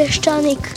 peščanik. 0.00 0.68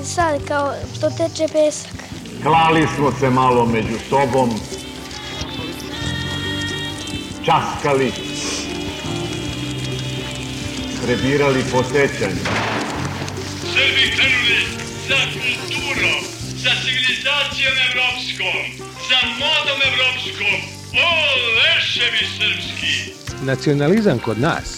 I 0.00 0.04
sad 0.04 0.44
kao 0.48 0.74
to 1.00 1.10
teče 1.10 1.46
pesak. 1.52 1.96
Klali 2.42 2.86
smo 2.96 3.12
se 3.20 3.30
malo 3.30 3.66
među 3.66 3.98
sobom, 4.10 4.50
časkali, 7.44 8.12
prebirali 11.02 11.64
po 11.72 11.82
sećanju. 11.82 12.44
Srbi 13.74 14.04
krenuli 14.16 14.60
za 15.08 15.20
kulturom, 15.34 16.22
za 16.62 16.70
civilizacijom 16.82 17.74
evropskom, 17.88 18.62
za 19.08 19.20
modom 19.42 19.78
evropskom. 19.90 20.58
O, 21.06 21.10
leševi 21.58 22.24
srpski! 22.36 23.12
Nacionalizam 23.44 24.18
kod 24.18 24.40
nas 24.40 24.77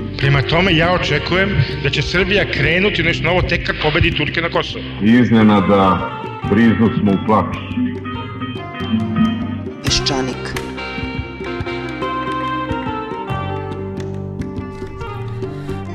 Prema 0.21 0.41
tome, 0.41 0.75
ja 0.75 0.93
očekujem 0.93 1.49
da 1.83 1.89
će 1.89 2.01
Srbija 2.01 2.51
krenuti 2.51 3.03
nešto 3.03 3.23
novo 3.23 3.41
tek 3.41 3.67
kad 3.67 3.75
pobedi 3.83 4.11
Turke 4.17 4.41
na 4.41 4.49
Kosovo. 4.49 4.83
Iznenada 5.01 6.11
briznu 6.51 6.89
smo 6.99 7.11
u 7.11 7.25
plaću. 7.25 7.59
Peščanik. 9.83 10.53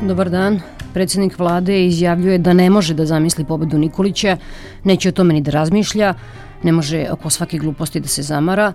Dobar 0.03 0.31
dan. 0.31 0.60
Predsednik 0.94 1.38
vlade 1.38 1.86
izjavljuje 1.86 2.38
da 2.38 2.53
ne 2.53 2.70
može 2.70 2.94
da 2.94 3.06
zamisli 3.06 3.44
pobedu 3.44 3.78
Nikolića, 3.78 4.36
neće 4.84 5.09
o 5.09 5.12
tome 5.12 5.34
ni 5.34 5.41
da 5.41 5.50
razmišlja, 5.50 6.15
ne 6.62 6.72
može 6.72 7.06
oko 7.10 7.31
svake 7.31 7.59
gluposti 7.59 8.00
da 8.00 8.09
se 8.09 8.22
zamara. 8.22 8.72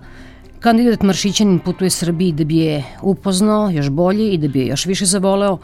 Kandidat 0.62 1.02
Maršićanin 1.02 1.58
putuje 1.58 1.90
Srbiji 1.90 2.32
da 2.32 2.44
bi 2.44 2.56
je 2.56 2.84
upoznao 3.02 3.70
još 3.70 3.88
bolje 3.90 4.28
i 4.32 4.38
da 4.38 4.48
bi 4.48 4.60
je 4.60 4.66
još 4.66 4.86
više 4.86 5.04
zavoleo. 5.04 5.58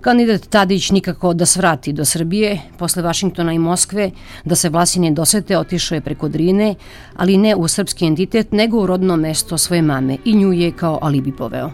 Kandidat 0.00 0.46
Tadić 0.46 0.90
nikako 0.90 1.32
da 1.34 1.46
svrati 1.46 1.92
do 1.92 2.04
Srbije, 2.04 2.60
posle 2.78 3.02
Vašingtona 3.02 3.52
i 3.52 3.58
Moskve, 3.58 4.10
da 4.44 4.54
se 4.54 4.68
Vlasine 4.68 5.10
dosete, 5.10 5.58
otišao 5.58 5.96
je 5.96 6.00
preko 6.00 6.28
Drine, 6.28 6.74
ali 7.16 7.36
ne 7.36 7.56
u 7.56 7.68
srpski 7.68 8.06
entitet, 8.06 8.52
nego 8.52 8.82
u 8.82 8.86
rodno 8.86 9.16
mesto 9.16 9.58
svoje 9.58 9.82
mame 9.82 10.16
i 10.24 10.34
nju 10.34 10.52
je 10.52 10.72
kao 10.72 10.98
alibi 11.02 11.32
poveo. 11.32 11.70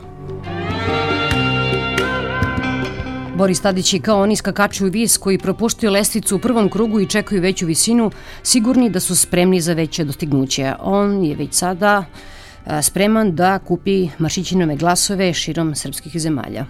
Boris 3.36 3.60
Tadić 3.60 3.94
je 3.94 4.00
kao 4.00 4.22
oni 4.22 4.36
skakačuju 4.36 4.90
vis 4.90 5.16
koji 5.16 5.38
propuštaju 5.38 5.92
lesticu 5.92 6.36
u 6.36 6.38
prvom 6.38 6.68
krugu 6.68 7.00
i 7.00 7.06
čekaju 7.08 7.42
veću 7.42 7.66
visinu, 7.66 8.10
sigurni 8.42 8.90
da 8.90 9.00
su 9.00 9.16
spremni 9.16 9.60
za 9.60 9.72
veće 9.72 10.04
dostignuće. 10.04 10.74
On 10.80 11.24
je 11.24 11.36
već 11.36 11.54
sada 11.54 12.04
spreman 12.82 13.34
da 13.34 13.58
kupi 13.58 14.08
Maršićinove 14.18 14.76
glasove 14.76 15.32
širom 15.32 15.74
srpskih 15.74 16.20
zemalja. 16.20 16.66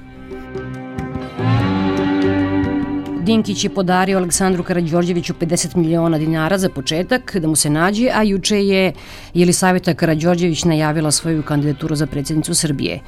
Dinkić 3.23 3.65
je 3.65 3.71
podario 3.71 4.19
Aleksandru 4.19 4.65
Karadžorđeviću 4.65 5.35
50 5.41 5.77
miliona 5.77 6.19
dinara 6.19 6.59
za 6.59 6.69
početak 6.69 7.37
da 7.37 7.49
mu 7.49 7.57
se 7.57 7.71
nađe, 7.71 8.09
a 8.15 8.23
juče 8.23 8.67
je 8.67 8.93
Jelisaveta 9.35 9.95
Karadžorđević 9.95 10.65
najavila 10.65 11.11
svoju 11.11 11.43
kandidaturu 11.43 11.95
za 11.95 12.07
predsjednicu 12.07 12.55
Srbije. 12.55 13.01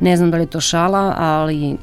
Ne 0.00 0.16
znam 0.16 0.30
da 0.30 0.36
li 0.36 0.42
je 0.42 0.46
to 0.46 0.60
šala, 0.60 1.14
ali 1.18 1.76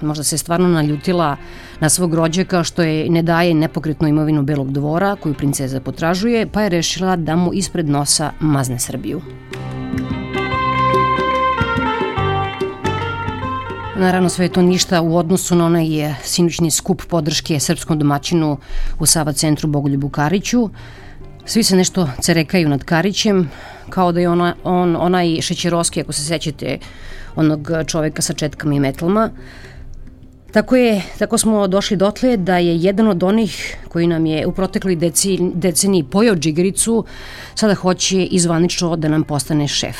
možda 0.00 0.24
se 0.24 0.38
stvarno 0.38 0.68
naljutila 0.68 1.36
na 1.80 1.88
svog 1.88 2.14
rođaka 2.14 2.64
što 2.64 2.82
je 2.82 3.10
ne 3.10 3.22
daje 3.22 3.54
nepokretnu 3.54 4.08
imovinu 4.08 4.42
Belog 4.42 4.72
dvora 4.72 5.16
koju 5.16 5.34
princeza 5.34 5.80
potražuje, 5.80 6.46
pa 6.46 6.62
je 6.62 6.68
rešila 6.68 7.16
da 7.16 7.36
mu 7.36 7.52
ispred 7.54 7.88
nosa 7.88 8.32
mazne 8.40 8.78
Srbiju. 8.78 9.22
Naravno, 13.98 14.28
sve 14.28 14.44
je 14.44 14.52
to 14.52 14.62
ništa 14.62 15.00
u 15.00 15.16
odnosu 15.16 15.54
na 15.54 15.66
onaj 15.66 15.86
sinućni 16.22 16.70
skup 16.70 17.02
podrške 17.08 17.60
srpskom 17.60 17.98
domaćinu 17.98 18.58
u 18.98 19.06
Sava 19.06 19.32
centru 19.32 19.68
Bogoljubu 19.68 20.08
Kariću. 20.08 20.70
Svi 21.44 21.62
se 21.62 21.76
nešto 21.76 22.08
cerekaju 22.20 22.68
nad 22.68 22.84
Karićem, 22.84 23.50
kao 23.90 24.12
da 24.12 24.20
je 24.20 24.28
ona, 24.28 24.54
on, 24.64 24.96
onaj 24.96 25.40
Šećerovski, 25.40 26.00
ako 26.00 26.12
se 26.12 26.24
sećate, 26.24 26.78
onog 27.36 27.70
čoveka 27.86 28.22
sa 28.22 28.32
četkama 28.32 28.74
i 28.74 28.80
metlama. 28.80 29.30
Tako 30.52 30.76
je, 30.76 31.02
tako 31.18 31.38
smo 31.38 31.66
došli 31.66 31.96
dotle 31.96 32.36
da 32.36 32.58
je 32.58 32.76
jedan 32.76 33.08
od 33.08 33.22
onih 33.22 33.76
koji 33.88 34.06
nam 34.06 34.26
je 34.26 34.46
u 34.46 34.52
protekli 34.52 34.96
deci, 34.96 35.38
deceniji 35.54 36.04
pojao 36.04 36.36
džigericu, 36.36 37.04
sada 37.54 37.74
hoće 37.74 38.24
izvanično 38.24 38.96
da 38.96 39.08
nam 39.08 39.24
postane 39.24 39.68
šef. 39.68 39.96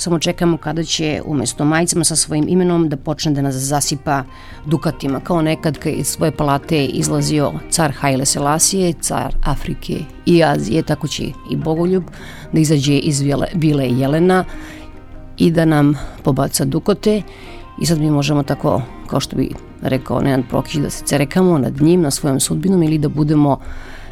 Samo 0.00 0.18
čekamo 0.18 0.56
kada 0.56 0.84
će 0.84 1.22
umesto 1.24 1.64
majicama 1.64 2.04
sa 2.04 2.16
svojim 2.16 2.46
imenom 2.48 2.88
da 2.88 2.96
počne 2.96 3.32
da 3.32 3.42
nas 3.42 3.54
zasipa 3.54 4.22
dukatima, 4.66 5.20
kao 5.20 5.42
nekad 5.42 5.78
kad 5.78 5.92
iz 5.92 6.06
svoje 6.06 6.32
palate 6.32 6.84
izlazio 6.84 7.52
car 7.70 7.92
Haile 7.92 8.26
Selasije, 8.26 8.92
car 8.92 9.34
Afrike 9.44 9.98
i 10.26 10.44
Azije, 10.44 10.82
tako 10.82 11.08
će 11.08 11.24
i 11.50 11.56
Bogoljub 11.56 12.04
da 12.52 12.60
izađe 12.60 12.98
iz 12.98 13.20
vile 13.54 13.88
Jelena 13.88 14.44
i 15.36 15.50
da 15.50 15.64
nam 15.64 15.94
pobaca 16.24 16.64
dukote 16.64 17.22
i 17.80 17.86
sad 17.86 17.98
mi 17.98 18.10
možemo 18.10 18.42
tako, 18.42 18.82
kao 19.06 19.20
što 19.20 19.36
bi 19.36 19.50
rekao 19.82 20.20
Nenad 20.20 20.48
Prokić, 20.48 20.74
da 20.74 20.90
se 20.90 21.04
cerekamo 21.04 21.58
nad 21.58 21.80
njim, 21.80 22.00
na 22.00 22.10
svojom 22.10 22.40
sudbinom 22.40 22.82
ili 22.82 22.98
da 22.98 23.08
budemo 23.08 23.58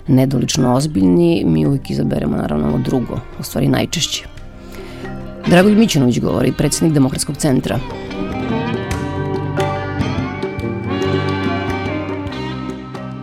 nedolično 0.08 0.75
ozbiljni, 0.75 1.44
mi 1.46 1.67
uvijek 1.67 1.90
izaberemo 1.90 2.37
naravno 2.37 2.69
ovo 2.69 2.79
drugo, 2.79 3.20
u 3.40 3.43
stvari 3.43 3.69
najčešće. 3.69 4.38
Dragoljub 5.50 5.79
Mićunović 5.79 6.21
govori, 6.21 6.53
predsednik 6.59 6.93
Demokratskog 6.93 7.37
centra. 7.37 7.79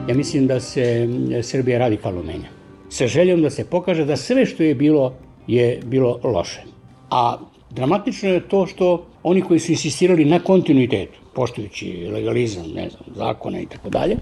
Ja 0.10 0.16
mislim 0.16 0.48
da 0.48 0.60
se 0.60 1.08
Srbija 1.44 1.80
radikalno 1.80 2.24
menja. 2.24 2.50
Sa 2.90 3.08
željom 3.08 3.42
da 3.42 3.50
se 3.50 3.66
pokaže 3.66 4.06
da 4.06 4.16
sve 4.16 4.46
što 4.46 4.64
je 4.64 4.76
bilo 4.76 5.14
je 5.48 5.80
bilo 5.86 6.20
loše. 6.24 6.62
A 7.10 7.38
dramatično 7.70 8.30
je 8.30 8.48
to 8.48 8.66
što 8.68 9.06
oni 9.24 9.42
koji 9.42 9.60
su 9.60 9.72
insistirali 9.72 10.26
na 10.26 10.40
kontinuitetu, 10.40 11.20
poštujući 11.34 12.08
legalizam, 12.14 12.66
ne 12.76 12.90
znam, 12.90 13.04
zakone 13.16 13.62
i 13.62 13.66
tako 13.66 13.90
dalje, 13.90 14.18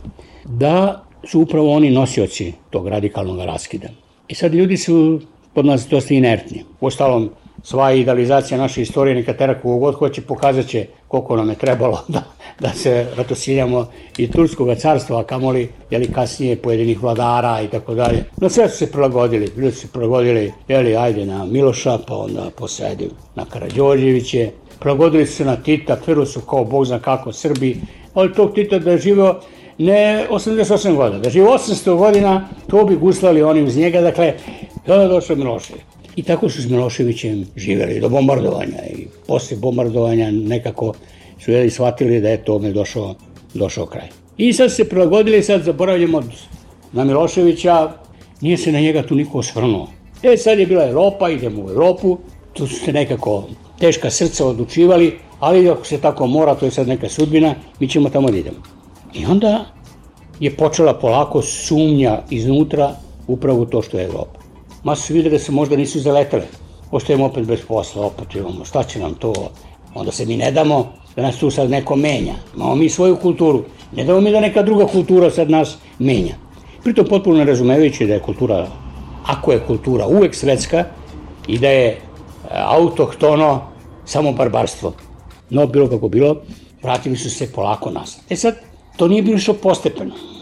da 0.46 1.04
su 1.24 1.42
upravo 1.42 1.74
oni 1.74 1.92
nosioci 1.92 2.54
tog 2.70 2.88
radikalnog 2.88 3.40
raskida. 3.40 3.88
I 4.28 4.36
sad 4.36 4.54
ljudi 4.54 4.78
su 4.78 5.22
pod 5.54 5.66
nas 5.66 5.88
dosta 5.88 6.14
inertni. 6.14 6.64
Ostalom, 6.82 7.30
sva 7.64 7.94
idealizacija 7.94 8.58
naše 8.58 8.82
istorije 8.82 9.16
neka 9.16 9.34
tera 9.34 9.60
kogo 9.62 9.78
god 9.78 9.96
hoće 9.96 10.22
pokazat 10.22 10.66
će 10.66 10.86
koliko 11.08 11.36
nam 11.36 11.50
je 11.50 11.56
trebalo 11.56 12.00
da, 12.08 12.24
da 12.60 12.70
se 12.70 13.08
ratosiljamo 13.16 13.88
i 14.18 14.32
Turskog 14.32 14.76
carstva, 14.78 15.20
a 15.20 15.24
kamoli 15.24 15.70
jeli, 15.90 16.12
kasnije 16.12 16.56
pojedinih 16.56 17.04
vladara 17.04 17.62
i 17.62 17.68
tako 17.68 17.94
dalje. 17.94 18.24
No 18.38 18.50
sve 18.50 18.70
su 18.70 18.78
se 18.78 18.92
prilagodili, 18.92 19.52
ljudi 19.58 19.72
su 19.72 19.80
se 19.80 19.88
prilagodili, 19.88 20.54
jeli, 20.68 20.96
ajde 20.96 21.26
na 21.26 21.46
Miloša, 21.46 21.98
pa 22.08 22.16
onda 22.16 22.50
posedi 22.58 23.10
na 23.36 23.46
Karadžorđeviće, 23.46 24.50
prilagodili 24.80 25.26
su 25.26 25.36
se 25.36 25.46
na 25.46 25.56
Tita, 25.56 25.96
tvrdo 25.96 26.26
su 26.26 26.42
kao 26.42 26.66
bog 26.66 26.86
zna 26.86 27.00
kako 27.00 27.34
Srbi, 27.34 27.78
ali 28.14 28.34
tog 28.34 28.54
Tita 28.54 28.80
da 28.80 28.92
je 28.92 28.98
živeo 28.98 29.40
ne 29.78 30.28
88 30.32 30.96
godina, 30.96 31.20
da 31.20 31.30
žive 31.30 31.48
800 31.48 31.96
godina, 31.96 32.50
to 32.68 32.86
bi 32.86 32.96
guslali 32.96 33.44
oni 33.44 33.64
uz 33.64 33.78
njega, 33.78 34.02
dakle, 34.02 34.34
je 34.88 35.08
došao 35.08 35.36
Milošević. 35.36 35.93
I 36.16 36.24
tako 36.24 36.50
su 36.50 36.62
s 36.62 36.70
Miloševićem 36.70 37.46
živeli 37.56 38.00
do 38.00 38.10
bombardovanja 38.10 38.86
i 38.90 39.08
posle 39.28 39.58
bombardovanja 39.58 40.32
nekako 40.32 40.94
su 41.40 41.52
jeli 41.52 41.70
shvatili 41.70 42.22
da 42.22 42.30
je 42.30 42.44
tome 42.44 42.72
došao, 42.72 43.16
došao 43.54 43.86
kraj. 43.86 44.08
I 44.38 44.54
sad 44.54 44.76
se 44.76 44.90
prilagodili, 44.90 45.44
sad 45.44 45.64
zaboravljamo 45.64 46.24
na 46.92 47.04
Miloševića, 47.04 47.92
nije 48.42 48.58
se 48.58 48.72
na 48.72 48.80
njega 48.80 49.04
tu 49.04 49.16
niko 49.16 49.38
osvrnuo. 49.38 49.88
E, 50.24 50.38
sad 50.38 50.60
je 50.60 50.66
bila 50.66 50.88
Evropa, 50.88 51.30
idemo 51.30 51.66
u 51.66 51.70
Evropu, 51.70 52.18
tu 52.54 52.68
su 52.68 52.76
se 52.76 52.94
nekako 52.94 53.48
teška 53.80 54.10
srca 54.10 54.46
odlučivali, 54.46 55.14
ali 55.40 55.70
ako 55.70 55.86
se 55.86 55.98
tako 55.98 56.28
mora, 56.28 56.56
to 56.56 56.66
je 56.66 56.72
sad 56.72 56.88
neka 56.88 57.10
sudbina, 57.10 57.56
mi 57.80 57.90
ćemo 57.90 58.10
tamo 58.10 58.32
da 58.32 58.38
idemo. 58.38 58.58
I 59.14 59.26
onda 59.26 59.66
je 60.40 60.56
počela 60.56 60.94
polako 60.94 61.42
sumnja 61.42 62.22
iznutra 62.30 62.96
upravo 63.28 63.66
to 63.66 63.82
što 63.82 63.98
je 63.98 64.06
Evropa. 64.06 64.43
Ma 64.84 64.96
su 64.96 65.14
videli 65.14 65.38
da 65.38 65.40
se 65.40 65.52
možda 65.52 65.76
nisu 65.76 66.00
zaletele. 66.00 66.44
Ostajemo 66.92 67.26
opet 67.26 67.46
bez 67.46 67.60
posla, 67.68 68.06
opet 68.06 68.36
imamo, 68.36 68.66
šta 68.66 68.84
će 68.84 69.00
nam 69.00 69.14
to? 69.14 69.34
Onda 69.96 70.12
se 70.12 70.26
mi 70.26 70.38
ne 70.38 70.52
damo 70.52 70.94
da 71.16 71.22
nas 71.22 71.38
tu 71.38 71.52
sad 71.52 71.70
neko 71.70 71.96
menja. 71.96 72.34
Imamo 72.56 72.76
mi 72.76 72.90
svoju 72.90 73.16
kulturu. 73.16 73.64
Ne 73.96 74.04
damo 74.04 74.22
mi 74.22 74.32
da 74.32 74.40
neka 74.40 74.62
druga 74.64 74.88
kultura 74.88 75.32
sad 75.32 75.50
nas 75.50 75.78
menja. 76.00 76.36
Pritom 76.84 77.06
potpuno 77.06 77.38
ne 77.38 77.46
razumevajući 77.46 78.06
da 78.06 78.14
je 78.14 78.20
kultura, 78.20 78.68
ako 79.26 79.52
je 79.52 79.64
kultura 79.68 80.08
uvek 80.08 80.36
svetska 80.36 80.86
i 81.48 81.58
da 81.58 81.70
je 81.70 81.88
e, 81.88 81.98
autohtono 82.52 83.62
samo 84.06 84.32
barbarstvo. 84.32 84.94
No, 85.50 85.68
bilo 85.68 85.88
kako 85.90 86.08
bilo, 86.08 86.42
vratili 86.84 87.18
su 87.18 87.30
se 87.30 87.52
polako 87.52 87.92
nas. 87.92 88.20
E 88.30 88.36
sad, 88.36 88.56
to 88.98 89.08
nije 89.08 89.22
bilo 89.22 89.38
što 89.38 89.54
postepeno. 89.54 90.33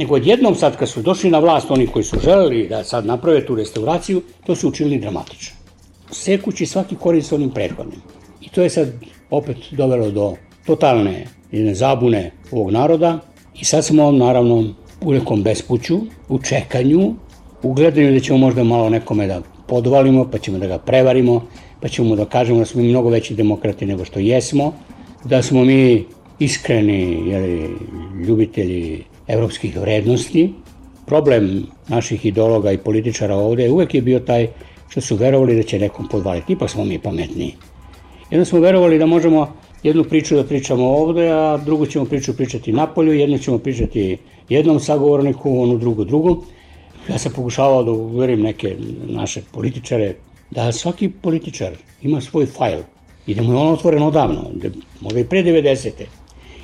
Nego 0.00 0.14
odjednom 0.14 0.54
sad 0.54 0.76
kad 0.76 0.88
su 0.88 1.02
došli 1.02 1.30
na 1.30 1.38
vlast 1.38 1.70
oni 1.70 1.86
koji 1.86 2.04
su 2.04 2.16
želeli 2.24 2.68
da 2.68 2.84
sad 2.84 3.06
naprave 3.06 3.46
tu 3.46 3.54
restauraciju, 3.54 4.22
to 4.46 4.54
su 4.56 4.68
učinili 4.68 4.98
dramatično. 4.98 5.56
Sekući 6.10 6.66
svaki 6.66 6.96
korin 6.96 7.22
sa 7.22 7.34
onim 7.34 7.50
prethodnim. 7.50 8.00
I 8.40 8.48
to 8.48 8.62
je 8.62 8.70
sad 8.70 8.88
opet 9.30 9.56
dovelo 9.70 10.10
do 10.10 10.36
totalne 10.66 11.26
jedne 11.52 11.74
zabune 11.74 12.30
ovog 12.50 12.70
naroda 12.70 13.18
i 13.60 13.64
sad 13.64 13.84
smo 13.84 14.12
naravno 14.12 14.74
u 15.00 15.12
nekom 15.12 15.42
bespuću, 15.42 15.98
u 16.28 16.38
čekanju, 16.38 17.14
u 17.62 17.72
gledanju 17.72 18.12
da 18.12 18.20
ćemo 18.20 18.38
možda 18.38 18.64
malo 18.64 18.88
nekome 18.88 19.26
da 19.26 19.42
podvalimo, 19.66 20.24
pa 20.32 20.38
ćemo 20.38 20.58
da 20.58 20.66
ga 20.66 20.78
prevarimo, 20.78 21.42
pa 21.80 21.88
ćemo 21.88 22.08
mu 22.08 22.16
da 22.16 22.24
kažemo 22.24 22.58
da 22.58 22.64
smo 22.64 22.82
mi 22.82 22.88
mnogo 22.88 23.08
veći 23.08 23.34
demokrati 23.34 23.86
nego 23.86 24.04
što 24.04 24.18
jesmo, 24.18 24.72
da 25.24 25.42
smo 25.42 25.64
mi 25.64 26.04
iskreni 26.38 27.28
jeli, 27.30 27.68
ljubitelji 28.26 29.09
evropskih 29.32 29.76
vrednosti. 29.76 30.52
Problem 31.06 31.66
naših 31.88 32.26
ideologa 32.26 32.72
i 32.72 32.78
političara 32.78 33.36
ovde 33.36 33.70
uvek 33.70 33.94
je 33.94 34.02
bio 34.02 34.20
taj 34.20 34.48
što 34.88 35.00
su 35.00 35.16
verovali 35.16 35.56
da 35.56 35.62
će 35.62 35.78
nekom 35.78 36.08
podvaliti. 36.08 36.52
Ipak 36.52 36.70
smo 36.70 36.84
mi 36.84 36.98
pametniji. 36.98 37.54
Jedno 38.30 38.44
smo 38.44 38.60
verovali 38.60 38.98
da 38.98 39.06
možemo 39.06 39.52
jednu 39.82 40.04
priču 40.04 40.36
da 40.36 40.44
pričamo 40.44 40.88
ovde, 40.88 41.28
a 41.30 41.56
drugu 41.56 41.86
ćemo 41.86 42.04
priču 42.04 42.36
pričati 42.36 42.72
napolju, 42.72 43.12
jednu 43.12 43.38
ćemo 43.38 43.58
pričati 43.58 44.18
jednom 44.48 44.80
sagovorniku, 44.80 45.62
onu 45.62 45.78
drugu 45.78 46.04
drugu. 46.04 46.44
Ja 47.08 47.18
sam 47.18 47.32
pokušavao 47.32 47.84
da 47.84 47.90
uverim 47.90 48.42
neke 48.42 48.76
naše 49.06 49.42
političare 49.52 50.14
da 50.50 50.72
svaki 50.72 51.08
političar 51.08 51.72
ima 52.02 52.20
svoj 52.20 52.46
fajl 52.46 52.80
i 53.26 53.34
da 53.34 53.42
mu 53.42 53.52
je 53.52 53.58
on 53.58 53.72
otvoren 53.72 54.02
odavno, 54.02 54.50
da, 54.54 54.68
možda 55.00 55.20
i 55.20 55.24
pre 55.24 55.42
90. 55.42 55.90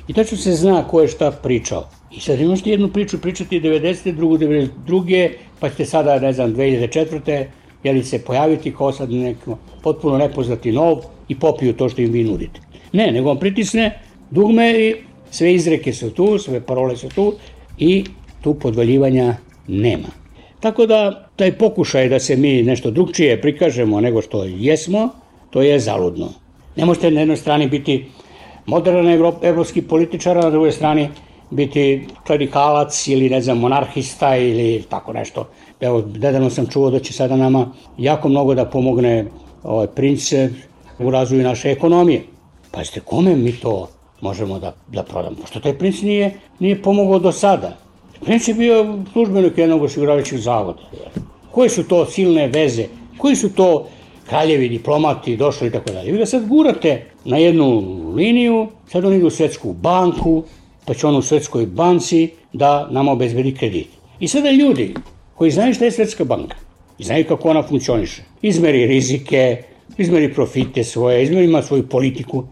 I 0.07 0.13
tačno 0.13 0.37
se 0.37 0.51
zna 0.51 0.87
ko 0.87 1.01
je 1.01 1.07
šta 1.07 1.31
pričao. 1.31 1.89
I 2.11 2.19
sad 2.19 2.41
možete 2.41 2.69
jednu 2.69 2.87
priču 2.87 3.21
pričati 3.21 3.61
90. 3.61 4.11
drugu 4.11 4.37
92. 4.37 5.29
pa 5.59 5.69
ćete 5.69 5.85
sada, 5.85 6.19
ne 6.19 6.33
znam, 6.33 6.55
2004. 6.55 7.45
jeli 7.83 8.03
se 8.03 8.23
pojaviti 8.25 8.73
kao 8.75 8.91
sad 8.91 9.11
neko 9.11 9.57
potpuno 9.83 10.17
nepoznati 10.17 10.71
nov 10.71 10.97
i 11.27 11.39
popiju 11.39 11.73
to 11.73 11.89
što 11.89 12.01
im 12.01 12.11
vi 12.11 12.23
nudite. 12.23 12.59
Ne, 12.93 13.11
nego 13.11 13.31
on 13.31 13.39
pritisne 13.39 13.99
dugme 14.31 14.71
i 14.71 14.95
sve 15.31 15.53
izreke 15.53 15.93
su 15.93 16.09
tu, 16.09 16.37
sve 16.37 16.61
parole 16.61 16.97
su 16.97 17.09
tu 17.09 17.33
i 17.77 18.05
tu 18.41 18.53
podvaljivanja 18.53 19.35
nema. 19.67 20.07
Tako 20.59 20.85
da 20.85 21.29
taj 21.35 21.51
pokušaj 21.51 22.09
da 22.09 22.19
se 22.19 22.35
mi 22.35 22.63
nešto 22.63 22.91
drugčije 22.91 23.41
prikažemo 23.41 24.01
nego 24.01 24.21
što 24.21 24.43
jesmo, 24.43 25.09
to 25.49 25.61
je 25.61 25.79
zaludno. 25.79 26.29
Ne 26.75 26.85
možete 26.85 27.11
na 27.11 27.19
jednoj 27.19 27.37
strani 27.37 27.67
biti 27.67 28.05
modern 28.65 29.07
evropski 29.41 29.81
političar, 29.81 30.37
a 30.37 30.41
na 30.41 30.49
drugoj 30.49 30.71
strani 30.71 31.09
biti 31.49 32.07
klerikalac 32.27 33.07
ili 33.07 33.29
ne 33.29 33.41
znam 33.41 33.59
monarhista 33.59 34.35
ili 34.37 34.83
tako 34.89 35.13
nešto. 35.13 35.47
Evo, 35.79 36.03
nedavno 36.19 36.49
sam 36.49 36.67
čuo 36.67 36.89
da 36.89 36.99
će 36.99 37.13
sada 37.13 37.35
nama 37.35 37.71
jako 37.97 38.29
mnogo 38.29 38.55
da 38.55 38.65
pomogne 38.65 39.25
ovaj 39.63 39.87
princ 39.87 40.33
u 40.99 41.11
razvoju 41.11 41.43
naše 41.43 41.71
ekonomije. 41.71 42.23
Pazite, 42.71 42.99
kome 42.99 43.35
mi 43.35 43.51
to 43.51 43.87
možemo 44.21 44.59
da, 44.59 44.73
da 44.87 45.03
prodamo? 45.03 45.35
Pošto 45.41 45.59
taj 45.59 45.77
princ 45.77 46.01
nije, 46.01 46.39
nije 46.59 46.81
pomogao 46.81 47.19
do 47.19 47.31
sada. 47.31 47.77
Princ 48.25 48.47
je 48.47 48.53
bio 48.53 48.97
službenik 49.11 49.57
jednog 49.57 49.83
osiguravajućeg 49.83 50.39
zavoda. 50.39 50.79
Koje 51.51 51.69
su 51.69 51.83
to 51.83 52.05
silne 52.05 52.47
veze? 52.47 52.85
Koji 53.17 53.35
su 53.35 53.53
to 53.53 53.87
kraljevi, 54.29 54.69
diplomati 54.69 55.37
došli 55.37 55.67
i 55.67 55.71
tako 55.71 55.91
dalje? 55.91 56.11
Vi 56.11 56.17
ga 56.17 56.25
sad 56.25 56.47
gurate 56.47 57.05
na 57.25 57.37
jednu 57.37 57.83
liniju, 58.15 58.67
sad 58.87 59.05
on 59.05 59.13
ide 59.13 59.25
u 59.25 59.29
svetsku 59.29 59.73
banku, 59.73 60.43
pa 60.87 60.93
će 60.93 61.07
on 61.07 61.15
u 61.15 61.21
svetskoj 61.21 61.65
banci 61.65 62.29
da 62.53 62.87
nam 62.91 63.07
obezbedi 63.07 63.55
kredit. 63.55 63.87
I 64.19 64.27
sada 64.27 64.51
ljudi 64.51 64.93
koji 65.35 65.51
znaju 65.51 65.73
šta 65.73 65.85
je 65.85 65.91
svetska 65.91 66.23
banka 66.23 66.55
i 66.99 67.03
znaju 67.03 67.25
kako 67.27 67.49
ona 67.49 67.63
funkcioniše, 67.63 68.21
izmeri 68.41 68.85
rizike, 68.87 69.63
izmeri 69.97 70.33
profite 70.33 70.83
svoje, 70.83 71.23
izmeri 71.23 71.45
ima 71.45 71.61
svoju 71.61 71.87
politiku, 71.87 72.43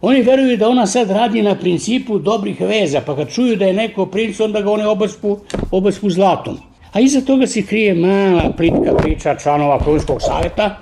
oni 0.00 0.22
veruju 0.22 0.56
da 0.56 0.68
ona 0.68 0.86
sad 0.86 1.10
radi 1.10 1.42
na 1.42 1.54
principu 1.58 2.18
dobrih 2.18 2.60
veza, 2.60 3.00
pa 3.06 3.16
kad 3.16 3.30
čuju 3.30 3.56
da 3.56 3.66
je 3.66 3.72
neko 3.72 4.06
princ, 4.06 4.40
onda 4.40 4.60
ga 4.60 4.70
oni 4.70 4.84
obaspu, 4.84 5.38
obaspu 5.70 6.10
zlatom. 6.10 6.58
A 6.92 7.00
iza 7.00 7.20
toga 7.20 7.46
se 7.46 7.62
krije 7.62 7.94
mala 7.94 8.52
plitka 8.56 8.96
priča 8.96 9.36
članova 9.42 9.78
Krunskog 9.78 10.22
saveta 10.22 10.78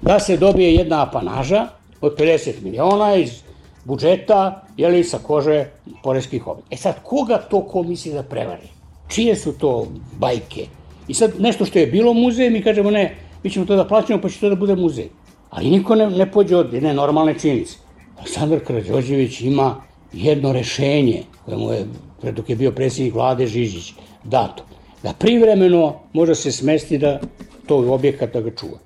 da 0.00 0.20
se 0.20 0.36
dobije 0.36 0.74
jedna 0.74 1.02
apanaža 1.02 1.66
od 2.00 2.18
50 2.18 2.52
miliona 2.62 3.14
iz 3.16 3.43
budžeta, 3.84 4.62
jeli, 4.76 5.04
sa 5.04 5.18
kože 5.18 5.70
poreskih 6.02 6.46
oblik. 6.46 6.66
E 6.70 6.76
sad, 6.76 7.02
koga 7.02 7.38
to 7.38 7.62
ko 7.68 7.82
misli 7.82 8.12
da 8.12 8.22
prevari? 8.22 8.68
Čije 9.08 9.36
su 9.36 9.52
to 9.58 9.86
bajke? 10.18 10.66
I 11.08 11.14
sad, 11.14 11.40
nešto 11.40 11.64
što 11.64 11.78
je 11.78 11.86
bilo 11.86 12.14
muzej, 12.14 12.50
mi 12.50 12.62
kažemo 12.62 12.90
ne, 12.90 13.16
mi 13.42 13.50
ćemo 13.50 13.66
to 13.66 13.76
da 13.76 13.84
plaćamo, 13.84 14.20
pa 14.20 14.28
će 14.28 14.40
to 14.40 14.48
da 14.48 14.56
bude 14.56 14.76
muzej. 14.76 15.08
Ali 15.50 15.70
niko 15.70 15.94
ne, 15.94 16.10
ne 16.10 16.30
pođe 16.30 16.56
od 16.56 16.72
jedne 16.72 16.94
normalne 16.94 17.38
činjenice. 17.38 17.76
Aleksandar 18.18 18.60
Karadžođević 18.60 19.40
ima 19.40 19.76
jedno 20.12 20.52
rešenje 20.52 21.22
koje 21.44 21.56
mu 21.56 21.72
je, 21.72 21.86
dok 22.32 22.50
je 22.50 22.56
bio 22.56 22.72
predsjednik 22.72 23.14
vlade 23.14 23.46
Žižić, 23.46 23.92
dato. 24.24 24.64
Da 25.02 25.12
privremeno 25.12 26.00
može 26.12 26.34
se 26.34 26.52
smesti 26.52 26.98
da 26.98 27.20
to 27.66 27.76
objekat 27.92 28.32
da 28.32 28.40
ga 28.40 28.50
čuva. 28.50 28.78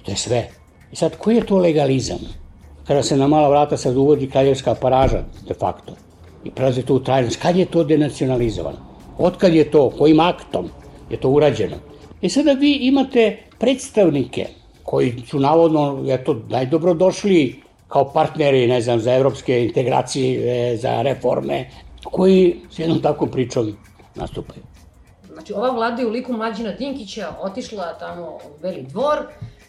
I 0.00 0.04
to 0.04 0.10
je 0.10 0.16
sve. 0.16 0.48
I 0.92 0.96
sad, 0.96 1.16
koji 1.16 1.36
je 1.36 1.46
to 1.46 1.56
legalizam? 1.56 2.18
Kada 2.86 3.02
se 3.02 3.16
na 3.16 3.26
mala 3.26 3.48
vrata 3.48 3.76
sad 3.76 3.96
uvodi 3.96 4.30
kraljevska 4.30 4.74
paraža, 4.74 5.22
de 5.48 5.54
facto, 5.54 5.92
i 6.44 6.50
prelazi 6.50 6.82
to 6.82 6.94
u 6.94 7.00
trajnost, 7.00 7.42
kad 7.42 7.56
je 7.56 7.66
to 7.66 7.84
denacionalizovano? 7.84 8.78
Otkad 9.18 9.54
je 9.54 9.70
to, 9.70 9.90
kojim 9.90 10.20
aktom 10.20 10.68
je 11.10 11.20
to 11.20 11.28
urađeno? 11.30 11.76
I 12.20 12.28
sada 12.28 12.52
vi 12.52 12.72
imate 12.72 13.38
predstavnike 13.58 14.46
koji 14.82 15.22
su 15.26 15.40
navodno, 15.40 16.04
eto, 16.08 16.36
najdobrodošli 16.48 17.62
kao 17.88 18.12
partneri, 18.12 18.66
ne 18.66 18.80
znam, 18.80 19.00
za 19.00 19.14
evropske 19.14 19.64
integracije, 19.64 20.76
za 20.76 21.02
reforme, 21.02 21.70
koji 22.04 22.56
s 22.70 22.78
jednom 22.78 23.02
takvom 23.02 23.30
pričom 23.30 23.76
nastupaju. 24.14 24.62
Znači, 25.32 25.52
ova 25.52 25.70
vlada 25.70 26.02
je 26.02 26.06
u 26.06 26.10
liku 26.10 26.32
Mlađina 26.32 26.72
Dinkića 26.72 27.28
otišla 27.40 27.98
tamo 27.98 28.26
u 28.26 28.60
Beli 28.62 28.82
dvor. 28.82 29.18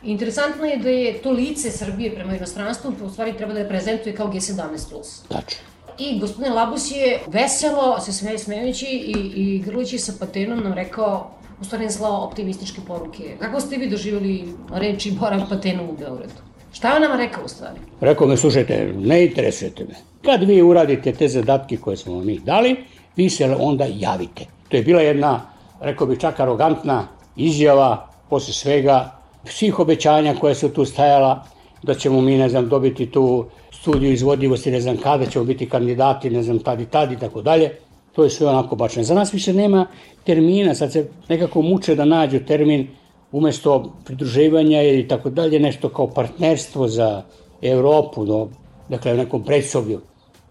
Interesantno 0.04 0.66
je 0.66 0.78
da 0.78 0.90
je 0.90 1.14
to 1.22 1.32
lice 1.32 1.72
Srbije 1.72 2.16
prema 2.16 2.36
inostranstvu 2.36 2.94
u 3.04 3.10
stvari 3.10 3.34
treba 3.38 3.54
da 3.54 3.60
je 3.60 3.70
prezentuje 3.70 4.16
kao 4.16 4.28
G17+. 4.28 5.22
Tačno. 5.28 5.60
I 6.00 6.20
gospodin 6.20 6.54
Labus 6.54 6.92
je 6.92 7.20
veselo, 7.28 8.00
se 8.00 8.14
smeje 8.14 8.38
smejući 8.38 8.86
i, 8.86 9.32
i 9.36 9.60
grlući 9.60 9.98
sa 9.98 10.14
patenom 10.20 10.64
nam 10.64 10.74
rekao 10.74 11.32
u 11.62 11.64
stvari 11.64 11.92
slao 11.92 12.24
optimističke 12.24 12.82
poruke. 12.88 13.36
Kako 13.40 13.60
ste 13.60 13.78
vi 13.78 13.90
doživjeli 13.90 14.54
reči 14.74 15.12
Bora 15.12 15.46
Patenom 15.50 15.90
u 15.90 15.94
Beogradu? 15.94 16.34
Šta 16.74 16.90
je 16.90 16.96
on 16.96 17.02
nama 17.02 17.16
rekao 17.16 17.46
u 17.46 17.48
stvari? 17.48 17.80
Rekao 18.02 18.28
me, 18.28 18.38
slušajte, 18.38 18.94
ne 18.98 19.26
interesujete 19.26 19.84
me. 19.84 19.96
Kad 20.26 20.44
vi 20.44 20.62
uradite 20.62 21.14
te 21.14 21.28
zadatke 21.28 21.78
koje 21.78 21.98
smo 21.98 22.16
vam 22.16 22.26
mi 22.26 22.40
dali, 22.40 22.76
vi 23.16 23.30
se 23.30 23.56
onda 23.60 23.86
javite. 23.90 24.46
To 24.70 24.78
je 24.78 24.84
bila 24.84 25.02
jedna, 25.02 25.42
rekao 25.82 26.08
bih 26.08 26.20
čak 26.20 26.40
arogantna 26.40 27.08
izjava 27.36 28.10
posle 28.30 28.54
svega, 28.54 29.23
svih 29.46 29.80
obećanja 29.80 30.36
koje 30.36 30.56
su 30.56 30.70
tu 30.70 30.86
stajala 30.86 31.44
da 31.84 31.94
ćemo 31.94 32.22
mi, 32.22 32.38
ne 32.38 32.50
znam, 32.50 32.70
dobiti 32.70 33.12
tu 33.12 33.46
studiju 33.72 34.14
izvodljivosti, 34.14 34.72
ne 34.72 34.82
znam 34.82 34.98
kada 34.98 35.26
ćemo 35.26 35.46
biti 35.46 35.70
kandidati, 35.70 36.30
ne 36.30 36.44
znam, 36.44 36.60
tad 36.60 36.82
i 36.82 36.86
tad 36.86 37.12
i 37.12 37.20
tako 37.20 37.42
dalje. 37.42 37.72
To 38.12 38.24
je 38.24 38.30
sve 38.30 38.48
onako 38.48 38.76
bačeno. 38.76 39.04
Za 39.04 39.14
nas 39.14 39.34
više 39.34 39.54
nema 39.54 39.88
termina, 40.24 40.76
sad 40.76 40.92
se 40.92 41.08
nekako 41.30 41.62
muče 41.62 41.96
da 41.96 42.06
nađu 42.06 42.40
termin 42.40 42.88
umesto 43.32 43.94
pridruživanja 44.06 44.84
i 44.84 45.08
tako 45.08 45.30
dalje, 45.30 45.60
nešto 45.60 45.90
kao 45.90 46.08
partnerstvo 46.08 46.88
za 46.88 47.24
Evropu, 47.62 48.26
no, 48.26 48.50
dakle, 48.90 49.14
u 49.14 49.18
nekom 49.18 49.44
predsoblju. 49.44 50.00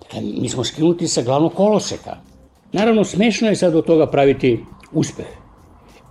Dakle, 0.02 0.20
mi 0.20 0.48
smo 0.48 0.64
skinuti 0.64 1.08
sa 1.08 1.22
glavnog 1.22 1.54
koloseka. 1.54 2.16
Naravno, 2.72 3.04
smešno 3.04 3.48
je 3.48 3.56
sad 3.56 3.74
od 3.74 3.86
toga 3.86 4.06
praviti 4.06 4.60
uspeh. 4.92 5.26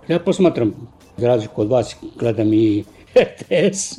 Ja 0.08 0.18
posmatram, 0.18 0.74
za 1.16 1.28
razliku 1.28 1.60
od 1.60 1.68
vas, 1.68 1.96
gledam 2.18 2.52
i 2.52 2.84
RTS, 3.28 3.98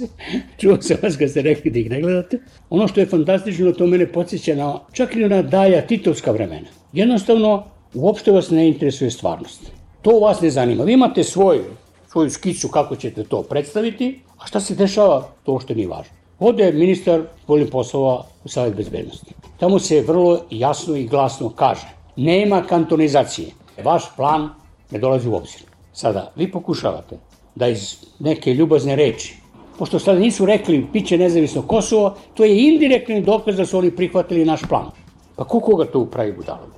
čuo 0.57 0.81
sam 0.81 0.97
vas 1.03 1.17
kad 1.17 1.29
ste 1.29 1.41
rekli 1.41 1.71
da 1.71 1.79
ih 1.79 1.89
ne 1.89 2.01
gledate. 2.01 2.39
Ono 2.69 2.87
što 2.87 2.99
je 2.99 3.05
fantastično, 3.05 3.71
to 3.71 3.87
mene 3.87 4.11
podsjeća 4.11 4.55
na 4.55 4.79
čak 4.91 5.15
i 5.15 5.19
na 5.19 5.41
dalja 5.41 5.81
titovska 5.87 6.31
vremena. 6.31 6.67
Jednostavno, 6.93 7.63
uopšte 7.93 8.31
vas 8.31 8.49
ne 8.49 8.67
interesuje 8.67 9.11
stvarnost. 9.11 9.71
To 10.01 10.19
vas 10.19 10.41
ne 10.41 10.49
zanima. 10.49 10.83
Vi 10.83 10.93
imate 10.93 11.23
svoju, 11.23 11.63
svoju 12.11 12.29
skicu 12.29 12.67
kako 12.67 12.95
ćete 12.95 13.23
to 13.23 13.43
predstaviti, 13.43 14.19
a 14.39 14.47
šta 14.47 14.59
se 14.59 14.75
dešava, 14.75 15.27
to 15.43 15.59
što 15.59 15.73
nije 15.73 15.87
važno. 15.87 16.13
Ode 16.39 16.71
ministar 16.71 17.21
voljnih 17.47 17.69
poslova 17.71 18.25
u 18.43 18.49
Savjet 18.49 18.75
bezbednosti. 18.75 19.33
Tamo 19.59 19.79
se 19.79 20.01
vrlo 20.07 20.41
jasno 20.49 20.95
i 20.95 21.07
glasno 21.07 21.49
kaže, 21.49 21.87
nema 22.15 22.61
kantonizacije. 22.61 23.47
Vaš 23.83 24.03
plan 24.15 24.49
ne 24.91 24.99
dolazi 24.99 25.29
u 25.29 25.35
obzir. 25.35 25.72
Sada, 25.93 26.31
vi 26.35 26.51
pokušavate 26.51 27.17
da 27.55 27.67
iz 27.67 27.95
neke 28.19 28.53
ljubazne 28.53 28.95
reči, 28.95 29.35
pošto 29.77 29.99
sada 29.99 30.19
nisu 30.19 30.45
rekli 30.45 30.87
biće 30.93 31.17
nezavisno 31.17 31.61
Kosovo, 31.61 32.15
to 32.33 32.43
je 32.43 32.67
indirektni 32.67 33.21
dokaz 33.21 33.57
da 33.57 33.65
su 33.65 33.77
oni 33.77 33.91
prihvatili 33.91 34.45
naš 34.45 34.61
plan. 34.69 34.89
Pa 35.35 35.43
ko 35.43 35.59
koga 35.59 35.85
to 35.85 36.05
pravi 36.05 36.33
budalom? 36.33 36.71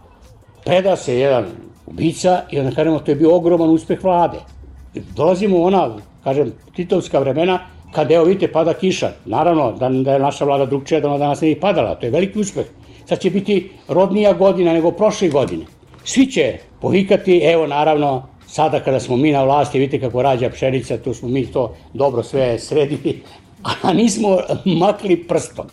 Preda 0.66 0.96
se 0.96 1.20
jedan 1.20 1.46
ubica 1.86 2.42
i 2.52 2.60
onda 2.60 2.76
kažemo 2.76 3.00
to 3.00 3.12
je 3.12 3.16
bio 3.16 3.36
ogroman 3.36 3.70
uspeh 3.70 4.04
vlade. 4.04 4.38
Dolazimo 5.16 5.58
u 5.58 5.64
ona, 5.64 5.98
kažem, 6.24 6.54
titovska 6.76 7.20
vremena, 7.20 7.60
kad 7.92 8.12
evo 8.12 8.26
vidite 8.26 8.52
pada 8.52 8.74
kiša. 8.74 9.12
Naravno 9.26 9.72
da, 9.72 9.90
da 9.90 10.14
je 10.14 10.20
naša 10.20 10.46
vlada 10.46 10.66
drugčija 10.66 11.00
da 11.00 11.08
ona 11.08 11.18
danas 11.18 11.42
ne 11.42 11.48
bi 11.48 11.60
padala, 11.60 11.96
to 11.96 12.06
je 12.06 12.12
veliki 12.12 12.40
uspeh. 12.40 12.66
Sad 13.06 13.20
će 13.20 13.30
biti 13.30 13.70
rodnija 13.88 14.34
godina 14.34 14.74
nego 14.74 14.92
prošle 14.92 15.30
godine. 15.30 15.66
Svi 16.04 16.26
će 16.26 16.58
povikati, 16.82 17.38
evo 17.44 17.68
naravno, 17.68 18.28
sada 18.56 18.80
kada 18.80 19.00
smo 19.00 19.18
mi 19.18 19.32
na 19.32 19.44
vlasti, 19.44 19.80
vidite 19.80 20.00
kako 20.00 20.22
rađa 20.22 20.50
pšenica, 20.50 20.98
tu 20.98 21.14
smo 21.14 21.30
mi 21.30 21.46
to 21.46 21.76
dobro 21.94 22.24
sve 22.24 22.60
sredili, 22.60 23.22
a 23.84 23.94
nismo 23.94 24.38
makli 24.66 25.18
prstom. 25.28 25.66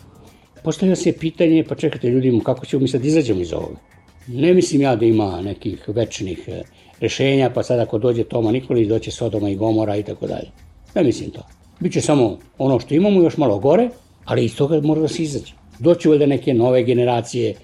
Postavlja 0.63 0.95
se 0.95 1.13
pitanje, 1.19 1.63
pa 1.69 1.75
čekajte 1.75 2.09
ljudi, 2.09 2.41
kako 2.43 2.65
ćemo 2.65 2.81
mi 2.81 2.87
sad 2.87 3.05
izađemo 3.05 3.41
iz 3.41 3.53
ovoga? 3.53 3.79
Ne 4.27 4.53
mislim 4.53 4.81
ja 4.81 4.95
da 4.95 5.05
ima 5.05 5.41
nekih 5.41 5.83
večnih 5.87 6.43
e, 6.47 6.61
rešenja, 6.99 7.49
pa 7.49 7.63
sad 7.63 7.79
ako 7.79 7.97
dođe 7.97 8.23
Toma 8.23 8.51
Nikolić, 8.51 8.87
doće 8.87 9.11
Sodoma 9.11 9.49
i 9.49 9.55
Gomora 9.55 9.95
i 9.95 10.03
tako 10.03 10.27
dalje. 10.27 10.51
Ne 10.95 11.03
mislim 11.03 11.31
to. 11.31 11.41
Biće 11.79 12.01
samo 12.01 12.37
ono 12.57 12.79
što 12.79 12.95
imamo 12.95 13.21
još 13.21 13.37
malo 13.37 13.59
gore, 13.59 13.89
ali 14.25 14.45
iz 14.45 14.55
toga 14.55 14.81
mora 14.81 15.01
da 15.01 15.07
se 15.07 15.23
izađe. 15.23 15.53
Doće 15.79 16.09
valjda 16.09 16.25
neke 16.25 16.53
nove 16.53 16.83
generacije. 16.83 17.55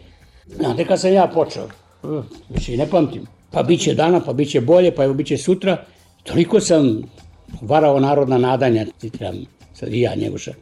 Znate 0.47 0.85
kad 0.85 1.01
sam 1.01 1.13
ja 1.13 1.27
počeo, 1.33 1.67
više 2.49 2.77
ne 2.77 2.87
pamtim, 2.87 3.27
pa 3.51 3.63
bit 3.63 3.81
će 3.81 3.93
dana, 3.93 4.19
pa 4.19 4.33
bit 4.33 4.49
će 4.49 4.61
bolje, 4.61 4.95
pa 4.95 5.03
evo 5.03 5.13
bit 5.13 5.27
će 5.27 5.37
sutra. 5.37 5.85
Toliko 6.23 6.59
sam 6.59 7.01
varao 7.61 7.99
narodna 7.99 8.37
nadanja, 8.37 8.85
citiram 8.99 9.35
sad 9.73 9.93
i 9.93 10.01
ja 10.01 10.15
Njegoša, 10.15 10.53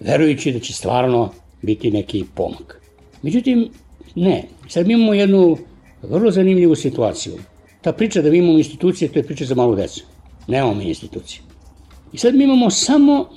verujući 0.00 0.52
da 0.52 0.60
će 0.60 0.72
stvarno 0.72 1.32
biti 1.62 1.90
neki 1.90 2.24
pomak. 2.34 2.80
Međutim, 3.22 3.68
ne. 4.14 4.44
Sad 4.68 4.86
mi 4.86 4.94
imamo 4.94 5.14
jednu 5.14 5.56
vrlo 6.02 6.30
zanimljivu 6.30 6.74
situaciju. 6.74 7.34
Ta 7.82 7.92
priča 7.92 8.22
da 8.22 8.30
mi 8.30 8.38
imamo 8.38 8.58
institucije, 8.58 9.12
to 9.12 9.18
je 9.18 9.26
priča 9.26 9.44
za 9.44 9.54
malu 9.54 9.74
decu. 9.76 10.04
Nemamo 10.48 10.74
mi 10.74 10.84
institucije. 10.84 11.40
I 12.12 12.18
sad 12.18 12.34
mi 12.34 12.44
imamo 12.44 12.70
samo 12.70 13.28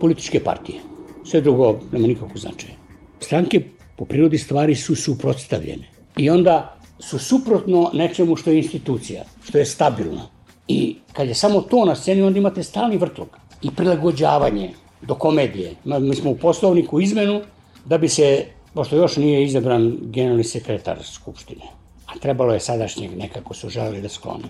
političke 0.00 0.40
partije. 0.44 0.78
Sve 1.24 1.40
drugo 1.40 1.80
nema 1.92 2.06
nikakvog 2.06 2.38
značaja. 2.38 2.74
Stranke 3.20 3.62
po 3.96 4.04
prirodi 4.04 4.38
stvari 4.38 4.74
su 4.74 4.94
suprotstavljene. 4.94 5.88
I 6.16 6.30
onda 6.30 6.77
su 6.98 7.18
suprotno 7.18 7.90
nečemu 7.92 8.36
što 8.36 8.50
je 8.50 8.58
institucija, 8.58 9.24
što 9.44 9.58
je 9.58 9.64
stabilno. 9.64 10.22
I 10.68 10.96
kad 11.12 11.28
je 11.28 11.34
samo 11.34 11.60
to 11.60 11.84
na 11.84 11.94
sceni, 11.94 12.22
onda 12.22 12.38
imate 12.38 12.62
stalni 12.62 12.96
vrtlog 12.96 13.28
i 13.62 13.70
prilagođavanje 13.70 14.70
do 15.02 15.14
komedije. 15.14 15.74
Mi 15.84 16.16
smo 16.16 16.30
u 16.30 16.36
poslovniku 16.36 17.00
izmenu 17.00 17.40
da 17.84 17.98
bi 17.98 18.08
se, 18.08 18.44
pošto 18.74 18.96
još 18.96 19.16
nije 19.16 19.44
izabran 19.44 19.98
generalni 20.02 20.44
sekretar 20.44 20.98
Skupštine, 21.02 21.64
a 22.06 22.18
trebalo 22.18 22.52
je 22.52 22.60
sadašnjeg 22.60 23.16
nekako 23.18 23.54
su 23.54 23.68
želeli 23.68 24.02
da 24.02 24.08
sklone. 24.08 24.44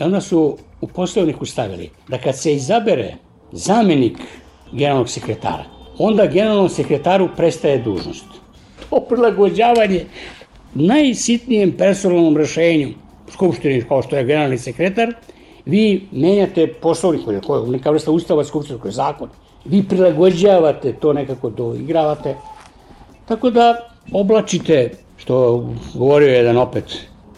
Onda 0.00 0.20
su 0.20 0.56
u 0.80 0.86
poslovniku 0.86 1.46
stavili 1.46 1.90
da 2.08 2.18
kad 2.18 2.38
se 2.38 2.54
izabere 2.54 3.14
zamenik 3.52 4.18
generalnog 4.72 5.08
sekretara, 5.08 5.64
onda 5.98 6.26
generalnom 6.26 6.68
sekretaru 6.68 7.28
prestaje 7.36 7.78
dužnost. 7.78 8.24
To 8.90 9.00
prilagođavanje 9.00 10.06
najsitnijem 10.74 11.72
personalnom 11.72 12.36
rešenju 12.36 12.88
Skupštini, 13.30 13.84
kao 13.88 14.02
što 14.02 14.16
je 14.16 14.24
generalni 14.24 14.58
sekretar, 14.58 15.14
vi 15.66 16.08
menjate 16.12 16.66
poslovnik, 16.66 17.26
neka 17.68 17.90
vrsta 17.90 18.10
ustava 18.10 18.44
Skupštine, 18.44 18.78
koji 18.78 18.90
je 18.90 18.94
zakon, 18.94 19.28
vi 19.64 19.82
prilagođavate 19.88 20.92
to 20.92 21.12
nekako 21.12 21.50
doigravate, 21.50 22.34
tako 23.28 23.50
da 23.50 23.88
oblačite, 24.12 24.90
što 25.16 25.66
govorio 25.94 26.28
jedan 26.28 26.56
opet 26.56 26.84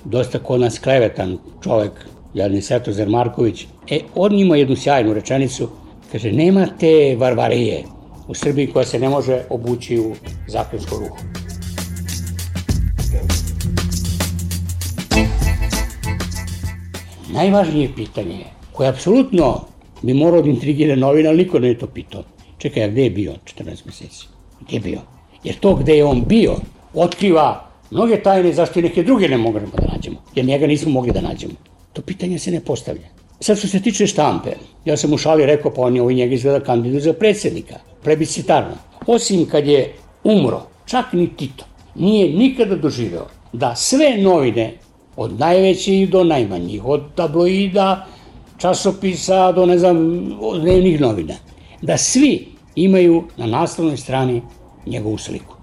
dosta 0.04 0.38
kod 0.38 0.60
nas 0.60 0.78
klevetan 0.78 1.38
čovek, 1.62 1.92
Jadni 2.34 2.62
Svetozar 2.62 3.08
Marković, 3.08 3.66
e, 3.90 4.00
on 4.14 4.38
ima 4.38 4.56
jednu 4.56 4.76
sjajnu 4.76 5.14
rečenicu, 5.14 5.68
kaže, 6.12 6.32
nema 6.32 6.66
te 6.80 7.16
varvarije 7.18 7.84
u 8.28 8.34
Srbiji 8.34 8.66
koja 8.72 8.84
se 8.84 8.98
ne 8.98 9.08
može 9.08 9.42
obući 9.50 9.98
u 9.98 10.14
zakonsku 10.48 10.94
ruhu. 10.96 11.33
Najvažnije 17.34 17.88
pitanje 17.96 18.34
je, 18.34 18.46
koje 18.72 18.88
apsolutno 18.88 19.60
bi 20.02 20.14
morao 20.14 20.42
da 20.42 20.48
intrigira 20.48 20.96
novina, 20.96 21.28
ali 21.28 21.38
niko 21.38 21.58
ne 21.58 21.74
to 21.74 21.86
pitao. 21.86 22.22
Čekaj, 22.58 22.84
a 22.84 22.88
gde 22.88 23.04
je 23.04 23.10
bio 23.10 23.32
14 23.44 23.86
meseci? 23.86 24.26
Gde 24.60 24.76
je 24.76 24.80
bio? 24.80 25.00
Jer 25.44 25.56
to 25.60 25.74
gde 25.74 25.96
je 25.96 26.04
on 26.04 26.22
bio 26.28 26.54
otkriva 26.94 27.70
mnoge 27.90 28.22
tajne 28.22 28.52
zašto 28.52 28.78
i 28.78 28.82
neke 28.82 29.02
druge 29.02 29.28
ne 29.28 29.38
možemo 29.38 29.72
da 29.76 29.92
nađemo, 29.92 30.16
jer 30.34 30.46
njega 30.46 30.66
nismo 30.66 30.92
mogli 30.92 31.12
da 31.12 31.20
nađemo. 31.20 31.54
To 31.92 32.02
pitanje 32.02 32.38
se 32.38 32.50
ne 32.50 32.60
postavlja. 32.60 33.08
Sad 33.40 33.58
što 33.58 33.68
se 33.68 33.82
tiče 33.82 34.06
štampe, 34.06 34.50
ja 34.84 34.96
sam 34.96 35.12
u 35.12 35.18
šali 35.18 35.46
rekao, 35.46 35.74
pa 35.74 35.82
on 35.82 35.96
je 35.96 36.02
ovaj 36.02 36.14
njega 36.14 36.34
izgleda 36.34 36.64
kandidat 36.64 37.02
za 37.02 37.12
predsednika, 37.12 37.74
plebiscitarno. 38.04 38.76
Osim 39.06 39.46
kad 39.46 39.66
je 39.66 39.92
umro, 40.24 40.62
čak 40.86 41.12
ni 41.12 41.28
Tito, 41.36 41.64
nije 41.94 42.28
nikada 42.38 42.76
doživeo 42.76 43.26
da 43.52 43.74
sve 43.74 44.16
novine, 44.18 44.72
od 45.16 45.38
najvećih 45.38 46.10
do 46.10 46.24
najmanjih, 46.24 46.84
od 46.84 47.02
tabloida, 47.14 48.06
časopisa 48.58 49.52
do, 49.52 49.66
ne 49.66 49.78
znam, 49.78 49.98
dnevnih 50.60 51.00
novina, 51.00 51.34
da 51.82 51.96
svi 51.96 52.48
imaju 52.74 53.24
na 53.36 53.46
naslovnoj 53.46 53.96
strani 53.96 54.42
njegovu 54.86 55.18
sliku. 55.18 55.54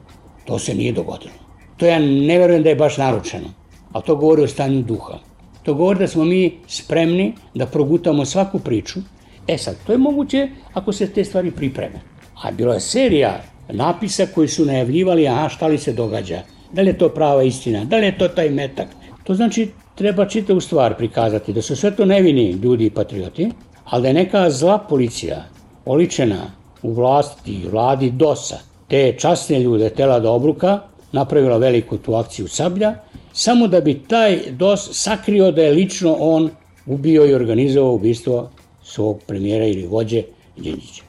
To 0.45 0.59
se 0.59 0.75
nije 0.75 0.93
dogodilo. 0.93 1.33
To 1.77 1.85
ja 1.85 1.99
ne 1.99 2.39
verujem 2.39 2.63
da 2.63 2.69
je 2.69 2.75
baš 2.75 2.97
naručeno, 2.97 3.47
a 3.91 4.01
to 4.01 4.15
govori 4.15 4.43
o 4.43 4.47
stanju 4.47 4.81
duha. 4.81 5.19
To 5.63 5.73
govori 5.73 5.99
da 5.99 6.07
smo 6.07 6.25
mi 6.25 6.57
spremni 6.67 7.33
da 7.53 7.65
progutamo 7.65 8.25
svaku 8.25 8.59
priču. 8.59 8.99
E 9.47 9.57
sad, 9.57 9.75
to 9.85 9.91
je 9.91 9.97
moguće 9.97 10.49
ako 10.73 10.93
se 10.93 11.07
te 11.13 11.23
stvari 11.23 11.51
pripreme. 11.51 11.99
A 12.43 12.51
bilo 12.51 12.73
je 12.73 12.79
serija 12.79 13.41
napisa 13.69 14.25
koji 14.35 14.47
su 14.47 14.65
najavljivali, 14.65 15.27
aha, 15.27 15.49
šta 15.49 15.67
li 15.67 15.77
se 15.77 15.93
događa, 15.93 16.41
da 16.73 16.81
li 16.81 16.87
je 16.87 16.97
to 16.97 17.09
prava 17.09 17.43
istina, 17.43 17.85
da 17.85 17.97
li 17.97 18.05
je 18.05 18.17
to 18.17 18.27
taj 18.27 18.49
metak. 18.49 18.87
To 19.23 19.35
znači, 19.35 19.69
treba 19.95 20.25
čitavu 20.25 20.61
stvar 20.61 20.97
prikazati, 20.97 21.53
da 21.53 21.61
su 21.61 21.75
sve 21.75 21.95
to 21.95 22.05
nevini 22.05 22.51
ljudi 22.51 22.85
i 22.85 22.89
patrioti, 22.89 23.51
ali 23.85 24.01
da 24.01 24.07
je 24.07 24.13
neka 24.13 24.49
zla 24.49 24.77
policija 24.77 25.45
oličena 25.85 26.51
u 26.83 26.93
vlasti, 26.93 27.61
vladi 27.71 28.11
DOS-a, 28.11 28.57
te 28.87 29.15
časne 29.19 29.59
ljude 29.59 29.89
tela 29.89 30.19
da 30.19 30.31
obruka, 30.31 30.79
napravila 31.11 31.57
veliku 31.57 31.97
tu 31.97 32.15
akciju 32.15 32.47
Sablja, 32.47 32.95
samo 33.33 33.67
da 33.67 33.81
bi 33.81 33.99
taj 34.07 34.39
DOS 34.51 34.89
sakrio 34.91 35.51
da 35.51 35.61
je 35.61 35.71
lično 35.71 36.15
on 36.19 36.49
ubio 36.85 37.25
i 37.25 37.33
organizovao 37.33 37.93
ubistvo 37.93 38.49
svog 38.83 39.19
premijera 39.27 39.65
ili 39.65 39.87
vođe 39.87 40.23
Đinđića. 40.57 41.03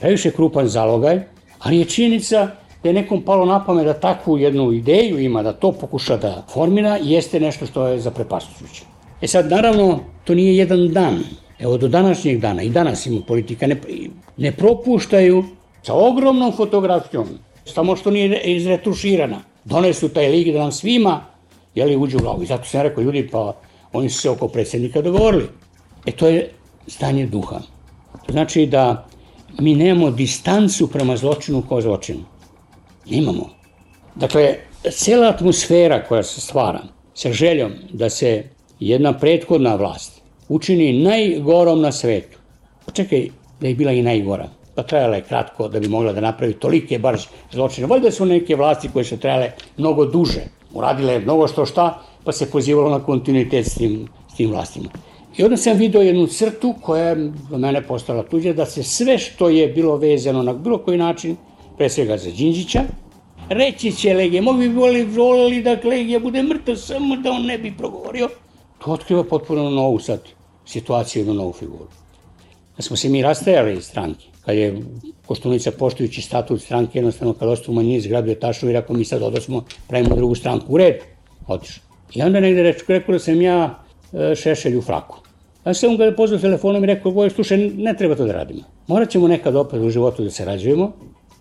Previše 0.00 0.30
krupan 0.30 0.68
zalogaj, 0.68 1.20
ali 1.58 1.78
je 1.78 1.84
činjenica 1.84 2.50
da 2.82 2.88
je 2.88 2.92
nekom 2.92 3.22
palo 3.22 3.46
na 3.46 3.64
pamet 3.64 3.84
da 3.84 3.94
takvu 3.94 4.38
jednu 4.38 4.72
ideju 4.72 5.18
ima, 5.18 5.42
da 5.42 5.52
to 5.52 5.72
pokuša 5.72 6.16
da 6.16 6.44
formira, 6.52 6.98
jeste 7.02 7.40
nešto 7.40 7.66
što 7.66 7.86
je 7.86 8.00
zaprepastujuće. 8.00 8.84
E 9.20 9.26
sad, 9.26 9.50
naravno, 9.50 10.00
to 10.24 10.34
nije 10.34 10.56
jedan 10.56 10.88
dan. 10.92 11.18
Evo, 11.58 11.78
do 11.78 11.88
današnjeg 11.88 12.40
dana, 12.40 12.62
i 12.62 12.70
danas 12.70 13.06
ima 13.06 13.20
politika, 13.26 13.66
ne, 13.66 13.76
ne 14.36 14.52
propuštaju 14.52 15.44
sa 15.82 15.94
ogromnom 15.94 16.52
fotografijom, 16.52 17.26
samo 17.64 17.96
što 17.96 18.10
nije 18.10 18.40
izretuširana. 18.40 19.40
Donesu 19.64 20.08
taj 20.08 20.28
lik 20.28 20.52
da 20.52 20.58
nam 20.58 20.72
svima 20.72 21.20
jeli, 21.74 21.96
uđu 21.96 22.16
u 22.16 22.20
glavu. 22.20 22.42
I 22.42 22.46
zato 22.46 22.64
sam 22.64 22.82
rekao, 22.82 23.02
ljudi, 23.02 23.28
pa 23.32 23.52
oni 23.92 24.10
su 24.10 24.20
se 24.20 24.30
oko 24.30 24.48
predsjednika 24.48 25.02
dogovorili. 25.02 25.48
E 26.06 26.12
to 26.12 26.28
je 26.28 26.50
stanje 26.86 27.26
duha. 27.26 27.60
To 28.26 28.32
znači 28.32 28.66
da 28.66 29.06
mi 29.60 29.74
nemamo 29.74 30.10
distancu 30.10 30.86
prema 30.90 31.16
zločinu 31.16 31.62
kao 31.68 31.80
zločinu. 31.80 32.20
Nemamo. 33.10 33.50
Dakle, 34.14 34.54
cela 34.90 35.28
atmosfera 35.28 36.02
koja 36.08 36.22
se 36.22 36.40
stvara 36.40 36.82
sa 37.14 37.32
željom 37.32 37.72
da 37.92 38.10
se 38.10 38.44
jedna 38.80 39.12
prethodna 39.18 39.74
vlast 39.74 40.22
učini 40.48 41.02
najgorom 41.02 41.80
na 41.80 41.92
svetu. 41.92 42.38
Pa 42.86 42.92
čekaj, 42.92 43.28
da 43.60 43.68
je 43.68 43.74
bila 43.74 43.92
i 43.92 44.02
najgora. 44.02 44.48
Pa 44.74 44.82
trajala 44.82 45.16
je 45.16 45.22
kratko 45.22 45.68
da 45.68 45.80
bi 45.80 45.88
mogla 45.88 46.12
da 46.12 46.20
napravi 46.20 46.52
tolike 46.52 46.98
bar 46.98 47.18
zločine. 47.52 47.86
Valjda 47.86 48.10
su 48.10 48.26
neke 48.26 48.56
vlasti 48.56 48.88
koje 48.92 49.04
su 49.04 49.16
trajale 49.16 49.50
mnogo 49.76 50.04
duže. 50.04 50.42
Uradile 50.74 51.18
mnogo 51.20 51.48
što 51.48 51.66
šta, 51.66 52.02
pa 52.24 52.32
se 52.32 52.50
pozivalo 52.50 52.90
na 52.90 53.04
kontinuitet 53.04 53.66
s 53.66 53.74
tim, 53.74 54.08
s 54.32 54.36
tim 54.36 54.50
vlastima. 54.50 54.88
I 55.36 55.44
onda 55.44 55.56
sam 55.56 55.76
vidio 55.76 56.00
jednu 56.00 56.26
crtu 56.26 56.74
koja 56.82 57.08
je 57.08 57.32
za 57.50 57.58
mene 57.58 57.82
postala 57.82 58.22
tuđa, 58.22 58.52
da 58.52 58.66
se 58.66 58.82
sve 58.82 59.18
što 59.18 59.48
je 59.48 59.68
bilo 59.68 59.96
vezano 59.96 60.42
na 60.42 60.52
bilo 60.52 60.78
koji 60.78 60.98
način, 60.98 61.36
pre 61.78 61.88
svega 61.88 62.16
za 62.16 62.30
Đinđića, 62.30 62.82
reći 63.48 63.92
će 63.92 64.14
Legije, 64.14 64.42
mogu 64.42 64.58
bi 64.58 64.68
volili, 64.68 65.04
volili 65.04 65.62
da 65.62 65.76
Legija 65.84 66.18
bude 66.18 66.42
mrtav 66.42 66.76
samo 66.76 67.16
da 67.16 67.30
on 67.30 67.42
ne 67.42 67.58
bi 67.58 67.76
progovorio. 67.78 68.28
To 68.84 68.92
otkriva 68.92 69.24
potpuno 69.24 69.70
novu 69.70 69.98
sad 69.98 70.20
situaciju, 70.64 71.20
jednu 71.20 71.34
novu 71.34 71.52
figuru. 71.52 71.88
Da 72.76 72.82
smo 72.82 72.96
se 72.96 73.08
mi 73.08 73.22
rastajali 73.22 73.76
iz 73.76 73.84
stranke, 73.84 74.26
kad 74.44 74.56
je 74.56 74.82
Koštunica 75.26 75.70
poštujući 75.70 76.22
statut 76.22 76.62
stranke, 76.62 76.98
jednostavno 76.98 77.34
kad 77.34 77.48
ostao 77.48 77.74
manjini 77.74 78.00
zgrabio 78.00 78.34
tašu 78.34 78.68
i 78.68 78.72
rekao 78.72 78.96
mi 78.96 79.04
sad 79.04 79.22
odosmo, 79.22 79.64
pravimo 79.88 80.16
drugu 80.16 80.34
stranku. 80.34 80.66
U 80.68 80.76
redu, 80.76 81.04
otišao. 81.46 81.84
I 82.14 82.22
onda 82.22 82.40
negde 82.40 82.62
reč, 82.62 82.82
rekao 82.88 83.12
da 83.12 83.18
sam 83.18 83.42
ja 83.42 83.84
e, 84.12 84.34
šešelj 84.34 84.76
u 84.76 84.82
fraku. 84.82 85.18
A 85.64 85.74
sam 85.74 85.96
ga 85.96 86.12
pozvao 86.16 86.40
telefonom 86.40 86.84
i 86.84 86.86
rekao, 86.86 87.12
boje, 87.12 87.30
slušaj, 87.30 87.58
ne 87.58 87.94
treba 87.96 88.14
to 88.14 88.24
da 88.24 88.32
radimo. 88.32 88.60
Morat 88.86 89.10
ćemo 89.10 89.28
nekad 89.28 89.56
opet 89.56 89.80
u 89.80 89.90
životu 89.90 90.24
da 90.24 90.30
se 90.30 90.44
rađujemo, 90.44 90.92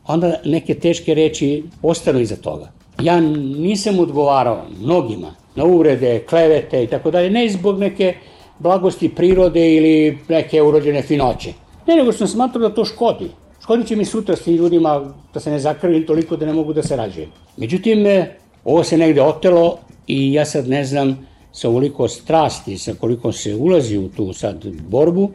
onda 0.07 0.35
neke 0.45 0.73
teške 0.73 1.13
reči 1.13 1.63
ostanu 1.81 2.19
iza 2.19 2.35
toga. 2.35 2.71
Ja 3.01 3.19
nisam 3.57 3.99
odgovarao 3.99 4.65
mnogima 4.79 5.35
na 5.55 5.65
uvrede, 5.65 6.19
klevete 6.29 6.83
i 6.83 6.87
tako 6.87 7.11
dalje, 7.11 7.29
ne 7.29 7.49
zbog 7.49 7.79
neke 7.79 8.15
blagosti 8.59 9.09
prirode 9.09 9.75
ili 9.75 10.17
neke 10.29 10.61
urođene 10.61 11.01
finoće. 11.01 11.53
Ne, 11.87 11.95
nego 11.95 12.11
sam 12.11 12.27
smatrao 12.27 12.69
da 12.69 12.75
to 12.75 12.85
škodi. 12.85 13.29
Škodit 13.63 13.87
će 13.87 13.95
mi 13.95 14.05
sutra 14.05 14.35
s 14.35 14.41
tim 14.41 14.55
ljudima 14.55 15.13
da 15.33 15.39
se 15.39 15.51
ne 15.51 15.59
zakrvim 15.59 16.05
toliko 16.05 16.37
da 16.37 16.45
ne 16.45 16.53
mogu 16.53 16.73
da 16.73 16.83
se 16.83 16.95
rađujem. 16.95 17.29
Međutim, 17.57 18.05
e, 18.05 18.35
ovo 18.65 18.83
se 18.83 18.97
negde 18.97 19.21
otelo 19.21 19.77
i 20.07 20.33
ja 20.33 20.45
sad 20.45 20.67
ne 20.67 20.85
znam 20.85 21.27
sa 21.51 21.69
ovoliko 21.69 22.07
strasti, 22.07 22.77
sa 22.77 22.93
koliko 22.93 23.31
se 23.31 23.55
ulazi 23.55 23.97
u 23.97 24.09
tu 24.09 24.33
sad 24.33 24.65
borbu, 24.89 25.31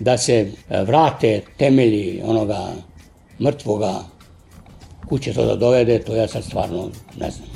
da 0.00 0.18
se 0.18 0.52
vrate 0.86 1.40
temelji 1.56 2.22
onoga 2.24 2.72
mrtvoga 3.40 4.02
kuće 5.08 5.32
to 5.32 5.44
da 5.44 5.56
dovede, 5.56 5.98
to 5.98 6.16
ja 6.16 6.28
sad 6.28 6.44
stvarno 6.44 6.88
ne 7.20 7.30
znam. 7.30 7.48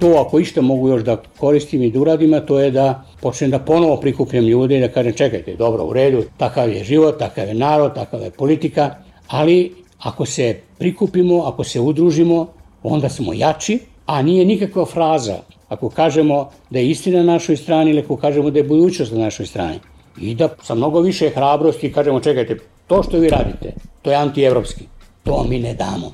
To 0.00 0.24
ako 0.26 0.40
išta 0.40 0.62
mogu 0.62 0.88
još 0.88 1.02
da 1.02 1.16
koristim 1.38 1.82
i 1.82 1.90
da 1.90 2.00
uradim, 2.00 2.40
to 2.46 2.60
je 2.60 2.70
da 2.70 3.04
počnem 3.20 3.50
da 3.50 3.58
ponovo 3.58 3.96
prikupljam 3.96 4.44
ljude 4.44 4.78
i 4.78 4.80
da 4.80 4.88
kažem 4.88 5.12
čekajte, 5.12 5.56
dobro, 5.56 5.84
u 5.84 5.92
redu, 5.92 6.22
takav 6.36 6.70
je 6.70 6.84
život, 6.84 7.18
takav 7.18 7.48
je 7.48 7.54
narod, 7.54 7.94
takav 7.94 8.22
je 8.22 8.30
politika, 8.30 8.94
ali 9.28 9.74
ako 9.98 10.26
se 10.26 10.60
prikupimo, 10.78 11.42
ako 11.42 11.64
se 11.64 11.80
udružimo, 11.80 12.46
onda 12.82 13.08
smo 13.08 13.32
jači, 13.32 13.78
a 14.06 14.22
nije 14.22 14.44
nikakva 14.44 14.86
fraza 14.86 15.36
ako 15.68 15.88
kažemo 15.90 16.50
da 16.70 16.78
je 16.78 16.90
istina 16.90 17.18
na 17.18 17.32
našoj 17.32 17.56
strani 17.56 17.90
ili 17.90 18.00
ako 18.00 18.16
kažemo 18.16 18.50
da 18.50 18.58
je 18.58 18.64
budućnost 18.64 19.12
na 19.12 19.18
našoj 19.18 19.46
strani. 19.46 19.80
I 20.20 20.34
da 20.34 20.48
sa 20.62 20.74
mnogo 20.74 21.00
više 21.00 21.30
hrabrosti 21.30 21.92
kažemo 21.92 22.20
čekajte, 22.20 22.56
to 22.86 23.02
što 23.02 23.18
vi 23.18 23.28
radite, 23.28 23.72
to 24.02 24.10
je 24.10 24.16
antievropski, 24.16 24.84
to 25.24 25.44
mi 25.48 25.58
ne 25.58 25.74
damo. 25.74 26.12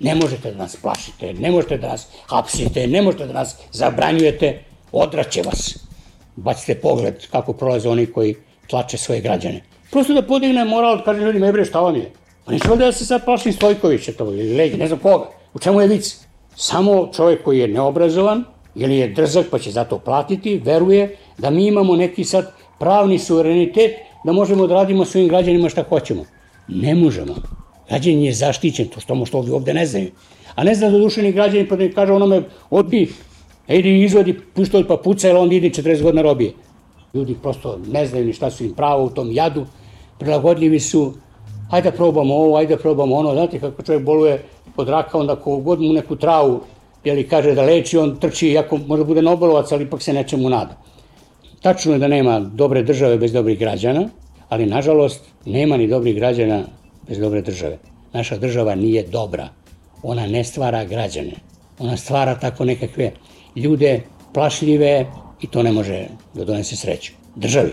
Ne 0.00 0.14
možete 0.14 0.50
da 0.50 0.58
nas 0.58 0.76
plašite, 0.76 1.32
ne 1.32 1.50
možete 1.50 1.78
da 1.78 1.88
nas 1.88 2.08
hapsite, 2.26 2.86
ne 2.86 3.02
možete 3.02 3.26
da 3.26 3.32
nas 3.32 3.56
zabranjujete, 3.72 4.62
odraće 4.92 5.42
vas. 5.42 5.78
Bacite 6.36 6.74
pogled 6.74 7.26
kako 7.30 7.52
prolaze 7.52 7.88
oni 7.88 8.06
koji 8.06 8.34
tlače 8.66 8.98
svoje 8.98 9.20
građane. 9.20 9.62
Prosto 9.90 10.14
da 10.14 10.22
podigne 10.22 10.64
moral, 10.64 11.04
kaže 11.04 11.20
ljudima, 11.20 11.46
ebre, 11.46 11.64
šta 11.64 11.80
vam 11.80 11.96
je? 11.96 12.10
Pa 12.44 12.52
neću 12.52 12.76
da 12.76 12.92
se 12.92 13.06
sad 13.06 13.24
plašim 13.24 13.52
Stojkovića 13.52 14.12
to, 14.12 14.24
ili 14.24 14.56
Legi, 14.56 14.76
ne 14.76 14.86
znam 14.86 14.98
koga. 14.98 15.26
U 15.54 15.58
čemu 15.58 15.80
je 15.80 15.88
vic? 15.88 16.18
Samo 16.56 17.10
čovjek 17.16 17.44
koji 17.44 17.58
je 17.58 17.68
neobrazovan, 17.68 18.44
ili 18.74 18.96
je 18.96 19.08
drzak 19.08 19.46
pa 19.50 19.58
će 19.58 19.70
zato 19.70 19.98
platiti, 19.98 20.58
veruje 20.64 21.16
da 21.38 21.50
mi 21.50 21.66
imamo 21.66 21.96
neki 21.96 22.24
sad 22.24 22.52
pravni 22.78 23.18
suverenitet 23.18 23.92
da 24.24 24.32
možemo 24.32 24.66
da 24.66 24.74
radimo 24.74 25.04
svojim 25.04 25.28
građanima 25.28 25.68
šta 25.68 25.84
hoćemo. 25.88 26.24
Ne 26.68 26.94
možemo. 26.94 27.34
Građanin 27.88 28.24
je 28.24 28.32
zaštićen, 28.32 28.88
to 28.88 29.00
što 29.00 29.14
možda 29.14 29.38
ovdje, 29.38 29.54
ovdje 29.54 29.74
ne 29.74 29.86
znaju. 29.86 30.10
A 30.54 30.64
ne 30.64 30.74
zna 30.74 30.90
da 30.90 30.98
dušeni 30.98 31.32
građanin 31.32 31.66
pa 31.68 31.76
da 31.76 31.90
kaže 31.90 32.12
onome, 32.12 32.42
odbi, 32.70 33.12
idi 33.68 34.02
izvodi 34.04 34.40
pištolj 34.54 34.86
pa 34.86 34.96
puca, 34.96 35.26
jer 35.26 35.36
on 35.36 35.52
ide 35.52 35.68
40 35.68 36.02
godina 36.02 36.22
robije. 36.22 36.52
Ljudi 37.14 37.36
prosto 37.42 37.78
ne 37.86 38.06
znaju 38.06 38.26
ni 38.26 38.32
šta 38.32 38.50
su 38.50 38.64
im 38.64 38.74
pravo 38.74 39.04
u 39.04 39.10
tom 39.10 39.32
jadu, 39.32 39.66
prilagodljivi 40.18 40.80
su, 40.80 41.12
ajde 41.70 41.90
da 41.90 41.96
probamo 41.96 42.34
ovo, 42.34 42.56
ajde 42.56 42.76
da 42.76 42.82
probamo 42.82 43.16
ono, 43.16 43.32
znate 43.32 43.60
kako 43.60 43.82
čovjek 43.82 44.04
boluje 44.04 44.42
od 44.76 44.88
raka, 44.88 45.18
onda 45.18 45.36
ko 45.36 45.56
god 45.56 45.80
mu 45.80 45.92
neku 45.92 46.16
travu, 46.16 46.60
jeli 47.04 47.28
kaže 47.28 47.54
da 47.54 47.62
leči, 47.62 47.98
on 47.98 48.16
trči, 48.20 48.48
iako 48.48 48.76
može 48.86 49.04
bude 49.04 49.22
nobolovac, 49.22 49.72
ali 49.72 49.84
ipak 49.84 50.02
se 50.02 50.12
nečemu 50.12 50.48
nada. 50.48 50.76
Tačno 51.62 51.92
je 51.92 51.98
da 51.98 52.08
nema 52.08 52.40
dobre 52.40 52.82
države 52.82 53.18
bez 53.18 53.32
dobrih 53.32 53.58
građana, 53.58 54.08
ali 54.48 54.66
nažalost 54.66 55.24
nema 55.46 55.76
ni 55.76 55.86
dobrih 55.86 56.14
građana 56.14 56.62
bez 57.08 57.18
dobre 57.18 57.42
države. 57.42 57.78
Naša 58.12 58.36
država 58.36 58.74
nije 58.74 59.02
dobra. 59.02 59.48
Ona 60.02 60.26
ne 60.26 60.44
stvara 60.44 60.84
građane. 60.84 61.32
Ona 61.78 61.96
stvara 61.96 62.34
tako 62.34 62.64
nekakve 62.64 63.12
ljude 63.56 64.00
plašljive 64.34 65.06
i 65.40 65.46
to 65.46 65.62
ne 65.62 65.72
može 65.72 66.06
da 66.34 66.44
donese 66.44 66.76
sreću. 66.76 67.12
Državi. 67.36 67.72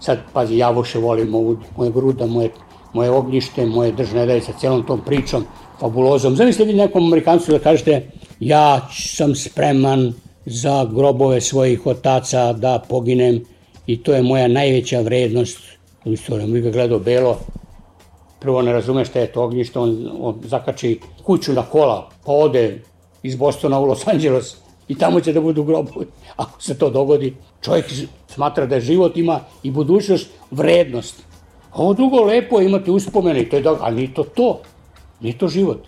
Sad, 0.00 0.18
pazi, 0.32 0.56
ja 0.56 0.70
voše 0.70 0.98
volim 0.98 1.34
ovu, 1.34 1.56
moje 1.76 1.90
gruda, 1.90 2.26
moje, 2.26 2.50
moje 2.92 3.10
ognjište, 3.10 3.66
moje 3.66 3.92
držne 3.92 4.26
daje 4.26 4.40
sa 4.40 4.52
celom 4.60 4.86
tom 4.86 5.00
pričom, 5.06 5.44
fabulozom. 5.80 6.36
Zamislite 6.36 6.72
vi 6.72 6.78
nekom 6.78 7.06
Amerikancu 7.06 7.52
da 7.52 7.58
kažete 7.58 8.10
ja 8.40 8.88
sam 8.92 9.34
spreman 9.34 10.12
za 10.46 10.84
grobove 10.84 11.40
svojih 11.40 11.86
otaca 11.86 12.52
da 12.52 12.82
poginem 12.88 13.44
i 13.86 14.02
to 14.02 14.14
je 14.14 14.22
moja 14.22 14.48
najveća 14.48 15.00
vrednost 15.00 15.58
u 16.04 16.12
istoriji. 16.12 16.46
Mi 16.46 16.60
ga 16.60 16.70
gledao 16.70 16.98
belo, 16.98 17.38
prvo 18.40 18.62
ne 18.62 18.72
razume 18.72 19.04
šta 19.04 19.20
je 19.20 19.32
to 19.32 19.42
ognjište, 19.42 19.78
on, 19.78 20.10
on 20.20 20.40
zakači 20.44 21.00
kuću 21.24 21.52
na 21.52 21.62
kola, 21.62 22.10
pa 22.24 22.32
ode 22.32 22.82
iz 23.22 23.36
Bostona 23.36 23.80
u 23.80 23.84
Los 23.84 24.06
Angeles 24.08 24.56
i 24.88 24.98
tamo 24.98 25.20
će 25.20 25.32
da 25.32 25.40
budu 25.40 25.64
grobovi. 25.64 26.06
Ako 26.36 26.62
se 26.62 26.78
to 26.78 26.90
dogodi, 26.90 27.34
čovjek 27.60 27.92
smatra 28.28 28.66
da 28.66 28.80
život 28.80 29.16
ima 29.16 29.40
i 29.62 29.70
budućnost 29.70 30.28
vrednost. 30.50 31.22
Ovo 31.74 31.94
drugo 31.94 32.20
lepo 32.20 32.60
imate 32.60 32.90
uspomene 32.90 33.42
i 33.42 33.48
to 33.48 33.56
je 33.56 33.62
dobro, 33.62 33.82
ali 33.84 33.96
nije 33.96 34.14
to 34.14 34.22
to, 34.22 34.60
nije 35.20 35.38
to 35.38 35.48
život. 35.48 35.78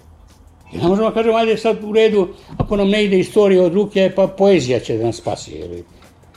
I 0.73 0.79
ne 0.79 0.89
možemo 0.89 1.09
da 1.09 1.15
kažemo, 1.15 1.37
ajde 1.37 1.57
sad 1.57 1.85
u 1.85 1.93
redu, 1.93 2.29
ako 2.57 2.77
nam 2.77 2.89
ne 2.89 3.05
ide 3.05 3.19
istorija 3.19 3.63
od 3.63 3.75
ruke, 3.75 4.13
pa 4.17 4.27
poezija 4.27 4.81
će 4.81 4.97
da 4.97 5.05
nas 5.05 5.17
spasi. 5.17 5.63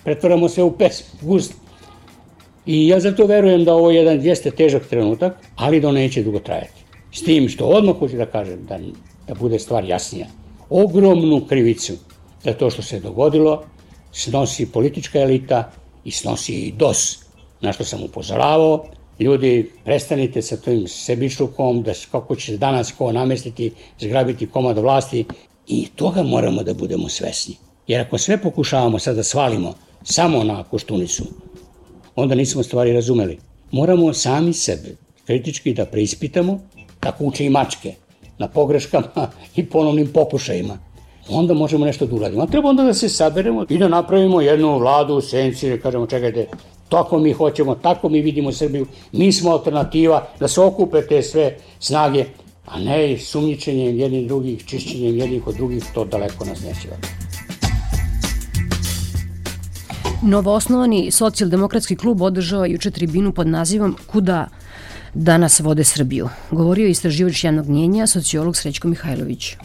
Pretvaramo 0.03 0.49
se 0.49 0.63
u 0.63 0.71
pes, 0.71 1.03
gust. 1.21 1.53
I 2.65 2.87
ja 2.87 2.99
zato 2.99 3.25
verujem 3.25 3.65
da 3.65 3.73
ovo 3.73 3.91
jedan 3.91 4.25
jeste 4.25 4.51
težak 4.51 4.87
trenutak, 4.87 5.33
ali 5.55 5.79
da 5.79 5.91
neće 5.91 6.23
dugo 6.23 6.39
trajati. 6.39 6.83
S 7.13 7.23
tim 7.23 7.49
što 7.49 7.65
odmah 7.65 7.99
hoću 7.99 8.17
da 8.17 8.25
kažem, 8.25 8.65
da, 8.69 8.79
da 9.27 9.33
bude 9.33 9.59
stvar 9.59 9.85
jasnija. 9.85 10.27
Ogromnu 10.69 11.45
krivicu 11.49 11.93
za 12.43 12.53
to 12.53 12.69
što 12.69 12.81
se 12.81 12.99
dogodilo 12.99 13.63
snosi 14.11 14.71
politička 14.71 15.19
elita 15.19 15.71
i 16.03 16.11
snosi 16.11 16.53
i 16.53 16.71
DOS, 16.71 17.17
na 17.61 17.73
što 17.73 17.83
sam 17.83 18.03
upozoravao, 18.03 18.85
ljudi, 19.21 19.71
prestanite 19.85 20.41
sa 20.41 20.57
tim 20.57 20.87
sebičlukom, 20.87 21.83
da 21.83 21.93
kako 22.11 22.35
će 22.35 22.57
danas 22.57 22.91
ko 22.91 23.11
namestiti, 23.11 23.71
zgrabiti 23.99 24.47
komad 24.47 24.77
vlasti 24.77 25.25
i 25.67 25.87
toga 25.95 26.23
moramo 26.23 26.63
da 26.63 26.73
budemo 26.73 27.09
svesni. 27.09 27.55
Jer 27.87 28.01
ako 28.01 28.17
sve 28.17 28.37
pokušavamo 28.37 28.99
sad 28.99 29.15
da 29.15 29.23
svalimo 29.23 29.73
samo 30.03 30.43
na 30.43 30.63
koštunicu, 30.63 31.23
onda 32.15 32.35
nismo 32.35 32.63
stvari 32.63 32.93
razumeli. 32.93 33.39
Moramo 33.71 34.13
sami 34.13 34.53
sebe 34.53 34.95
kritički 35.25 35.73
da 35.73 35.85
preispitamo, 35.85 36.59
tako 36.99 37.25
uče 37.25 37.45
i 37.45 37.49
mačke, 37.49 37.93
na 38.37 38.47
pogreškama 38.47 39.31
i 39.55 39.65
ponovnim 39.65 40.07
pokušajima. 40.13 40.77
onda 41.29 41.53
možemo 41.53 41.85
nešto 41.85 42.05
da 42.05 42.15
uradimo. 42.15 42.43
A 42.43 42.47
treba 42.47 42.69
onda 42.69 42.83
da 42.83 42.93
se 42.93 43.09
saberemo 43.09 43.65
i 43.69 43.77
da 43.77 43.87
napravimo 43.87 44.41
jednu 44.41 44.79
vladu 44.79 45.13
u 45.13 45.21
senci, 45.21 45.69
da 45.69 45.77
kažemo 45.77 46.07
čekajte, 46.07 46.47
tako 46.91 47.19
mi 47.19 47.33
hoćemo, 47.33 47.75
tako 47.75 48.09
mi 48.09 48.21
vidimo 48.21 48.51
Srbiju, 48.51 48.85
mi 49.11 49.31
smo 49.31 49.51
alternativa, 49.51 50.27
da 50.39 50.47
se 50.47 50.61
okupe 50.61 51.01
te 51.01 51.21
sve 51.21 51.57
snage, 51.79 52.25
a 52.65 52.79
ne 52.79 53.17
sumnjičenjem 53.17 53.99
jednih 53.99 54.27
drugih, 54.27 54.65
čišćenjem 54.65 55.17
jednih 55.17 55.47
od 55.47 55.55
drugih, 55.55 55.83
to 55.93 56.05
daleko 56.05 56.45
nas 56.45 56.61
neće 56.61 56.87
Novoosnovani 60.21 61.11
socijaldemokratski 61.11 61.95
klub 61.95 62.21
održao 62.21 62.65
juče 62.65 62.91
tribinu 62.91 63.31
pod 63.31 63.47
nazivom 63.47 63.97
Kuda 64.07 64.47
danas 65.13 65.59
vode 65.59 65.83
Srbiju. 65.83 66.29
Govorio 66.51 66.85
je 66.85 66.91
istraživač 66.91 67.43
javnog 67.43 67.69
mnjenja, 67.69 68.07
sociolog 68.07 68.57
Srećko 68.57 68.87
Mihajlović. 68.87 69.55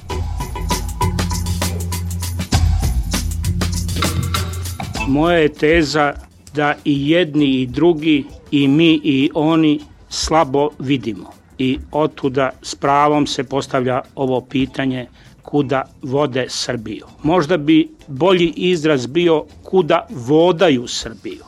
Moja 5.09 5.39
je 5.39 5.53
teza 5.53 6.15
da 6.57 6.75
i 6.85 7.11
jedni 7.11 7.47
i 7.47 7.67
drugi 7.67 8.25
i 8.51 8.69
mi 8.69 9.01
i 9.05 9.31
oni 9.35 9.81
slabo 10.09 10.71
vidimo 10.79 11.31
i 11.59 11.79
otuda 11.93 12.51
s 12.63 12.75
pravom 12.75 13.27
se 13.27 13.45
postavlja 13.45 14.01
ovo 14.15 14.41
pitanje 14.41 15.07
kuda 15.43 15.83
vode 16.03 16.47
Srbiju. 16.49 17.07
Možda 17.23 17.57
bi 17.57 17.89
bolji 18.07 18.53
izraz 18.57 19.07
bio 19.07 19.45
kuda 19.63 20.07
vodaju 20.11 20.87
Srbiju. 20.87 21.45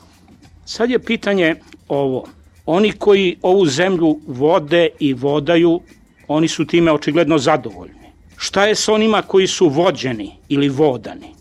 Sad 0.64 0.90
je 0.90 0.98
pitanje 0.98 1.54
ovo. 1.88 2.24
Oni 2.66 2.92
koji 2.92 3.36
ovu 3.42 3.66
zemlju 3.66 4.20
vode 4.26 4.88
i 4.98 5.14
vodaju, 5.14 5.80
oni 6.28 6.48
su 6.48 6.64
time 6.64 6.92
očigledno 6.92 7.38
zadovoljni. 7.38 8.12
Šta 8.36 8.66
je 8.66 8.74
s 8.74 8.88
onima 8.88 9.22
koji 9.22 9.46
su 9.46 9.68
vođeni 9.68 10.32
ili 10.48 10.68
vodani? 10.68 11.37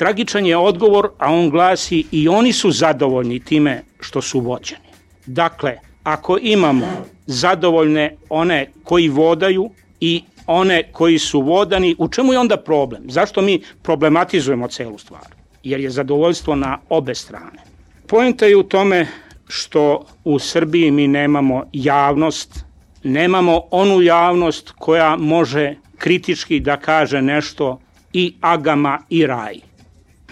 Tragičan 0.00 0.46
je 0.46 0.56
odgovor, 0.56 1.10
a 1.18 1.32
on 1.32 1.50
glasi 1.50 2.04
i 2.12 2.28
oni 2.28 2.52
su 2.52 2.70
zadovoljni 2.70 3.40
time 3.40 3.82
što 4.00 4.22
su 4.22 4.40
vođeni. 4.40 4.88
Dakle, 5.26 5.78
ako 6.02 6.38
imamo 6.42 6.86
zadovoljne 7.26 8.16
one 8.28 8.70
koji 8.84 9.08
vodaju 9.08 9.70
i 10.00 10.22
one 10.46 10.92
koji 10.92 11.18
su 11.18 11.40
vodani, 11.40 11.94
u 11.98 12.08
čemu 12.08 12.32
je 12.32 12.38
onda 12.38 12.56
problem? 12.56 13.02
Zašto 13.08 13.42
mi 13.42 13.60
problematizujemo 13.82 14.68
celu 14.68 14.98
stvar? 14.98 15.26
Jer 15.62 15.80
je 15.80 15.90
zadovoljstvo 15.90 16.56
na 16.56 16.78
obe 16.88 17.14
strane. 17.14 17.60
Pojenta 18.06 18.46
je 18.46 18.56
u 18.56 18.62
tome 18.62 19.06
što 19.48 20.04
u 20.24 20.38
Srbiji 20.38 20.90
mi 20.90 21.08
nemamo 21.08 21.64
javnost, 21.72 22.64
nemamo 23.02 23.62
onu 23.70 24.02
javnost 24.02 24.72
koja 24.78 25.16
može 25.16 25.74
kritički 25.98 26.60
da 26.60 26.76
kaže 26.76 27.22
nešto 27.22 27.80
i 28.12 28.34
agama 28.40 28.98
i 29.08 29.26
raj. 29.26 29.69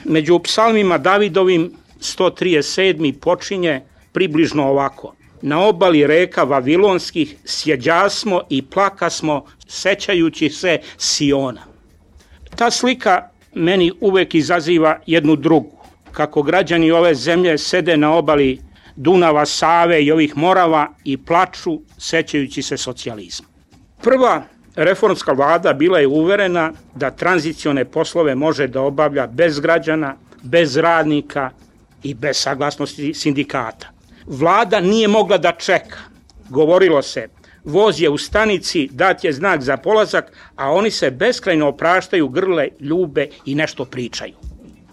Među 0.04 0.38
psalmima 0.38 0.98
Davidovim 0.98 1.72
137. 2.00 3.12
počinje 3.20 3.80
približno 4.12 4.68
ovako. 4.68 5.14
Na 5.42 5.60
obali 5.60 6.06
reka 6.06 6.42
Vavilonskih 6.42 7.36
sjeđasmo 7.44 8.40
i 8.48 8.62
plakasmo 8.62 9.44
sećajući 9.66 10.50
se 10.50 10.78
Siona. 10.96 11.62
Ta 12.56 12.70
slika 12.70 13.28
meni 13.54 13.92
uvek 14.00 14.34
izaziva 14.34 15.00
jednu 15.06 15.36
drugu. 15.36 15.78
Kako 16.12 16.42
građani 16.42 16.90
ove 16.90 17.14
zemlje 17.14 17.58
sede 17.58 17.96
na 17.96 18.14
obali 18.14 18.58
Dunava, 18.96 19.46
Save 19.46 20.02
i 20.04 20.12
ovih 20.12 20.36
morava 20.36 20.94
i 21.04 21.16
plaču 21.16 21.80
sećajući 21.98 22.62
se 22.62 22.76
socijalizma. 22.76 23.46
Prva 24.02 24.44
reformska 24.78 25.32
vlada 25.32 25.72
bila 25.72 25.98
je 25.98 26.06
uverena 26.06 26.72
da 26.94 27.10
tranzicione 27.10 27.84
poslove 27.84 28.34
može 28.34 28.66
da 28.66 28.80
obavlja 28.80 29.26
bez 29.26 29.60
građana, 29.60 30.16
bez 30.42 30.76
radnika 30.76 31.50
i 32.02 32.14
bez 32.14 32.36
saglasnosti 32.36 33.14
sindikata. 33.14 33.86
Vlada 34.26 34.80
nije 34.80 35.08
mogla 35.08 35.38
da 35.38 35.52
čeka. 35.52 35.98
Govorilo 36.48 37.02
se, 37.02 37.28
voz 37.64 38.00
je 38.00 38.10
u 38.10 38.18
stanici, 38.18 38.88
dat 38.92 39.24
je 39.24 39.32
znak 39.32 39.62
za 39.62 39.76
polazak, 39.76 40.32
a 40.56 40.70
oni 40.70 40.90
se 40.90 41.10
beskrajno 41.10 41.68
opraštaju, 41.68 42.28
grle, 42.28 42.68
ljube 42.80 43.28
i 43.44 43.54
nešto 43.54 43.84
pričaju. 43.84 44.34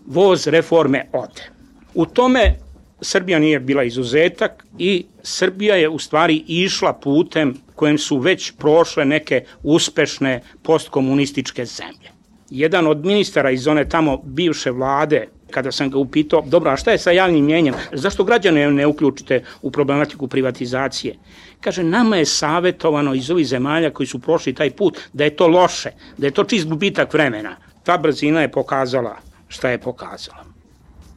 Voz 0.06 0.48
reforme 0.48 1.10
ode. 1.14 1.50
U 1.94 2.06
tome 2.06 2.56
Srbija 3.02 3.40
nije 3.40 3.60
bila 3.60 3.84
izuzetak 3.84 4.66
i 4.78 5.06
Srbija 5.24 5.76
je 5.76 5.90
u 5.90 6.00
stvari 6.00 6.44
išla 6.48 6.94
putem 6.94 7.65
kojem 7.76 7.98
su 7.98 8.18
već 8.18 8.52
prošle 8.52 9.06
neke 9.06 9.44
uspešne 9.64 10.42
postkomunističke 10.64 11.66
zemlje. 11.66 12.16
Jedan 12.50 12.88
od 12.88 13.06
ministara 13.06 13.52
iz 13.52 13.68
one 13.68 13.90
tamo 13.90 14.18
bivše 14.24 14.72
vlade, 14.72 15.28
kada 15.52 15.72
sam 15.72 15.90
ga 15.90 15.98
upitao, 15.98 16.44
dobro, 16.46 16.72
a 16.72 16.78
šta 16.78 16.92
je 16.92 16.98
sa 16.98 17.12
javnim 17.12 17.46
mjenjem? 17.46 17.74
Zašto 17.94 18.24
građane 18.24 18.72
ne 18.72 18.88
uključite 18.88 19.44
u 19.62 19.72
problematiku 19.72 20.28
privatizacije? 20.28 21.16
Kaže, 21.62 21.84
nama 21.84 22.18
je 22.18 22.26
savetovano 22.26 23.14
iz 23.14 23.32
ovih 23.32 23.48
zemalja 23.48 23.90
koji 23.90 24.08
su 24.08 24.20
prošli 24.20 24.54
taj 24.54 24.72
put 24.72 25.00
da 25.14 25.24
je 25.24 25.36
to 25.36 25.48
loše, 25.48 25.92
da 26.18 26.28
je 26.28 26.32
to 26.32 26.44
čist 26.44 26.68
gubitak 26.68 27.14
vremena. 27.14 27.56
Ta 27.84 27.98
brzina 27.98 28.42
je 28.42 28.52
pokazala 28.52 29.18
šta 29.48 29.70
je 29.70 29.78
pokazala 29.78 30.56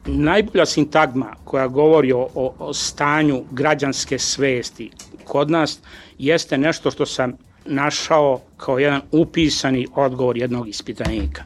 najbolja 0.05 0.65
sintagma 0.65 1.35
koja 1.43 1.67
govori 1.67 2.11
o, 2.11 2.27
o, 2.35 2.53
o 2.59 2.73
stanju 2.73 3.43
građanske 3.51 4.19
svesti 4.19 4.91
kod 5.29 5.51
nas 5.51 5.79
jeste 6.17 6.57
nešto 6.57 6.91
što 6.91 7.05
sam 7.05 7.37
našao 7.65 8.41
kao 8.57 8.79
jedan 8.79 9.01
upisani 9.11 9.87
odgovor 9.95 10.37
jednog 10.37 10.67
ispitanika. 10.67 11.43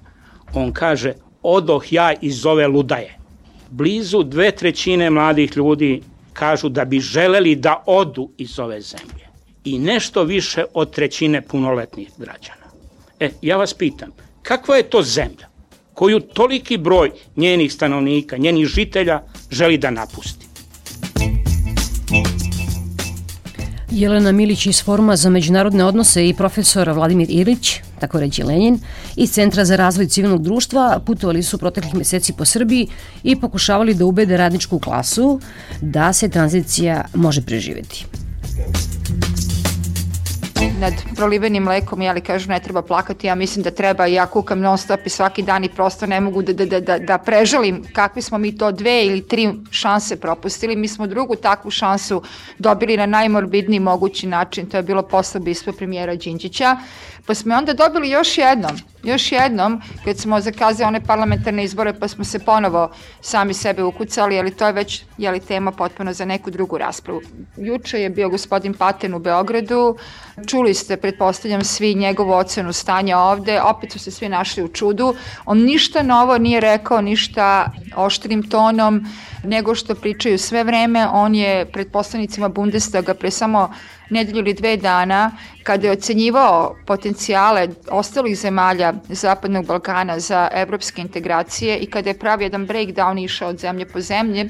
On 0.54 0.72
kaže, 0.72 1.14
odoh 1.42 1.94
ja 1.94 2.14
iz 2.22 2.46
ove 2.46 2.68
ludaje. 2.68 3.18
Blizu 3.70 4.24
dve 4.24 4.52
trećine 4.52 5.10
mladih 5.10 5.58
ljudi 5.58 6.02
kažu 6.34 6.70
da 6.70 6.86
bi 6.86 7.00
želeli 7.00 7.56
da 7.56 7.84
odu 7.86 8.30
iz 8.38 8.60
ove 8.60 8.82
zemlje. 8.82 9.28
I 9.64 9.80
nešto 9.80 10.24
više 10.24 10.66
od 10.74 10.92
trećine 10.92 11.42
punoletnih 11.42 12.12
građana. 12.18 12.68
E, 13.20 13.30
ja 13.42 13.58
vas 13.58 13.74
pitam, 13.74 14.10
kakva 14.42 14.76
je 14.76 14.90
to 14.90 15.02
zemlja? 15.02 15.54
koju 15.94 16.20
toliki 16.20 16.78
broj 16.78 17.12
njenih 17.36 17.74
stanovnika, 17.74 18.38
njenih 18.38 18.66
žitelja 18.66 19.22
želi 19.52 19.78
da 19.78 19.92
napusti. 19.92 20.48
Jelena 23.94 24.32
Milić 24.32 24.66
iz 24.66 24.84
Foruma 24.84 25.16
za 25.16 25.30
međunarodne 25.30 25.86
odnose 25.86 26.28
i 26.28 26.34
profesor 26.34 26.90
Vladimir 26.90 27.28
Ilić, 27.30 27.76
tako 28.00 28.20
reći 28.20 28.44
Lenin, 28.44 28.80
iz 29.16 29.32
Centra 29.32 29.66
za 29.66 29.76
razvoj 29.76 30.08
civilnog 30.08 30.44
društva 30.44 31.00
putovali 31.06 31.44
su 31.44 31.58
proteklih 31.58 31.96
meseci 31.96 32.34
po 32.34 32.46
Srbiji 32.46 32.88
i 33.24 33.36
pokušavali 33.36 33.94
da 33.94 34.06
ubede 34.06 34.38
radničku 34.38 34.80
klasu 34.80 35.40
da 35.82 36.14
se 36.14 36.30
tranzicija 36.30 37.06
može 37.14 37.42
preživeti 37.42 38.06
nad 40.84 40.94
prolivenim 41.16 41.64
mlekom, 41.64 42.02
jeli 42.02 42.22
kažu 42.22 42.50
ne 42.50 42.60
treba 42.60 42.82
plakati, 42.82 43.28
ja 43.28 43.36
mislim 43.36 43.64
da 43.64 43.72
treba, 43.72 44.06
ja 44.06 44.26
kukam 44.26 44.60
non 44.60 44.78
stop 44.78 45.06
i 45.06 45.10
svaki 45.10 45.44
dan 45.44 45.64
i 45.64 45.70
prosto 45.70 46.06
ne 46.06 46.20
mogu 46.20 46.42
da, 46.42 46.54
da, 46.54 46.80
da, 46.80 46.98
da 47.00 47.18
prežalim 47.18 47.84
kakve 47.94 48.22
smo 48.22 48.38
mi 48.38 48.52
to 48.58 48.72
dve 48.72 49.06
ili 49.06 49.28
tri 49.28 49.50
šanse 49.72 50.20
propustili. 50.20 50.76
Mi 50.76 50.88
smo 50.88 51.08
drugu 51.08 51.36
takvu 51.36 51.72
šansu 51.72 52.22
dobili 52.60 52.98
na 52.98 53.06
najmorbidniji 53.06 53.80
mogući 53.80 54.28
način, 54.28 54.70
to 54.70 54.78
je 54.78 54.84
bilo 54.84 55.02
posle 55.02 55.40
bistva 55.40 55.74
premijera 55.74 56.16
Đinđića, 56.16 56.78
pa 57.26 57.34
smo 57.34 57.56
onda 57.56 57.74
dobili 57.74 58.10
još 58.10 58.38
jednom 58.38 58.93
još 59.04 59.32
jednom, 59.32 59.82
kad 60.06 60.18
smo 60.18 60.42
zakazali 60.42 60.88
one 60.88 61.02
parlamentarne 61.02 61.64
izbore, 61.64 61.94
pa 61.94 62.08
smo 62.08 62.24
se 62.24 62.40
ponovo 62.40 62.92
sami 63.22 63.54
sebe 63.54 63.84
ukucali, 63.84 64.40
ali 64.40 64.52
to 64.52 64.66
je 64.66 64.74
već 64.74 65.04
jeli, 65.18 65.40
tema 65.40 65.72
potpuno 65.72 66.14
za 66.14 66.26
neku 66.26 66.52
drugu 66.52 66.78
raspravu. 66.78 67.22
Juče 67.58 68.02
je 68.02 68.10
bio 68.10 68.30
gospodin 68.30 68.74
Paten 68.74 69.14
u 69.14 69.20
Beogradu, 69.20 69.98
čuli 70.48 70.74
ste, 70.74 70.98
pretpostavljam, 70.98 71.64
svi 71.64 71.96
njegovu 71.96 72.32
ocenu 72.32 72.74
stanja 72.74 73.18
ovde, 73.20 73.62
opet 73.62 73.92
su 73.92 74.00
se 74.00 74.12
svi 74.12 74.30
našli 74.30 74.64
u 74.64 74.68
čudu. 74.68 75.16
On 75.46 75.58
ništa 75.58 76.04
novo 76.04 76.38
nije 76.38 76.60
rekao, 76.60 77.02
ništa 77.02 77.72
oštrim 77.96 78.50
tonom, 78.50 79.06
nego 79.44 79.76
što 79.76 79.96
pričaju 79.96 80.38
sve 80.38 80.64
vreme. 80.64 81.08
On 81.08 81.36
je 81.36 81.66
pred 81.66 81.92
poslanicima 81.92 82.50
Bundestaga 82.50 83.14
pre 83.14 83.32
samo 83.32 83.70
nedelju 84.10 84.40
ili 84.40 84.54
dve 84.54 84.78
dana, 84.78 85.32
kada 85.64 85.88
je 85.88 85.92
ocenjivao 85.92 86.76
potencijale 86.86 87.68
ostalih 87.92 88.38
zemalja 88.38 88.94
Zapadnog 89.10 89.66
Balkana 89.66 90.20
za 90.20 90.48
evropske 90.54 91.02
integracije 91.02 91.78
i 91.78 91.86
kada 91.86 92.10
je 92.10 92.20
pravio 92.20 92.46
jedan 92.46 92.68
breakdown 92.68 93.24
išao 93.24 93.50
od 93.50 93.60
zemlje 93.60 93.86
po 93.86 94.02
zemlje, 94.02 94.50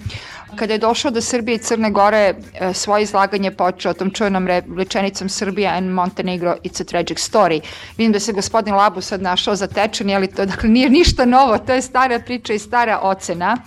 kada 0.56 0.73
je 0.73 0.79
došao 0.79 1.12
do 1.12 1.21
Srbije 1.21 1.56
i 1.56 1.60
Crne 1.60 1.91
Gore, 1.91 2.36
e, 2.53 2.73
svoje 2.73 3.03
izlaganje 3.03 3.51
počeo 3.51 3.93
tom 3.93 4.12
čujnom 4.12 4.47
rečenicom 4.77 5.29
Srbija 5.29 5.71
and 5.77 5.93
Montenegro, 5.93 6.58
it's 6.63 6.82
a 6.82 6.84
tragic 6.84 7.17
story. 7.17 7.62
Vidim 7.97 8.12
da 8.12 8.19
se 8.19 8.34
gospodin 8.34 8.75
Labu 8.75 9.01
sad 9.01 9.21
našao 9.21 9.56
zatečen, 9.56 10.12
ali 10.15 10.27
to 10.27 10.45
dakle 10.45 10.69
nije 10.69 10.89
ništa 10.89 11.25
novo, 11.25 11.58
to 11.58 11.73
je 11.73 11.82
stara 11.82 12.19
priča 12.19 12.53
i 12.53 12.60
stara 12.60 12.99
ocena. 13.01 13.58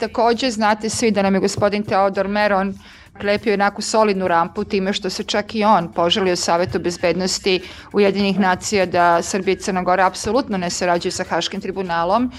Takođe, 0.00 0.50
znate 0.50 0.88
svi 0.88 1.10
da 1.10 1.22
nam 1.22 1.34
je 1.34 1.40
gospodin 1.40 1.82
Teodor 1.82 2.28
Meron 2.28 2.74
Lepio 3.22 3.50
je 3.50 3.56
neku 3.56 3.82
solidnu 3.82 4.28
rampu 4.28 4.64
time 4.64 4.92
što 4.92 5.10
se 5.10 5.24
čak 5.24 5.54
i 5.54 5.64
on 5.64 5.92
poželio 5.92 6.36
Savetu 6.36 6.78
bezbednosti 6.78 7.60
Ujedinih 7.92 8.38
nacija 8.38 8.86
da 8.86 9.22
Srbija 9.22 9.52
i 9.52 9.56
Crna 9.56 9.82
Gora 9.82 10.06
apsolutno 10.06 10.58
ne 10.58 10.70
sarađuju 10.70 11.12
sa 11.12 11.24
Haškim 11.24 11.60
tribunalom. 11.60 12.30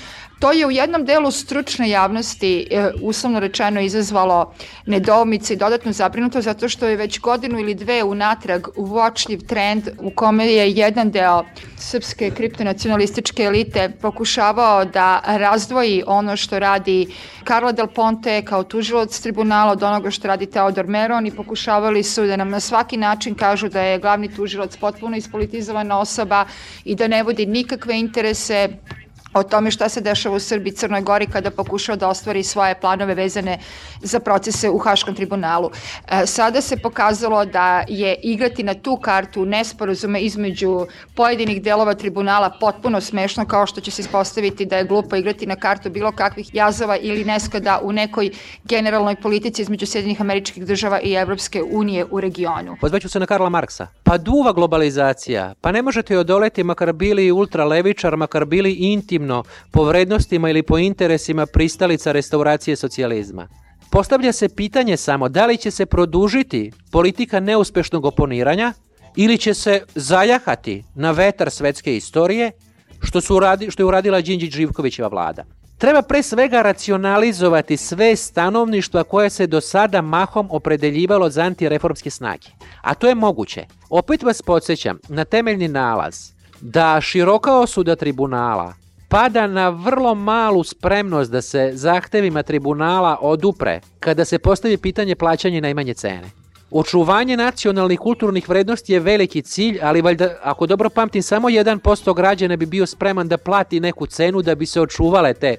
To 0.41 0.51
je 0.51 0.65
u 0.65 0.71
jednom 0.71 1.05
delu 1.05 1.31
stručne 1.31 1.89
javnosti 1.89 2.67
e, 2.71 2.91
uslovno 3.01 3.39
rečeno 3.39 3.81
izazvalo 3.81 4.53
nedoumice 4.85 5.53
i 5.53 5.57
dodatnu 5.57 5.93
zabrinutost 5.93 6.45
zato 6.45 6.69
što 6.69 6.87
je 6.87 6.95
već 6.95 7.19
godinu 7.19 7.59
ili 7.59 7.75
dve 7.75 8.03
unatrag 8.03 8.67
uočljiv 8.75 9.39
trend 9.47 9.89
u 9.99 10.11
kome 10.15 10.47
je 10.47 10.71
jedan 10.71 11.11
deo 11.11 11.43
srpske 11.77 12.31
kriptonacionalističke 12.31 13.43
elite 13.43 13.91
pokušavao 14.01 14.85
da 14.85 15.21
razdvoji 15.25 16.03
ono 16.07 16.35
što 16.37 16.59
radi 16.59 17.07
Karla 17.43 17.71
Del 17.71 17.87
Ponte 17.87 18.41
kao 18.45 18.63
tužilac 18.63 19.19
tribunala 19.19 19.71
od 19.71 19.83
onoga 19.83 20.11
što 20.11 20.27
radi 20.27 20.45
Teodor 20.45 20.87
Meron 20.87 21.27
i 21.27 21.35
pokušavali 21.35 22.03
su 22.03 22.25
da 22.25 22.35
nam 22.35 22.49
na 22.49 22.59
svaki 22.59 22.97
način 22.97 23.35
kažu 23.35 23.69
da 23.69 23.81
je 23.81 23.99
glavni 23.99 24.35
tužilac 24.35 24.77
potpuno 24.77 25.17
ispolitizovana 25.17 25.99
osoba 25.99 26.45
i 26.85 26.95
da 26.95 27.07
ne 27.07 27.23
vodi 27.23 27.45
nikakve 27.45 27.99
interese 27.99 28.69
o 29.33 29.43
tome 29.43 29.71
šta 29.71 29.89
se 29.89 30.01
dešava 30.01 30.35
u 30.35 30.39
Srbiji 30.39 30.73
Crnoj 30.73 31.01
Gori 31.01 31.25
kada 31.27 31.51
pokušao 31.51 31.95
da 31.95 32.07
ostvari 32.07 32.43
svoje 32.43 32.75
planove 32.79 33.15
vezane 33.15 33.59
za 34.01 34.19
procese 34.19 34.69
u 34.69 34.77
Haškom 34.77 35.15
tribunalu. 35.15 35.69
E, 36.11 36.25
sada 36.25 36.61
se 36.61 36.77
pokazalo 36.77 37.45
da 37.45 37.83
je 37.87 38.15
igrati 38.23 38.63
na 38.63 38.73
tu 38.73 38.97
kartu 38.97 39.45
nesporazume 39.45 40.21
između 40.21 40.87
pojedinih 41.15 41.61
delova 41.61 41.93
tribunala 41.93 42.49
potpuno 42.59 43.01
smešno 43.01 43.45
kao 43.45 43.65
što 43.65 43.81
će 43.81 43.91
se 43.91 44.01
ispostaviti 44.01 44.65
da 44.65 44.77
je 44.77 44.83
glupo 44.83 45.15
igrati 45.15 45.45
na 45.45 45.55
kartu 45.55 45.89
bilo 45.89 46.11
kakvih 46.11 46.49
jazova 46.53 46.97
ili 46.97 47.25
neskoda 47.25 47.79
u 47.83 47.91
nekoj 47.91 48.31
generalnoj 48.63 49.15
politici 49.15 49.61
između 49.61 49.85
Sjedinih 49.85 50.21
američkih 50.21 50.65
država 50.65 50.99
i 51.01 51.13
Evropske 51.13 51.63
unije 51.63 52.05
u 52.11 52.21
regionu. 52.21 52.77
Pozvaću 52.81 53.09
se 53.09 53.19
na 53.19 53.25
Karla 53.25 53.49
Marksa. 53.49 53.87
Pa 54.03 54.17
duva 54.17 54.53
globalizacija, 54.53 55.53
pa 55.61 55.71
ne 55.71 55.81
možete 55.81 56.13
joj 56.13 56.19
odoleti 56.19 56.63
makar 56.63 56.93
bili 56.93 57.31
ultralevičar, 57.31 58.17
makar 58.17 58.45
bili 58.45 58.73
intim 58.73 59.20
legitimno 59.21 59.43
po 59.71 59.83
vrednostima 59.83 60.49
ili 60.49 60.63
po 60.63 60.77
interesima 60.77 61.45
pristalica 61.45 62.11
restauracije 62.11 62.75
socijalizma. 62.75 63.47
Postavlja 63.91 64.31
se 64.31 64.49
pitanje 64.49 64.97
samo 64.97 65.29
da 65.29 65.45
li 65.45 65.57
će 65.57 65.71
se 65.71 65.85
produžiti 65.85 66.71
politika 66.91 67.39
neuspešnog 67.39 68.05
oponiranja 68.05 68.73
ili 69.15 69.37
će 69.37 69.53
se 69.53 69.81
zajahati 69.95 70.83
na 70.95 71.11
vetar 71.11 71.49
svetske 71.51 71.97
istorije 71.97 72.51
što, 73.01 73.21
su 73.21 73.35
uradi, 73.35 73.71
što 73.71 73.81
je 73.81 73.87
uradila 73.87 74.21
Đinđić 74.21 74.53
Živkovićeva 74.53 75.07
vlada. 75.07 75.43
Treba 75.77 76.01
pre 76.01 76.23
svega 76.23 76.61
racionalizovati 76.61 77.77
sve 77.77 78.15
stanovništva 78.15 79.03
koje 79.03 79.29
se 79.29 79.47
do 79.47 79.61
sada 79.61 80.01
mahom 80.01 80.47
opredeljivalo 80.51 81.29
za 81.29 81.41
antireformske 81.41 82.09
snage. 82.09 82.47
A 82.81 82.93
to 82.93 83.07
je 83.07 83.15
moguće. 83.15 83.65
Opet 83.89 84.23
vas 84.23 84.41
podsjećam 84.41 84.99
na 85.09 85.25
temeljni 85.25 85.67
nalaz 85.67 86.31
da 86.61 87.01
široka 87.01 87.57
osuda 87.57 87.95
tribunala 87.95 88.80
pada 89.11 89.47
na 89.47 89.69
vrlo 89.69 90.15
malu 90.15 90.63
spremnost 90.63 91.31
da 91.31 91.41
se 91.41 91.71
zahtevima 91.73 92.43
tribunala 92.43 93.17
odupre 93.21 93.81
kada 93.99 94.25
se 94.25 94.39
postavi 94.39 94.77
pitanje 94.77 95.15
plaćanja 95.15 95.61
najmanje 95.61 95.93
cene. 95.93 96.29
Očuvanje 96.71 97.37
nacionalnih 97.37 97.99
kulturnih 97.99 98.49
vrednosti 98.49 98.93
je 98.93 98.99
veliki 98.99 99.41
cilj, 99.41 99.79
ali 99.81 100.01
valjda, 100.01 100.29
ako 100.43 100.67
dobro 100.67 100.89
pamtim, 100.89 101.21
samo 101.21 101.49
1% 101.49 102.15
građana 102.15 102.55
bi 102.55 102.65
bio 102.65 102.85
spreman 102.85 103.27
da 103.27 103.37
plati 103.37 103.79
neku 103.79 104.07
cenu 104.07 104.41
da 104.41 104.55
bi 104.55 104.65
se 104.65 104.81
očuvale 104.81 105.33
te 105.33 105.55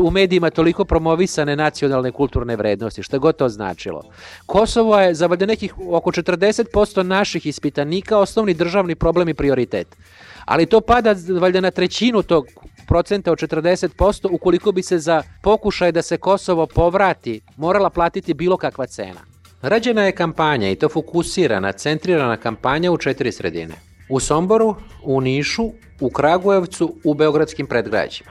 u 0.00 0.10
medijima 0.10 0.50
toliko 0.50 0.84
promovisane 0.84 1.56
nacionalne 1.56 2.10
kulturne 2.10 2.56
vrednosti, 2.56 3.02
što 3.02 3.18
god 3.18 3.36
to 3.36 3.48
značilo. 3.48 4.02
Kosovo 4.46 5.00
je 5.00 5.14
za 5.14 5.26
valjda 5.26 5.46
nekih 5.46 5.74
oko 5.90 6.10
40% 6.10 7.02
naših 7.02 7.46
ispitanika 7.46 8.18
osnovni 8.18 8.54
državni 8.54 8.94
problem 8.94 9.28
i 9.28 9.34
prioritet. 9.34 9.96
Ali 10.44 10.66
to 10.66 10.80
pada 10.80 11.14
valjda 11.40 11.60
na 11.60 11.70
trećinu 11.70 12.22
tog 12.22 12.46
procenta 12.92 13.32
od 13.32 13.38
40% 13.38 14.28
ukoliko 14.30 14.72
bi 14.72 14.82
se 14.82 14.98
za 14.98 15.22
pokušaj 15.42 15.92
da 15.92 16.02
se 16.02 16.16
Kosovo 16.16 16.66
povrati 16.66 17.40
morala 17.56 17.90
platiti 17.90 18.34
bilo 18.34 18.56
kakva 18.56 18.86
cena. 18.86 19.20
Rađena 19.62 20.02
je 20.02 20.12
kampanja 20.12 20.70
i 20.70 20.76
to 20.76 20.88
fokusirana, 20.88 21.72
centrirana 21.72 22.36
kampanja 22.36 22.92
u 22.92 22.98
četiri 22.98 23.32
sredine. 23.32 23.74
U 24.08 24.20
Somboru, 24.20 24.76
u 25.02 25.20
Nišu, 25.20 25.70
u 26.00 26.10
Kragujevcu, 26.10 26.94
u 27.04 27.14
beogradskim 27.14 27.66
predgrađima. 27.66 28.30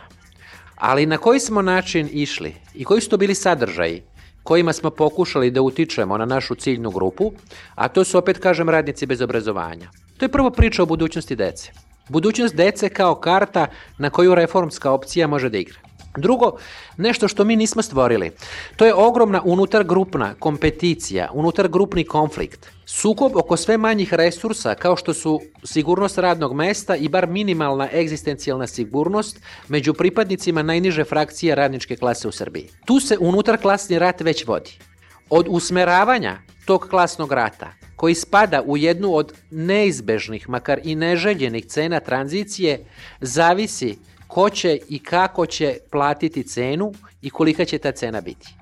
Ali 0.75 1.05
na 1.05 1.17
koji 1.17 1.39
smo 1.39 1.61
način 1.61 2.09
išli 2.11 2.53
i 2.75 2.83
koji 2.83 3.01
su 3.01 3.09
to 3.09 3.17
bili 3.17 3.35
sadržaji 3.35 4.03
kojima 4.43 4.73
smo 4.73 4.89
pokušali 4.89 5.51
da 5.51 5.61
utičemo 5.61 6.17
na 6.17 6.25
našu 6.25 6.55
ciljnu 6.55 6.91
grupu, 6.91 7.31
a 7.75 7.87
to 7.87 8.03
su 8.03 8.17
opet, 8.17 8.37
kažem, 8.37 8.69
radnici 8.69 9.05
bez 9.05 9.21
obrazovanja. 9.21 9.89
To 10.17 10.25
je 10.25 10.29
prvo 10.29 10.49
priča 10.49 10.83
o 10.83 10.85
budućnosti 10.85 11.35
dece. 11.35 11.71
Budućnost 12.09 12.55
dece 12.55 12.89
kao 12.89 13.15
karta 13.15 13.67
na 13.97 14.09
koju 14.09 14.35
reformska 14.35 14.91
opcija 14.91 15.27
može 15.27 15.49
da 15.49 15.57
igra. 15.57 15.79
Drugo, 16.17 16.57
nešto 16.97 17.27
što 17.27 17.43
mi 17.43 17.55
nismo 17.55 17.81
stvorili, 17.81 18.31
to 18.75 18.85
je 18.85 18.93
ogromna 18.93 19.41
unutargrupna 19.45 20.33
kompeticija, 20.39 21.29
unutargrupni 21.33 22.03
konflikt. 22.03 22.69
Sukob 22.85 23.35
oko 23.35 23.57
sve 23.57 23.77
manjih 23.77 24.13
resursa 24.13 24.75
kao 24.75 24.95
što 24.95 25.13
su 25.13 25.39
sigurnost 25.63 26.17
radnog 26.17 26.53
mesta 26.53 26.95
i 26.95 27.09
bar 27.09 27.27
minimalna 27.27 27.89
egzistencijalna 27.93 28.67
sigurnost 28.67 29.39
među 29.67 29.93
pripadnicima 29.93 30.63
najniže 30.63 31.03
frakcije 31.03 31.55
radničke 31.55 31.95
klase 31.95 32.27
u 32.27 32.31
Srbiji. 32.31 32.69
Tu 32.85 32.99
se 32.99 33.17
unutarklasni 33.19 33.99
rat 33.99 34.21
već 34.21 34.47
vodi. 34.47 34.71
Od 35.29 35.45
usmeravanja 35.49 36.37
tog 36.65 36.87
klasnog 36.89 37.31
rata 37.31 37.73
koji 38.01 38.15
spada 38.15 38.61
u 38.65 38.77
jednu 38.77 39.13
od 39.15 39.33
neizbežnih, 39.51 40.49
makar 40.49 40.79
i 40.83 40.95
neželjenih 40.95 41.65
cena 41.65 41.99
tranzicije, 41.99 42.79
zavisi 43.19 43.97
ko 44.27 44.49
će 44.49 44.79
i 44.89 44.99
kako 44.99 45.45
će 45.45 45.77
platiti 45.91 46.43
cenu 46.43 46.93
i 47.21 47.29
kolika 47.29 47.65
će 47.65 47.77
ta 47.77 47.91
cena 47.91 48.21
biti. 48.21 48.55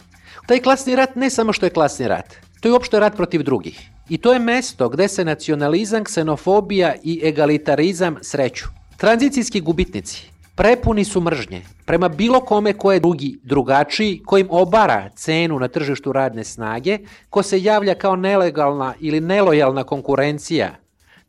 Taj 0.48 0.60
klasni 0.60 0.96
rat 0.96 1.16
ne 1.16 1.30
samo 1.30 1.54
što 1.54 1.66
je 1.66 1.70
klasni 1.70 2.08
rat, 2.08 2.36
to 2.60 2.68
je 2.68 2.74
uopšte 2.74 3.00
rat 3.00 3.16
protiv 3.16 3.44
drugih. 3.44 3.80
I 4.10 4.18
to 4.18 4.34
je 4.34 4.40
mesto 4.40 4.90
gde 4.90 5.08
se 5.08 5.26
nacionalizam, 5.26 6.04
ksenofobija 6.04 6.96
i 7.04 7.22
egalitarizam 7.24 8.18
sreću. 8.22 8.66
Tranzicijski 8.98 9.62
gubitnici 9.62 10.39
prepuni 10.60 11.06
su 11.06 11.22
mržnje 11.22 11.62
prema 11.86 12.10
bilo 12.10 12.42
kome 12.42 12.74
ko 12.74 12.92
je 12.92 13.00
drugi, 13.00 13.40
drugačiji, 13.44 14.22
ko 14.26 14.38
im 14.38 14.48
obara 14.50 15.10
cenu 15.16 15.60
na 15.60 15.68
tržištu 15.68 16.12
radne 16.12 16.44
snage, 16.44 16.98
ko 17.30 17.44
se 17.44 17.62
javlja 17.64 17.96
kao 17.96 18.16
nelegalna 18.16 18.94
ili 19.00 19.22
nelojalna 19.22 19.84
konkurencija 19.84 20.76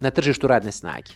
na 0.00 0.10
tržištu 0.10 0.46
radne 0.46 0.72
snage. 0.72 1.12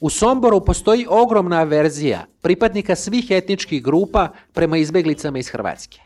U 0.00 0.10
Somboru 0.10 0.60
postoji 0.64 1.06
ogromna 1.08 1.60
averzija 1.60 2.26
pripadnika 2.42 2.94
svih 2.94 3.30
etničkih 3.30 3.82
grupa 3.82 4.28
prema 4.52 4.76
izbeglicama 4.76 5.38
iz 5.38 5.48
Hrvatske. 5.48 6.00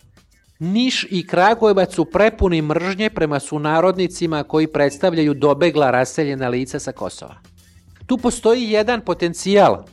Niš 0.59 1.07
i 1.11 1.27
Kragujevac 1.27 1.95
su 1.95 2.05
prepuni 2.05 2.63
mržnje 2.63 3.11
prema 3.11 3.41
sunarodnicima 3.41 4.43
koji 4.43 4.67
predstavljaju 4.67 5.35
dobegla 5.35 5.91
raseljena 5.91 6.49
lica 6.49 6.79
sa 6.79 6.93
Kosova. 6.93 7.35
Tu 8.07 8.17
postoji 8.17 8.71
jedan 8.71 9.01
potencijal 9.01 9.85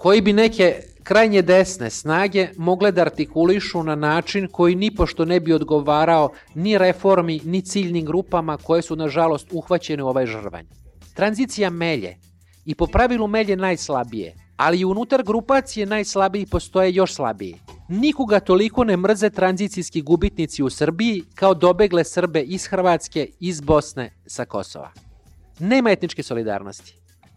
koji 0.00 0.20
bi 0.20 0.32
neke 0.32 0.80
krajnje 1.02 1.42
desne 1.42 1.90
snage 1.90 2.48
mogle 2.56 2.92
da 2.92 3.00
artikulišu 3.00 3.82
na 3.82 3.94
način 3.94 4.48
koji 4.52 4.74
nipošto 4.74 5.24
ne 5.24 5.40
bi 5.40 5.52
odgovarao 5.52 6.30
ni 6.54 6.78
reformi, 6.78 7.40
ni 7.44 7.62
ciljnim 7.62 8.04
grupama 8.04 8.56
koje 8.56 8.82
su, 8.82 8.96
nažalost, 8.96 9.48
uhvaćene 9.52 10.02
u 10.02 10.08
ovaj 10.08 10.26
žrvanj. 10.26 10.64
Tranzicija 11.14 11.70
melje 11.70 12.16
i 12.64 12.74
po 12.74 12.86
pravilu 12.86 13.26
melje 13.26 13.56
najslabije, 13.56 14.34
ali 14.56 14.80
i 14.80 14.84
unutar 14.84 15.22
grupacije 15.22 15.86
najslabiji 15.86 16.46
postoje 16.46 16.94
još 16.94 17.14
slabiji. 17.14 17.56
Nikoga 17.88 18.40
toliko 18.40 18.84
ne 18.84 18.96
mrze 18.96 19.30
tranzicijski 19.30 20.02
gubitnici 20.02 20.62
u 20.62 20.70
Srbiji 20.70 21.22
kao 21.34 21.54
dobegle 21.54 22.04
Srbe 22.04 22.42
iz 22.42 22.66
Hrvatske, 22.66 23.26
iz 23.40 23.60
Bosne, 23.60 24.12
sa 24.26 24.44
Kosova. 24.44 24.92
Nema 25.58 25.90
etničke 25.90 26.22
solidarnosti. 26.22 26.94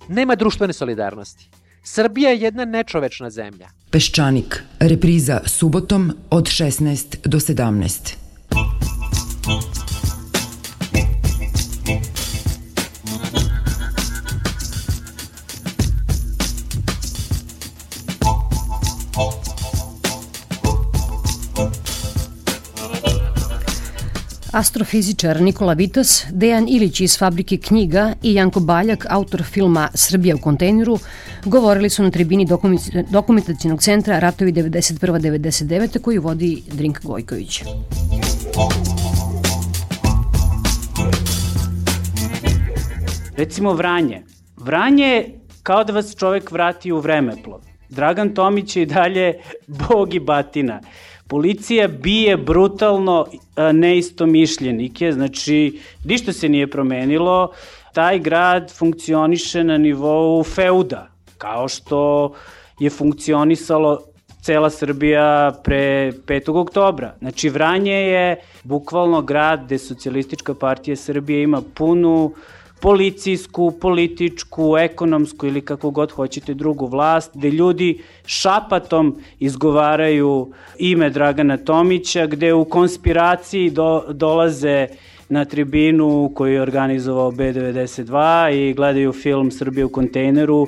Nema 0.08 0.36
društvene 0.36 0.74
solidarnosti. 0.74 1.63
Srbija 1.84 2.30
je 2.30 2.40
jedna 2.40 2.66
nečovečna 2.66 3.30
zemlja. 3.30 3.70
Peščanik, 3.92 4.64
repriza 4.80 5.42
subotom 5.46 6.12
od 6.30 6.48
16 6.48 7.28
do 7.28 7.40
17. 7.40 8.16
Astrofizičar 24.54 25.42
Nikola 25.42 25.74
Vitas, 25.74 26.26
Dejan 26.32 26.68
Ilić 26.70 27.00
iz 27.02 27.18
Fabrike 27.18 27.58
knjiga 27.58 28.14
i 28.24 28.34
Janko 28.34 28.60
Baljak, 28.60 29.06
autor 29.10 29.44
filma 29.44 29.90
Srbija 29.94 30.36
u 30.36 30.40
kontejneru, 30.40 31.00
govorili 31.46 31.90
su 31.90 32.04
na 32.04 32.12
tribini 32.12 32.48
dokumentacijnog 33.10 33.82
centra 33.82 34.20
Ratovi 34.20 34.54
91-99 34.54 36.02
koji 36.02 36.18
vodi 36.18 36.64
Drink 36.72 37.04
Gojković. 37.04 37.64
Recimo 43.38 43.74
Vranje. 43.74 44.22
Vranje 44.58 45.06
je 45.06 45.40
kao 45.64 45.84
da 45.84 45.94
vas 45.94 46.16
čovek 46.16 46.52
vrati 46.52 46.92
u 46.92 47.00
vremeplov. 47.00 47.62
Dragan 47.90 48.34
Tomić 48.34 48.76
je 48.76 48.84
i 48.84 48.86
dalje 48.86 49.34
bog 49.68 50.14
i 50.14 50.20
batina. 50.20 50.82
Policija 51.28 51.88
bije 51.88 52.38
brutalno 52.38 53.26
neistomišljenike, 53.74 55.12
znači 55.12 55.80
ništa 56.06 56.34
se 56.34 56.50
nije 56.50 56.70
promenilo. 56.70 57.52
Taj 57.94 58.20
grad 58.20 58.74
funkcioniše 58.78 59.64
na 59.64 59.78
nivou 59.78 60.44
feuda, 60.44 61.08
kao 61.38 61.68
što 61.68 62.34
je 62.80 62.90
funkcionisalo 62.90 64.00
cela 64.42 64.70
Srbija 64.70 65.54
pre 65.64 66.12
5. 66.12 66.60
oktobra. 66.60 67.16
Znači 67.20 67.50
Vranje 67.50 67.94
je 67.94 68.42
bukvalno 68.64 69.22
grad 69.22 69.66
gde 69.66 69.78
socijalistička 69.78 70.54
partija 70.54 70.96
Srbije 70.96 71.44
ima 71.44 71.62
punu 71.74 72.34
policijsku, 72.84 73.72
političku, 73.72 74.78
ekonomsku 74.78 75.48
ili 75.48 75.62
kako 75.62 75.92
god 75.92 76.12
hoćete 76.12 76.54
drugu 76.54 76.86
vlast, 76.86 77.32
gde 77.34 77.50
ljudi 77.50 78.02
šapatom 78.26 79.16
izgovaraju 79.40 80.52
ime 80.80 81.10
Dragana 81.10 81.58
Tomića, 81.58 82.26
gde 82.28 82.54
u 82.54 82.66
konspiraciji 82.66 83.70
do, 83.70 84.04
dolaze 84.10 84.88
na 85.30 85.46
tribinu 85.46 86.32
koju 86.36 86.54
je 86.54 86.62
organizovao 86.62 87.32
B92 87.32 88.52
i 88.52 88.74
gledaju 88.74 89.14
film 89.14 89.52
Srbije 89.52 89.86
u 89.86 89.90
kontejneru, 89.90 90.68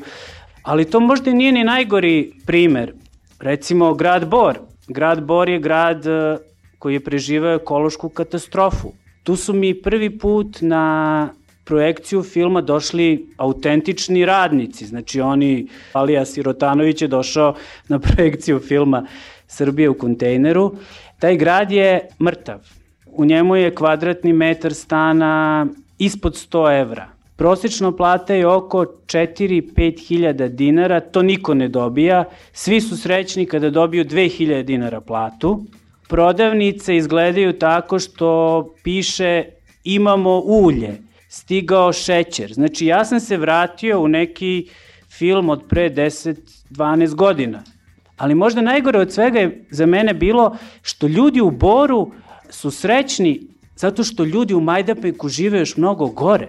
ali 0.64 0.86
to 0.86 1.00
možda 1.00 1.34
nije 1.34 1.52
ni 1.52 1.64
najgori 1.64 2.34
primer. 2.46 2.94
Recimo 3.40 3.94
grad 3.94 4.30
Bor. 4.30 4.60
Grad 4.88 5.24
Bor 5.24 5.50
je 5.50 5.60
grad 5.60 6.06
e, 6.08 6.38
koji 6.80 6.94
je 6.94 7.04
preživao 7.04 7.56
ekološku 7.56 8.10
katastrofu. 8.10 8.94
Tu 9.24 9.36
su 9.36 9.54
mi 9.54 9.82
prvi 9.82 10.18
put 10.20 10.58
na 10.62 11.30
projekciju 11.66 12.24
filma 12.24 12.62
došli 12.62 13.30
autentični 13.38 14.26
radnici, 14.26 14.86
znači 14.86 15.22
oni, 15.22 15.68
Alija 15.94 16.26
Sirotanović 16.26 17.02
je 17.02 17.08
došao 17.08 17.56
na 17.88 18.00
projekciju 18.00 18.60
filma 18.60 19.06
Srbije 19.48 19.90
u 19.90 19.94
kontejneru. 19.94 20.76
Taj 21.20 21.38
grad 21.38 21.72
je 21.72 22.08
mrtav. 22.22 22.60
U 23.06 23.26
njemu 23.26 23.56
je 23.56 23.76
kvadratni 23.76 24.34
metar 24.34 24.74
stana 24.74 25.68
ispod 25.98 26.34
100 26.34 26.82
evra. 26.82 27.08
Prosečna 27.36 27.92
plata 27.92 28.34
je 28.34 28.48
oko 28.48 28.86
4-5 29.06 30.08
hiljada 30.08 30.48
dinara, 30.48 31.00
to 31.00 31.22
niko 31.22 31.54
ne 31.54 31.68
dobija. 31.68 32.26
Svi 32.54 32.82
su 32.82 32.98
srećni 32.98 33.46
kada 33.46 33.70
dobiju 33.70 34.06
2000 34.06 34.64
dinara 34.64 35.02
platu. 35.02 35.66
Prodavnice 36.08 36.96
izgledaju 36.96 37.54
tako 37.60 38.00
što 38.00 38.74
piše 38.84 39.44
imamo 39.84 40.42
ulje 40.46 40.98
stigao 41.36 41.94
šećer. 41.94 42.54
Znači 42.54 42.86
ja 42.86 43.06
sam 43.06 43.20
se 43.20 43.38
vratio 43.38 44.02
u 44.02 44.08
neki 44.08 44.70
film 45.10 45.50
od 45.50 45.64
pre 45.70 45.90
10-12 45.90 47.16
godina. 47.16 47.64
Ali 48.18 48.36
možda 48.36 48.62
najgore 48.62 49.00
od 49.00 49.12
svega 49.12 49.40
je 49.40 49.66
za 49.70 49.86
mene 49.86 50.14
bilo 50.14 50.58
što 50.82 51.08
ljudi 51.08 51.42
u 51.42 51.52
Boru 51.52 52.12
su 52.50 52.72
srećni 52.72 53.42
zato 53.76 54.04
što 54.04 54.24
ljudi 54.24 54.54
u 54.54 54.62
Majdapeku 54.62 55.30
žive 55.30 55.60
još 55.60 55.78
mnogo 55.78 56.08
gore. 56.08 56.48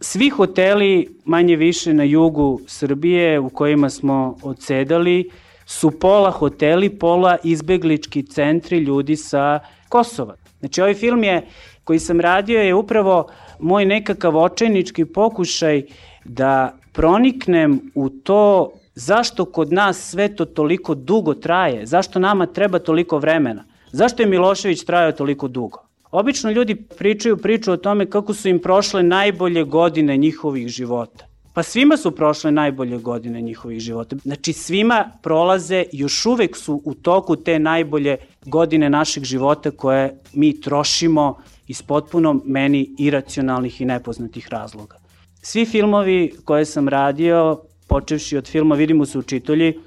Svi 0.00 0.28
hoteli 0.28 1.18
manje 1.24 1.56
više 1.56 1.94
na 1.94 2.02
jugu 2.02 2.60
Srbije 2.66 3.40
u 3.40 3.50
kojima 3.50 3.90
smo 3.90 4.36
odsedali 4.42 5.30
su 5.66 5.90
pola 5.90 6.30
hoteli, 6.30 6.90
pola 6.98 7.36
izbeglički 7.44 8.22
centri 8.22 8.78
ljudi 8.78 9.16
sa 9.16 9.60
Kosova. 9.88 10.34
Znači 10.60 10.80
ovaj 10.80 10.94
film 10.94 11.24
je, 11.24 11.46
koji 11.84 11.98
sam 11.98 12.20
radio 12.20 12.60
je 12.60 12.74
upravo 12.74 13.28
moj 13.62 13.84
nekakav 13.84 14.36
očajnički 14.36 15.04
pokušaj 15.04 15.82
da 16.24 16.76
proniknem 16.92 17.90
u 17.94 18.08
to 18.08 18.72
zašto 18.94 19.44
kod 19.44 19.72
nas 19.72 20.10
sve 20.10 20.36
to 20.36 20.44
toliko 20.44 20.94
dugo 20.94 21.34
traje, 21.34 21.86
zašto 21.86 22.18
nama 22.18 22.46
treba 22.46 22.78
toliko 22.78 23.18
vremena, 23.18 23.64
zašto 23.92 24.22
je 24.22 24.28
Milošević 24.28 24.84
trajao 24.84 25.12
toliko 25.12 25.48
dugo. 25.48 25.78
Obično 26.10 26.50
ljudi 26.50 26.74
pričaju 26.98 27.36
priču 27.36 27.72
o 27.72 27.76
tome 27.76 28.10
kako 28.10 28.34
su 28.34 28.48
im 28.48 28.58
prošle 28.58 29.02
najbolje 29.02 29.64
godine 29.64 30.16
njihovih 30.16 30.68
života. 30.68 31.26
Pa 31.54 31.62
svima 31.62 31.96
su 31.96 32.10
prošle 32.10 32.50
najbolje 32.52 32.98
godine 32.98 33.40
njihovih 33.40 33.80
života. 33.80 34.16
Znači 34.22 34.52
svima 34.52 35.10
prolaze, 35.22 35.84
još 35.92 36.26
uvek 36.26 36.56
su 36.56 36.82
u 36.84 36.94
toku 36.94 37.36
te 37.36 37.58
najbolje 37.58 38.16
godine 38.44 38.90
našeg 38.90 39.24
života 39.24 39.70
koje 39.70 40.18
mi 40.32 40.60
trošimo 40.60 41.38
iz 41.72 41.82
potpuno 41.82 42.40
meni 42.44 42.80
iracionalnih 42.98 43.80
i 43.80 43.84
nepoznatih 43.84 44.48
razloga. 44.48 44.96
Svi 45.42 45.64
filmovi 45.66 46.32
koje 46.44 46.64
sam 46.64 46.88
radio, 46.88 47.60
počevši 47.88 48.36
od 48.36 48.48
filma 48.48 48.74
Vidimo 48.74 49.06
se 49.06 49.18
učitolji, 49.18 49.78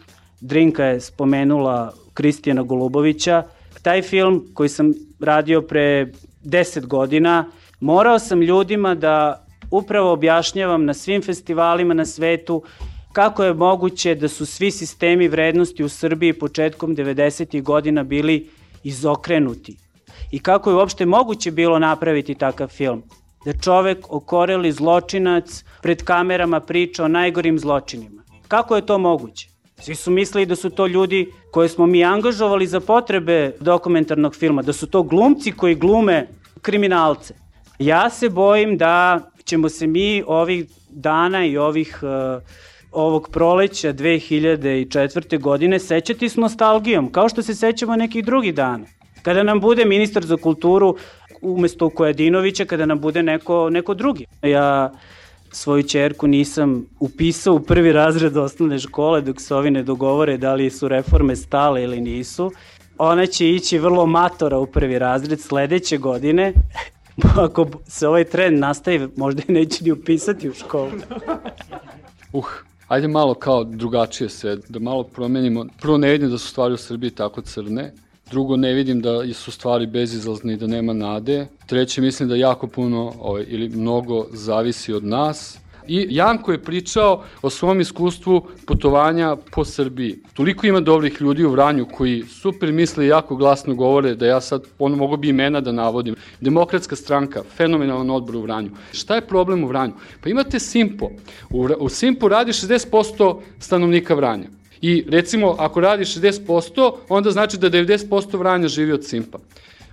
Drinka 0.41 0.86
je 0.86 1.02
spomenula 1.02 1.93
Kristijana 2.13 2.63
Golubovića. 2.63 3.43
Taj 3.82 4.02
film 4.02 4.41
koji 4.54 4.69
sam 4.69 4.93
radio 5.19 5.62
pre 5.62 6.12
10 6.43 6.86
godina, 6.86 7.45
morao 7.80 8.19
sam 8.19 8.41
ljudima 8.41 8.95
da 8.95 9.45
upravo 9.71 10.12
objašnjavam 10.12 10.86
na 10.86 10.93
svim 10.93 11.21
festivalima 11.21 11.93
na 11.93 12.06
svetu 12.06 12.63
kako 13.13 13.43
je 13.43 13.54
moguće 13.54 14.15
da 14.15 14.28
su 14.28 14.45
svi 14.45 14.71
sistemi 14.71 15.28
vrednosti 15.28 15.84
u 15.84 15.89
Srbiji 15.89 16.34
početkom 16.34 16.95
90. 16.95 17.62
godina 17.62 18.04
bili 18.04 18.48
izokrenuti 18.84 19.85
i 20.32 20.39
kako 20.39 20.69
je 20.69 20.75
uopšte 20.75 21.06
moguće 21.06 21.51
bilo 21.51 21.80
napraviti 21.80 22.36
takav 22.36 22.67
film. 22.67 23.04
Da 23.45 23.54
čovek, 23.54 24.06
okoreli 24.10 24.71
zločinac, 24.71 25.63
pred 25.82 26.04
kamerama 26.04 26.60
priča 26.60 27.04
o 27.04 27.08
najgorim 27.08 27.60
zločinima. 27.60 28.23
Kako 28.47 28.75
je 28.75 28.86
to 28.86 28.97
moguće? 28.97 29.49
Svi 29.80 29.95
su 29.95 30.12
mislili 30.12 30.45
da 30.45 30.56
su 30.56 30.69
to 30.69 30.88
ljudi 30.88 31.32
koje 31.51 31.69
smo 31.69 31.86
mi 31.86 32.04
angažovali 32.04 32.67
za 32.67 32.80
potrebe 32.80 33.51
dokumentarnog 33.60 34.36
filma, 34.36 34.62
da 34.62 34.73
su 34.73 34.88
to 34.88 35.04
glumci 35.04 35.51
koji 35.51 35.75
glume 35.75 36.28
kriminalce. 36.62 37.34
Ja 37.80 38.10
se 38.10 38.30
bojim 38.30 38.78
da 38.78 39.19
ćemo 39.43 39.69
se 39.69 39.88
mi 39.88 40.23
ovih 40.28 40.65
dana 40.89 41.45
i 41.45 41.58
ovih 41.58 41.99
uh, 42.01 42.43
ovog 42.91 43.30
proleća 43.32 43.93
2004. 43.93 45.41
godine 45.41 45.80
sećati 45.80 46.30
s 46.30 46.36
nostalgijom, 46.36 47.12
kao 47.12 47.30
što 47.30 47.41
se 47.41 47.56
sećamo 47.56 47.95
nekih 47.95 48.25
drugih 48.25 48.56
dana. 48.56 48.86
Kada 49.26 49.44
nam 49.44 49.60
bude 49.60 49.86
ministar 49.86 50.26
za 50.26 50.38
kulturu 50.38 50.96
umesto 51.42 51.90
Kojadinovića, 51.90 52.66
kada 52.66 52.86
nam 52.86 53.00
bude 53.00 53.24
neko, 53.24 53.70
neko 53.70 53.94
drugi. 53.94 54.26
Ja 54.42 54.92
svoju 55.52 55.84
čerku 55.84 56.28
nisam 56.28 56.86
upisao 57.00 57.56
u 57.56 57.60
prvi 57.60 57.92
razred 57.92 58.38
osnovne 58.38 58.80
škole 58.80 59.22
dok 59.22 59.42
se 59.42 59.56
ovi 59.56 59.72
ne 59.72 59.84
dogovore 59.84 60.38
da 60.38 60.54
li 60.54 60.70
su 60.70 60.88
reforme 60.88 61.36
stale 61.36 61.84
ili 61.84 62.02
nisu. 62.02 62.52
Ona 62.98 63.26
će 63.26 63.50
ići 63.50 63.78
vrlo 63.78 64.06
matora 64.06 64.58
u 64.58 64.66
prvi 64.66 65.00
razred 65.00 65.42
sledeće 65.42 65.98
godine. 65.98 66.54
Ako 67.46 67.68
se 67.88 68.08
ovaj 68.08 68.24
trend 68.24 68.60
nastavi, 68.60 69.10
možda 69.18 69.42
i 69.48 69.52
neće 69.52 69.84
ni 69.84 69.92
upisati 69.92 70.50
u 70.50 70.54
školu. 70.54 70.92
Uh, 72.34 72.46
ajde 72.88 73.08
malo 73.08 73.34
kao 73.34 73.64
drugačije 73.64 74.30
se, 74.30 74.58
da 74.70 74.80
malo 74.80 75.04
promenimo. 75.04 75.66
Prvo 75.82 75.98
ne 75.98 76.12
vidim 76.12 76.30
da 76.30 76.38
su 76.38 76.48
stvari 76.48 76.74
u 76.74 76.78
Srbiji 76.78 77.12
tako 77.12 77.42
crne, 77.42 77.94
Drugo, 78.30 78.56
ne 78.58 78.74
vidim 78.74 79.02
da 79.02 79.34
su 79.34 79.52
stvari 79.52 79.88
bezizlazne 79.88 80.54
i 80.54 80.58
da 80.58 80.68
nema 80.68 80.94
nade. 80.94 81.48
Treće, 81.66 82.02
mislim 82.02 82.30
da 82.30 82.36
jako 82.36 82.68
puno 82.68 83.14
ovaj, 83.20 83.46
ili 83.48 83.70
mnogo 83.70 84.26
zavisi 84.32 84.94
od 84.94 85.04
nas. 85.04 85.60
I 85.88 86.08
Janko 86.10 86.52
je 86.52 86.62
pričao 86.62 87.24
o 87.42 87.50
svom 87.50 87.82
iskustvu 87.82 88.48
putovanja 88.67 89.36
po 89.52 89.65
Srbiji. 89.65 90.19
Toliko 90.34 90.67
ima 90.67 90.80
dobrih 90.80 91.21
ljudi 91.21 91.44
u 91.44 91.52
Vranju 91.52 91.86
koji 91.86 92.23
super 92.23 92.71
misle 92.71 93.06
i 93.06 93.08
jako 93.08 93.36
glasno 93.36 93.76
govore 93.76 94.15
da 94.15 94.26
ja 94.26 94.42
sad, 94.42 94.63
ono 94.80 94.96
mogu 94.96 95.17
bi 95.17 95.30
imena 95.30 95.62
da 95.62 95.71
navodim. 95.71 96.15
Demokratska 96.42 96.96
stranka, 96.96 97.44
fenomenalan 97.58 98.10
odbor 98.10 98.36
u 98.36 98.42
Vranju. 98.42 98.69
Šta 98.92 99.15
je 99.15 99.28
problem 99.28 99.63
u 99.63 99.67
Vranju? 99.67 99.94
Pa 100.23 100.30
imate 100.30 100.60
Simpo. 100.60 101.10
U, 101.50 101.67
u 101.80 101.90
Simpo 101.90 102.28
radi 102.28 102.52
60% 102.52 103.40
stanovnika 103.60 104.15
Vranja. 104.15 104.48
I 104.82 105.06
recimo, 105.10 105.56
ako 105.60 105.80
radi 105.80 106.04
60%, 106.04 106.92
onda 107.10 107.32
znači 107.32 107.58
da 107.58 107.69
90% 107.69 108.38
Vranja 108.38 108.67
živi 108.67 108.92
od 108.92 109.06
Simpa. 109.06 109.38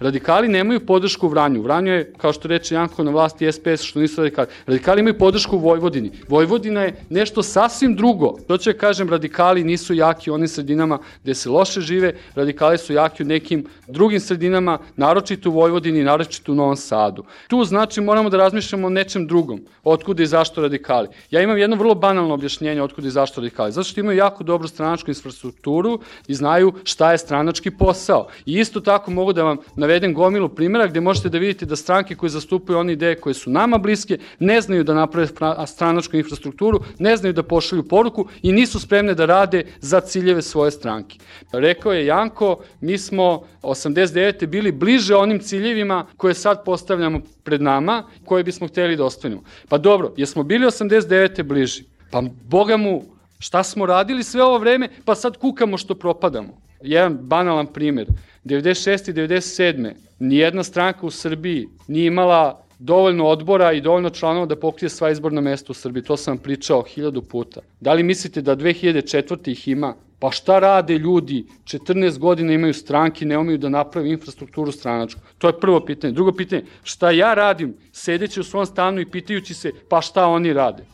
Radikali 0.02 0.48
nemaju 0.48 0.86
podršku 0.86 1.26
u 1.26 1.30
Vranju. 1.30 1.62
Vranju 1.62 1.92
je, 1.92 2.12
kao 2.16 2.32
što 2.32 2.48
reče 2.48 2.74
Janko, 2.74 3.04
na 3.04 3.10
vlasti 3.10 3.52
SPS, 3.52 3.82
što 3.82 4.00
nisu 4.00 4.20
radikali. 4.20 4.48
Radikali 4.66 5.00
imaju 5.00 5.18
podršku 5.18 5.56
u 5.56 5.60
Vojvodini. 5.60 6.10
Vojvodina 6.28 6.82
je 6.82 6.94
nešto 7.10 7.42
sasvim 7.42 7.94
drugo. 7.96 8.34
To 8.46 8.56
će 8.58 8.72
kažem, 8.72 9.10
radikali 9.10 9.64
nisu 9.64 9.94
jaki 9.94 10.30
u 10.30 10.34
onim 10.34 10.48
sredinama 10.48 10.98
gde 11.22 11.34
se 11.34 11.50
loše 11.50 11.80
žive, 11.80 12.14
radikali 12.34 12.78
su 12.78 12.92
jaki 12.92 13.22
u 13.22 13.26
nekim 13.26 13.66
drugim 13.86 14.20
sredinama, 14.20 14.78
naročito 14.96 15.50
u 15.50 15.52
Vojvodini, 15.52 16.04
naročito 16.04 16.52
u 16.52 16.54
Novom 16.54 16.76
Sadu. 16.76 17.24
Tu 17.48 17.64
znači 17.64 18.00
moramo 18.00 18.30
da 18.30 18.36
razmišljamo 18.36 18.86
o 18.86 18.90
nečem 18.90 19.26
drugom. 19.26 19.60
Otkuda 19.84 20.22
i 20.22 20.26
zašto 20.26 20.62
radikali. 20.62 21.08
Ja 21.30 21.42
imam 21.42 21.58
jedno 21.58 21.76
vrlo 21.76 21.94
banalno 21.94 22.34
objašnjenje 22.34 22.82
otkuda 22.82 23.08
i 23.08 23.10
zašto 23.10 23.40
radikali. 23.40 23.72
Zato 23.72 23.84
što 23.84 24.00
imaju 24.00 24.18
jako 24.18 24.44
dobru 24.44 24.68
stranačku 24.68 25.10
infrastrukturu 25.10 26.00
i 26.26 26.34
znaju 26.34 26.72
šta 26.84 27.12
je 27.12 27.18
stranački 27.18 27.70
posao. 27.70 28.28
I 28.46 28.58
isto 28.58 28.80
tako 28.80 29.10
mogu 29.10 29.32
da 29.32 29.44
vam 29.44 29.56
navedem 29.92 30.14
gomilu 30.14 30.48
primjera 30.48 30.86
gde 30.86 31.00
možete 31.00 31.28
da 31.28 31.38
vidite 31.38 31.66
da 31.66 31.76
stranke 31.76 32.14
koje 32.14 32.30
zastupaju 32.30 32.78
one 32.78 32.92
ideje 32.92 33.14
koje 33.20 33.34
su 33.34 33.50
nama 33.50 33.78
bliske, 33.78 34.18
ne 34.38 34.60
znaju 34.60 34.84
da 34.84 34.94
naprave 34.94 35.26
stranačku 35.66 36.16
infrastrukturu, 36.16 36.80
ne 36.98 37.16
znaju 37.16 37.32
da 37.32 37.42
pošalju 37.42 37.82
poruku 37.88 38.26
i 38.42 38.52
nisu 38.52 38.80
spremne 38.80 39.14
da 39.14 39.26
rade 39.26 39.64
za 39.80 40.00
ciljeve 40.00 40.42
svoje 40.42 40.70
stranke. 40.70 41.18
Rekao 41.52 41.92
je 41.92 42.06
Janko, 42.06 42.56
mi 42.80 42.98
smo 42.98 43.42
89. 43.62 44.46
bili 44.46 44.72
bliže 44.72 45.14
onim 45.16 45.38
ciljevima 45.38 46.06
koje 46.16 46.34
sad 46.34 46.64
postavljamo 46.64 47.20
pred 47.44 47.62
nama, 47.62 48.04
koje 48.24 48.44
bismo 48.44 48.68
hteli 48.68 48.96
da 48.96 49.04
ostvarimo. 49.04 49.42
Pa 49.68 49.78
dobro, 49.78 50.14
jesmo 50.16 50.42
bili 50.42 50.66
89. 50.66 51.42
bliži? 51.42 51.84
Pa 52.10 52.22
boga 52.48 52.76
mu, 52.76 53.02
šta 53.38 53.62
smo 53.62 53.86
radili 53.86 54.24
sve 54.24 54.42
ovo 54.42 54.58
vreme, 54.58 54.88
pa 55.04 55.14
sad 55.14 55.36
kukamo 55.36 55.78
što 55.78 55.94
propadamo. 55.94 56.71
Jedan 56.82 57.18
banalan 57.20 57.66
primer. 57.66 58.06
96. 58.44 59.10
i 59.10 59.12
97. 59.12 59.92
nijedna 60.18 60.62
stranka 60.62 61.06
u 61.06 61.10
Srbiji 61.10 61.68
nije 61.88 62.06
imala 62.06 62.64
dovoljno 62.78 63.26
odbora 63.26 63.72
i 63.72 63.80
dovoljno 63.80 64.10
članova 64.10 64.46
da 64.46 64.56
pokrije 64.56 64.90
sva 64.90 65.10
izborna 65.10 65.40
mesta 65.40 65.70
u 65.70 65.74
Srbiji. 65.74 66.02
To 66.02 66.16
sam 66.16 66.38
pričao 66.38 66.82
hiljadu 66.82 67.22
puta. 67.22 67.60
Da 67.80 67.92
li 67.92 68.02
mislite 68.02 68.42
da 68.42 68.56
2004. 68.56 69.50
ih 69.50 69.68
ima? 69.68 69.94
Pa 70.18 70.30
šta 70.30 70.58
rade 70.58 70.98
ljudi? 70.98 71.46
14 71.64 72.18
godina 72.18 72.52
imaju 72.52 72.74
stranki, 72.74 73.24
ne 73.24 73.38
umeju 73.38 73.58
da 73.58 73.68
napravi 73.68 74.10
infrastrukturu 74.10 74.72
stranačku. 74.72 75.20
To 75.38 75.46
je 75.46 75.60
prvo 75.60 75.80
pitanje. 75.80 76.12
Drugo 76.12 76.32
pitanje, 76.32 76.62
šta 76.82 77.10
ja 77.10 77.34
radim 77.34 77.74
sedeći 77.92 78.40
u 78.40 78.44
svom 78.44 78.66
stanu 78.66 79.00
i 79.00 79.10
pitajući 79.10 79.54
se 79.54 79.72
pa 79.88 80.00
šta 80.00 80.26
oni 80.26 80.52
rade? 80.52 80.84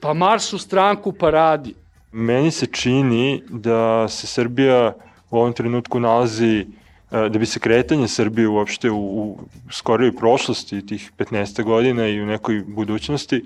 Pa 0.00 0.14
marš 0.14 0.52
u 0.52 0.58
stranku 0.58 1.12
pa 1.12 1.30
radi. 1.30 1.74
Meni 2.12 2.50
se 2.50 2.66
čini 2.66 3.42
da 3.48 4.08
se 4.08 4.26
Srbija 4.26 4.92
u 5.36 5.40
ovom 5.40 5.52
trenutku 5.52 6.00
nalazi 6.00 6.58
e, 6.58 6.66
da 7.28 7.38
bi 7.38 7.46
se 7.46 7.60
kretanje 7.60 8.08
Srbije 8.08 8.48
uopšte 8.48 8.90
u, 8.90 8.98
u 8.98 9.38
skorijoj 9.70 10.16
prošlosti 10.16 10.86
tih 10.86 11.12
15 11.18 11.62
godina 11.62 12.08
i 12.08 12.20
u 12.20 12.26
nekoj 12.26 12.62
budućnosti 12.66 13.44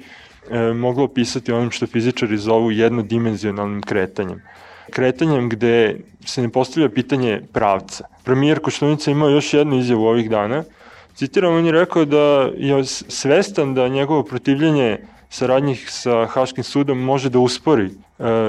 e, 0.51 0.73
moglo 0.73 1.05
opisati 1.05 1.53
onim 1.53 1.71
što 1.71 1.87
fizičari 1.87 2.39
zovu 2.39 2.71
jednodimenzionalnim 2.71 3.83
kretanjem. 3.83 4.43
Kretanjem 4.91 5.49
gde 5.49 6.01
se 6.25 6.43
ne 6.43 6.49
postavlja 6.49 6.89
pitanje 6.89 7.41
pravca. 7.53 8.05
Premijer 8.25 8.59
Koštunica 8.61 9.11
imao 9.11 9.29
još 9.29 9.55
jednu 9.55 9.79
izjavu 9.79 10.05
ovih 10.05 10.31
dana. 10.31 10.65
Citiram, 11.15 11.55
on 11.55 11.67
je 11.67 11.73
rekao 11.73 12.05
da 12.05 12.51
je 12.57 12.85
svestan 12.85 13.75
da 13.75 13.89
njegovo 13.89 14.23
protivljenje 14.23 14.99
saradnjih 15.31 15.91
sa 15.91 16.27
Haškim 16.27 16.65
sudom 16.65 16.99
može 16.99 17.31
da 17.31 17.39
uspori 17.39 17.87
e, 17.87 17.93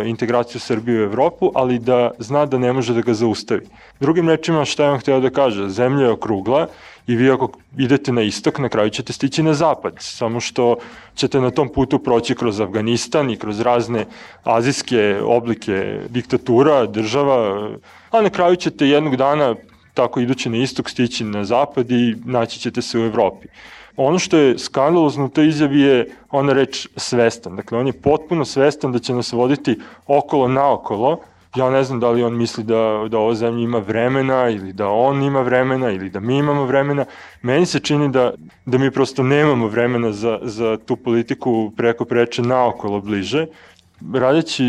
integraciju 0.05 0.61
Srbije 0.61 0.99
u 0.99 1.03
Evropu, 1.03 1.51
ali 1.55 1.79
da 1.79 2.11
zna 2.19 2.45
da 2.45 2.57
ne 2.57 2.73
može 2.73 2.93
da 2.93 3.01
ga 3.01 3.13
zaustavi. 3.13 3.67
Drugim 3.99 4.29
rečima, 4.29 4.65
šta 4.65 4.84
je 4.84 4.91
on 4.91 4.99
hteo 4.99 5.19
da 5.19 5.29
kaže? 5.29 5.69
Zemlja 5.69 6.05
je 6.05 6.11
okrugla 6.11 6.67
i 7.07 7.15
vi 7.15 7.32
ako 7.32 7.51
idete 7.77 8.11
na 8.11 8.21
istok, 8.21 8.59
na 8.59 8.69
kraju 8.69 8.89
ćete 8.89 9.13
stići 9.13 9.43
na 9.43 9.53
zapad. 9.53 9.93
Samo 9.99 10.39
što 10.39 10.75
ćete 11.15 11.41
na 11.41 11.51
tom 11.51 11.69
putu 11.69 11.99
proći 11.99 12.36
kroz 12.36 12.59
Afganistan 12.59 13.29
i 13.29 13.38
kroz 13.38 13.59
razne 13.59 14.05
azijske 14.43 15.19
oblike 15.23 15.99
diktatura, 16.09 16.86
država, 16.86 17.69
a 18.11 18.21
na 18.21 18.29
kraju 18.29 18.55
ćete 18.55 18.88
jednog 18.88 19.15
dana 19.15 19.55
tako 19.93 20.19
idući 20.19 20.49
na 20.49 20.57
istok 20.57 20.89
stići 20.89 21.23
na 21.23 21.43
zapad 21.43 21.91
i 21.91 22.15
naći 22.25 22.59
ćete 22.59 22.82
se 22.82 22.99
u 22.99 23.05
Evropi. 23.05 23.47
Ono 23.98 24.20
što 24.20 24.38
je 24.38 24.60
skandalozno 24.60 25.26
u 25.26 25.30
toj 25.30 25.48
izjavi 25.48 25.80
je 25.80 26.08
ona 26.32 26.54
reč 26.54 26.88
svestan. 26.96 27.56
Dakle, 27.56 27.78
on 27.78 27.88
je 27.88 27.94
potpuno 27.94 28.46
svestan 28.46 28.92
da 28.92 29.00
će 29.00 29.14
nas 29.14 29.32
voditi 29.32 29.80
okolo 30.08 30.48
naokolo. 30.48 31.20
Ja 31.56 31.70
ne 31.70 31.84
znam 31.84 32.00
da 32.00 32.10
li 32.10 32.24
on 32.24 32.38
misli 32.38 32.64
da, 32.64 33.06
da 33.10 33.18
ova 33.18 33.34
zemlja 33.36 33.64
ima 33.64 33.78
vremena 33.78 34.50
ili 34.50 34.74
da 34.74 34.88
on 34.88 35.24
ima 35.24 35.42
vremena 35.42 35.89
ili 35.92 36.10
da 36.10 36.20
mi 36.20 36.38
imamo 36.38 36.66
vremena. 36.66 37.06
Meni 37.42 37.66
se 37.66 37.80
čini 37.80 38.10
da, 38.10 38.34
da 38.66 38.78
mi 38.78 38.92
prosto 38.92 39.24
nemamo 39.24 39.68
vremena 39.68 40.12
za, 40.12 40.39
za 40.42 40.78
tu 40.86 40.96
politiku 40.96 41.72
preko 41.78 42.06
preče 42.06 42.42
naokolo 42.42 43.02
bliže 43.02 43.48
radeći 44.14 44.64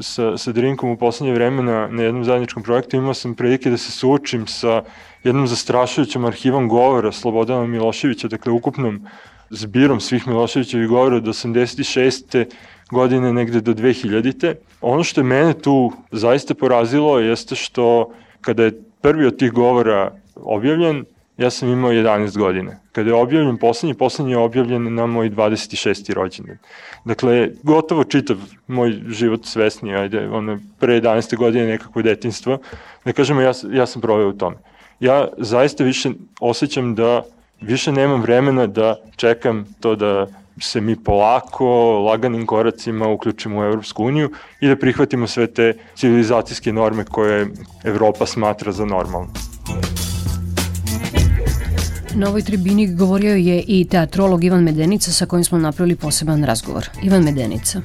sa, 0.00 0.36
sa 0.36 0.52
Drinkom 0.52 0.90
u 0.90 0.96
poslednje 0.96 1.34
vreme 1.34 1.62
na, 1.62 1.88
na 1.90 2.02
jednom 2.02 2.24
zajedničkom 2.24 2.62
projektu 2.62 2.96
imao 2.96 3.14
sam 3.14 3.34
prilike 3.34 3.70
da 3.70 3.76
se 3.76 3.90
suočim 3.90 4.46
sa 4.46 4.82
jednom 5.24 5.46
zastrašujućom 5.46 6.24
arhivom 6.24 6.68
govora 6.68 7.12
Slobodana 7.12 7.66
Miloševića, 7.66 8.28
dakle 8.28 8.52
ukupnom 8.52 9.06
zbirom 9.50 10.00
svih 10.00 10.28
Miloševićevih 10.28 10.88
govora 10.88 11.16
od 11.16 11.24
86. 11.24 12.44
godine 12.90 13.32
negde 13.32 13.60
do 13.60 13.74
2000. 13.74 14.54
Ono 14.80 15.04
što 15.04 15.20
je 15.20 15.24
mene 15.24 15.54
tu 15.54 15.92
zaista 16.12 16.54
porazilo 16.54 17.18
jeste 17.18 17.54
što 17.54 18.12
kada 18.40 18.64
je 18.64 18.82
prvi 19.00 19.26
od 19.26 19.38
tih 19.38 19.52
govora 19.52 20.12
objavljen, 20.34 21.04
ja 21.36 21.50
sam 21.50 21.68
imao 21.68 21.90
11 21.90 22.38
godina. 22.38 22.72
Kada 22.92 23.10
je 23.10 23.14
objavljen 23.14 23.56
poslednji, 23.56 23.94
poslednji 23.94 24.32
je 24.32 24.38
objavljen 24.38 24.94
na 24.94 25.06
moj 25.06 25.30
26. 25.30 26.12
rođendan. 26.12 26.58
Dakle, 27.04 27.50
gotovo 27.62 28.04
čitav 28.04 28.36
moj 28.66 29.02
život 29.08 29.44
svesni, 29.44 29.94
ajde, 29.94 30.28
ono, 30.28 30.58
pre 30.78 31.00
11. 31.00 31.36
godine 31.36 31.66
nekakvo 31.66 32.02
detinstvo, 32.02 32.58
da 33.04 33.12
kažemo, 33.12 33.40
ja, 33.40 33.52
ja 33.72 33.86
sam 33.86 34.02
proveo 34.02 34.28
u 34.28 34.32
tome 34.32 34.56
ja 35.00 35.28
zaista 35.38 35.84
više 35.84 36.10
osjećam 36.40 36.94
da 36.94 37.22
više 37.60 37.92
nemam 37.92 38.20
vremena 38.20 38.66
da 38.66 38.96
čekam 39.16 39.66
to 39.80 39.96
da 39.96 40.26
se 40.60 40.80
mi 40.80 40.96
polako, 40.96 41.66
laganim 41.98 42.46
koracima 42.46 43.08
uključimo 43.08 43.60
u 43.60 43.64
Evropsku 43.64 44.04
uniju 44.04 44.30
i 44.60 44.68
da 44.68 44.76
prihvatimo 44.76 45.26
sve 45.26 45.46
te 45.46 45.74
civilizacijske 45.94 46.72
norme 46.72 47.04
koje 47.04 47.46
Evropa 47.84 48.26
smatra 48.26 48.72
za 48.72 48.84
normalne. 48.84 49.28
Na 52.14 52.28
ovoj 52.28 52.42
tribini 52.42 52.94
govorio 52.94 53.34
je 53.34 53.64
i 53.66 53.86
teatrolog 53.90 54.44
Ivan 54.44 54.62
Medenica 54.62 55.12
sa 55.12 55.26
kojim 55.26 55.44
smo 55.44 55.58
napravili 55.58 55.96
poseban 55.96 56.44
razgovor. 56.44 56.88
Ivan 57.02 57.22
Medenica. 57.24 57.80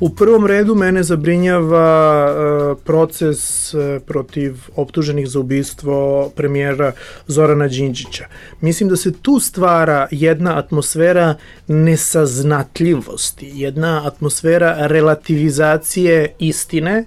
U 0.00 0.08
prvom 0.08 0.46
redu 0.46 0.74
mene 0.74 1.02
zabrinjava 1.02 2.26
uh, 2.26 2.78
proces 2.84 3.74
uh, 3.74 3.80
protiv 4.06 4.56
optuženih 4.74 5.28
za 5.28 5.40
ubistvo 5.40 6.28
premijera 6.36 6.92
Zorana 7.26 7.68
Đinđića. 7.68 8.26
Mislim 8.60 8.88
da 8.88 8.96
se 8.96 9.12
tu 9.22 9.40
stvara 9.40 10.08
jedna 10.10 10.58
atmosfera 10.58 11.34
nesaznatljivosti, 11.66 13.50
jedna 13.54 14.02
atmosfera 14.06 14.86
relativizacije 14.86 16.34
istine, 16.38 17.04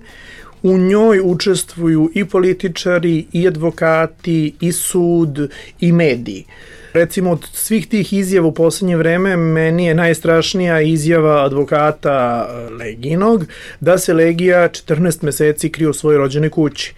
U 0.64 0.78
njoj 0.78 1.22
učestvuju 1.24 2.12
i 2.14 2.26
političari, 2.26 3.26
i 3.32 3.48
advokati, 3.48 4.56
i 4.60 4.72
sud, 4.72 5.50
i 5.80 5.92
mediji. 5.92 6.46
Recimo 6.94 7.32
od 7.32 7.46
svih 7.54 7.88
tih 7.88 8.14
izjava 8.14 8.48
u 8.48 8.54
poslednje 8.54 8.98
vreme 8.98 9.38
meni 9.38 9.86
je 9.86 9.96
najstrašnija 9.96 10.82
izjava 10.82 11.46
advokata 11.46 12.48
e, 12.50 12.74
Leginog 12.74 13.46
da 13.80 13.98
se 13.98 14.14
Legija 14.14 14.70
14 14.70 15.24
meseci 15.24 15.70
krije 15.70 15.90
u 15.90 15.94
svojoj 15.94 16.18
rođenoj 16.18 16.50
kući. 16.50 16.94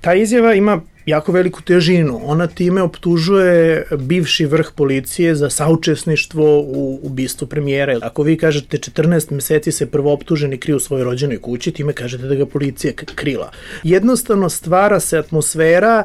Ta 0.00 0.14
izjava 0.14 0.54
ima 0.54 0.80
jako 1.06 1.32
veliku 1.32 1.62
težinu. 1.62 2.20
Ona 2.24 2.46
time 2.46 2.82
optužuje 2.82 3.86
bivši 3.98 4.46
vrh 4.46 4.70
policije 4.76 5.34
za 5.34 5.50
saučesništvo 5.50 6.60
u 6.60 7.00
ubistvu 7.02 7.46
premijera. 7.46 7.98
Ako 8.02 8.22
vi 8.22 8.36
kažete 8.36 8.78
14 8.78 9.32
meseci 9.32 9.72
se 9.72 9.90
prvo 9.90 10.12
optuženi 10.12 10.58
kriju 10.58 10.76
u 10.76 10.80
svojoj 10.80 11.04
rođenoj 11.04 11.38
kući, 11.38 11.72
time 11.72 11.92
kažete 11.92 12.26
da 12.26 12.34
ga 12.34 12.46
policija 12.46 12.92
krila. 13.14 13.50
Jednostavno 13.82 14.48
stvara 14.48 15.00
se 15.00 15.18
atmosfera 15.18 16.04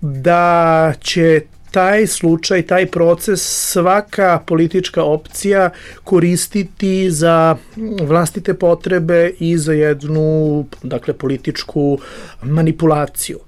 da 0.00 0.92
će 1.00 1.40
taj 1.72 2.06
slučaj, 2.06 2.62
taj 2.62 2.86
proces 2.86 3.42
svaka 3.72 4.40
politička 4.46 5.02
opcija 5.02 5.70
koristiti 6.04 7.10
za 7.10 7.56
vlastite 8.02 8.54
potrebe 8.54 9.32
i 9.38 9.58
za 9.58 9.72
jednu 9.72 10.64
dakle 10.82 11.14
političku 11.14 11.98
manipulaciju. 12.42 13.38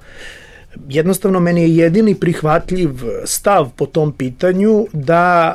Jednostavno 0.89 1.41
meni 1.41 1.63
je 1.63 1.77
jedini 1.77 2.15
prihvatljiv 2.15 2.91
stav 3.25 3.71
po 3.77 3.87
tom 3.87 4.13
pitanju 4.13 4.87
da 4.93 5.55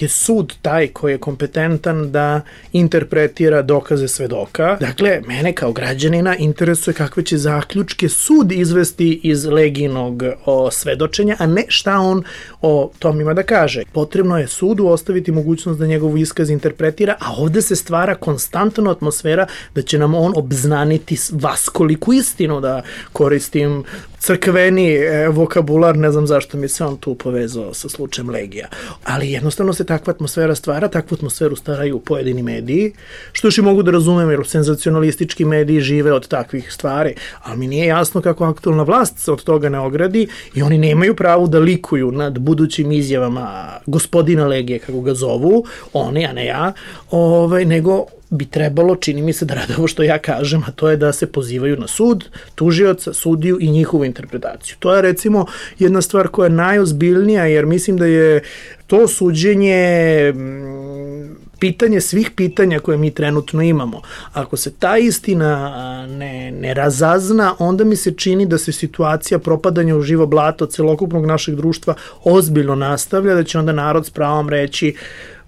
je 0.00 0.08
sud 0.08 0.54
taj 0.62 0.88
koji 0.88 1.12
je 1.12 1.18
kompetentan 1.18 2.12
da 2.12 2.40
interpretira 2.72 3.62
dokaze 3.62 4.08
svedoka. 4.08 4.76
Dakle, 4.80 5.20
mene 5.26 5.52
kao 5.52 5.72
građanina 5.72 6.36
interesuje 6.36 6.94
kakve 6.94 7.22
će 7.22 7.38
zaključke 7.38 8.08
sud 8.08 8.52
izvesti 8.52 9.20
iz 9.22 9.44
leginog 9.44 10.22
o 10.44 10.70
svedočenja, 10.70 11.36
a 11.38 11.46
ne 11.46 11.64
šta 11.68 11.98
on 11.98 12.22
o 12.62 12.90
tom 12.98 13.20
ima 13.20 13.34
da 13.34 13.42
kaže. 13.42 13.82
Potrebno 13.92 14.38
je 14.38 14.48
sudu 14.48 14.86
ostaviti 14.86 15.32
mogućnost 15.32 15.78
da 15.78 15.86
njegovu 15.86 16.16
iskaz 16.16 16.50
interpretira, 16.50 17.16
a 17.20 17.34
ovde 17.38 17.62
se 17.62 17.76
stvara 17.76 18.14
konstantna 18.14 18.90
atmosfera 18.90 19.46
da 19.74 19.82
će 19.82 19.98
nam 19.98 20.14
on 20.14 20.32
obznaniti 20.36 21.16
vaskoliku 21.32 22.12
istinu 22.12 22.60
da 22.60 22.82
koristim 23.12 23.84
crkveni 24.18 24.94
e, 24.94 25.28
vokabular, 25.28 25.96
ne 25.96 26.10
znam 26.12 26.26
zašto 26.26 26.56
mi 26.56 26.68
se 26.68 26.84
on 26.84 26.96
tu 26.96 27.14
povezao 27.14 27.74
sa 27.74 27.88
slučajem 27.88 28.30
Legija. 28.30 28.68
Ali 29.04 29.30
jedno 29.30 29.47
jednostavno 29.48 29.72
se 29.72 29.84
takva 29.84 30.10
atmosfera 30.10 30.54
stvara, 30.54 30.88
takvu 30.88 31.14
atmosferu 31.14 31.56
staraju 31.56 32.00
pojedini 32.00 32.42
mediji, 32.42 32.92
što 33.32 33.46
još 33.46 33.58
i 33.58 33.62
mogu 33.62 33.82
da 33.82 33.90
razumem, 33.90 34.30
jer 34.30 34.40
senzacionalistički 34.46 35.44
mediji 35.44 35.80
žive 35.80 36.12
od 36.12 36.28
takvih 36.28 36.72
stvari, 36.72 37.14
ali 37.42 37.58
mi 37.58 37.66
nije 37.66 37.86
jasno 37.86 38.20
kako 38.20 38.44
aktualna 38.44 38.82
vlast 38.82 39.18
se 39.18 39.32
od 39.32 39.42
toga 39.42 39.68
ne 39.68 39.80
ogradi 39.80 40.28
i 40.54 40.62
oni 40.62 40.78
nemaju 40.78 41.16
pravo 41.16 41.46
da 41.46 41.58
likuju 41.58 42.12
nad 42.12 42.38
budućim 42.38 42.92
izjavama 42.92 43.78
gospodina 43.86 44.46
Legije, 44.46 44.78
kako 44.78 45.00
ga 45.00 45.14
zovu, 45.14 45.64
oni, 45.92 46.26
a 46.26 46.32
ne 46.32 46.46
ja, 46.46 46.72
ovaj, 47.10 47.64
nego 47.64 48.06
bi 48.30 48.46
trebalo, 48.46 48.96
čini 48.96 49.22
mi 49.22 49.32
se 49.32 49.44
da 49.44 49.54
rade 49.54 49.74
ovo 49.78 49.88
što 49.88 50.02
ja 50.02 50.18
kažem, 50.18 50.62
a 50.66 50.70
to 50.70 50.90
je 50.90 50.96
da 50.96 51.12
se 51.12 51.26
pozivaju 51.26 51.76
na 51.76 51.86
sud, 51.86 52.24
tužioca, 52.54 53.12
sudiju 53.12 53.58
i 53.60 53.70
njihovu 53.70 54.04
interpretaciju. 54.04 54.76
To 54.78 54.94
je 54.94 55.02
recimo 55.02 55.46
jedna 55.78 56.02
stvar 56.02 56.28
koja 56.28 56.46
je 56.46 56.50
najozbiljnija, 56.50 57.44
jer 57.44 57.66
mislim 57.66 57.96
da 57.96 58.06
je 58.06 58.42
to 58.86 59.08
suđenje 59.08 60.32
mm, 60.32 61.36
pitanje 61.58 62.00
svih 62.00 62.30
pitanja 62.30 62.78
koje 62.78 62.98
mi 62.98 63.10
trenutno 63.10 63.62
imamo. 63.62 64.02
Ako 64.32 64.56
se 64.56 64.72
ta 64.72 64.98
istina 64.98 66.06
ne, 66.06 66.50
ne 66.50 66.74
razazna, 66.74 67.54
onda 67.58 67.84
mi 67.84 67.96
se 67.96 68.14
čini 68.14 68.46
da 68.46 68.58
se 68.58 68.72
situacija 68.72 69.38
propadanja 69.38 69.96
u 69.96 70.02
živo 70.02 70.26
blato 70.26 70.66
celokupnog 70.66 71.26
našeg 71.26 71.54
društva 71.54 71.94
ozbiljno 72.24 72.74
nastavlja, 72.74 73.34
da 73.34 73.44
će 73.44 73.58
onda 73.58 73.72
narod 73.72 74.06
s 74.06 74.10
pravom 74.10 74.48
reći 74.48 74.94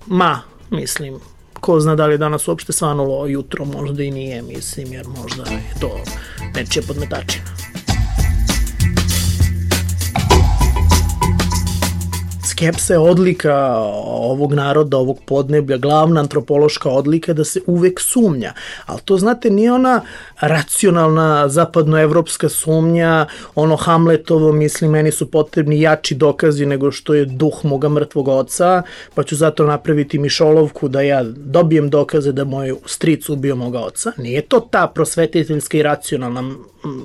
ma, 0.06 0.40
mislim, 0.70 1.20
ko 1.60 1.80
zna 1.80 1.94
da 1.94 2.06
li 2.06 2.14
je 2.14 2.18
danas 2.18 2.48
uopšte 2.48 2.72
svanulo 2.72 3.26
jutro, 3.26 3.64
možda 3.64 4.02
i 4.02 4.10
nije, 4.10 4.42
mislim, 4.42 4.92
jer 4.92 5.06
možda 5.06 5.42
je 5.42 5.62
to 5.80 6.00
nečija 6.54 6.82
podmetačina. 6.88 7.69
Skepsa 12.60 12.94
je 12.94 12.98
odlika 12.98 13.56
ovog 14.04 14.52
naroda, 14.52 14.96
ovog 14.96 15.18
podneblja, 15.26 15.76
glavna 15.76 16.20
antropološka 16.20 16.90
odlika 16.90 17.32
da 17.32 17.44
se 17.44 17.60
uvek 17.66 18.00
sumnja. 18.00 18.52
Ali 18.86 19.00
to, 19.04 19.16
znate, 19.16 19.50
nije 19.50 19.72
ona 19.72 20.00
racionalna 20.40 21.48
zapadnoevropska 21.48 22.48
sumnja, 22.48 23.26
ono 23.54 23.76
Hamletovo, 23.76 24.52
misli, 24.52 24.88
meni 24.88 25.12
su 25.12 25.30
potrebni 25.30 25.80
jači 25.80 26.14
dokazi 26.14 26.66
nego 26.66 26.90
što 26.90 27.14
je 27.14 27.24
duh 27.24 27.64
moga 27.64 27.88
mrtvog 27.88 28.28
oca, 28.28 28.82
pa 29.14 29.22
ću 29.22 29.36
zato 29.36 29.64
napraviti 29.64 30.18
mišolovku 30.18 30.88
da 30.88 31.00
ja 31.00 31.22
dobijem 31.24 31.90
dokaze 31.90 32.32
da 32.32 32.44
moj 32.44 32.74
stric 32.86 33.28
ubio 33.28 33.56
moga 33.56 33.80
oca. 33.80 34.12
Nije 34.16 34.42
to 34.42 34.60
ta 34.60 34.86
prosvetiteljska 34.86 35.78
i 35.78 35.82
racionalna 35.82 36.42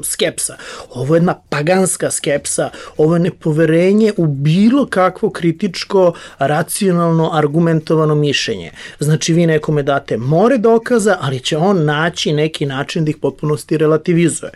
skepsa. 0.03 0.57
Ovo 0.89 1.15
je 1.15 1.19
jedna 1.19 1.35
paganska 1.49 2.11
skepsa, 2.11 2.69
ovo 2.97 3.15
je 3.15 3.19
nepoverenje 3.19 4.13
u 4.17 4.27
bilo 4.27 4.85
kakvo 4.85 5.29
kritičko, 5.29 6.13
racionalno, 6.37 7.29
argumentovano 7.33 8.15
mišljenje. 8.15 8.71
Znači 8.99 9.33
vi 9.33 9.45
nekome 9.45 9.83
date 9.83 10.17
more 10.17 10.57
dokaza, 10.57 11.17
ali 11.21 11.39
će 11.39 11.57
on 11.57 11.85
naći 11.85 12.33
neki 12.33 12.65
način 12.65 13.05
da 13.05 13.09
ih 13.09 13.17
potpunosti 13.17 13.77
relativizuje. 13.77 14.51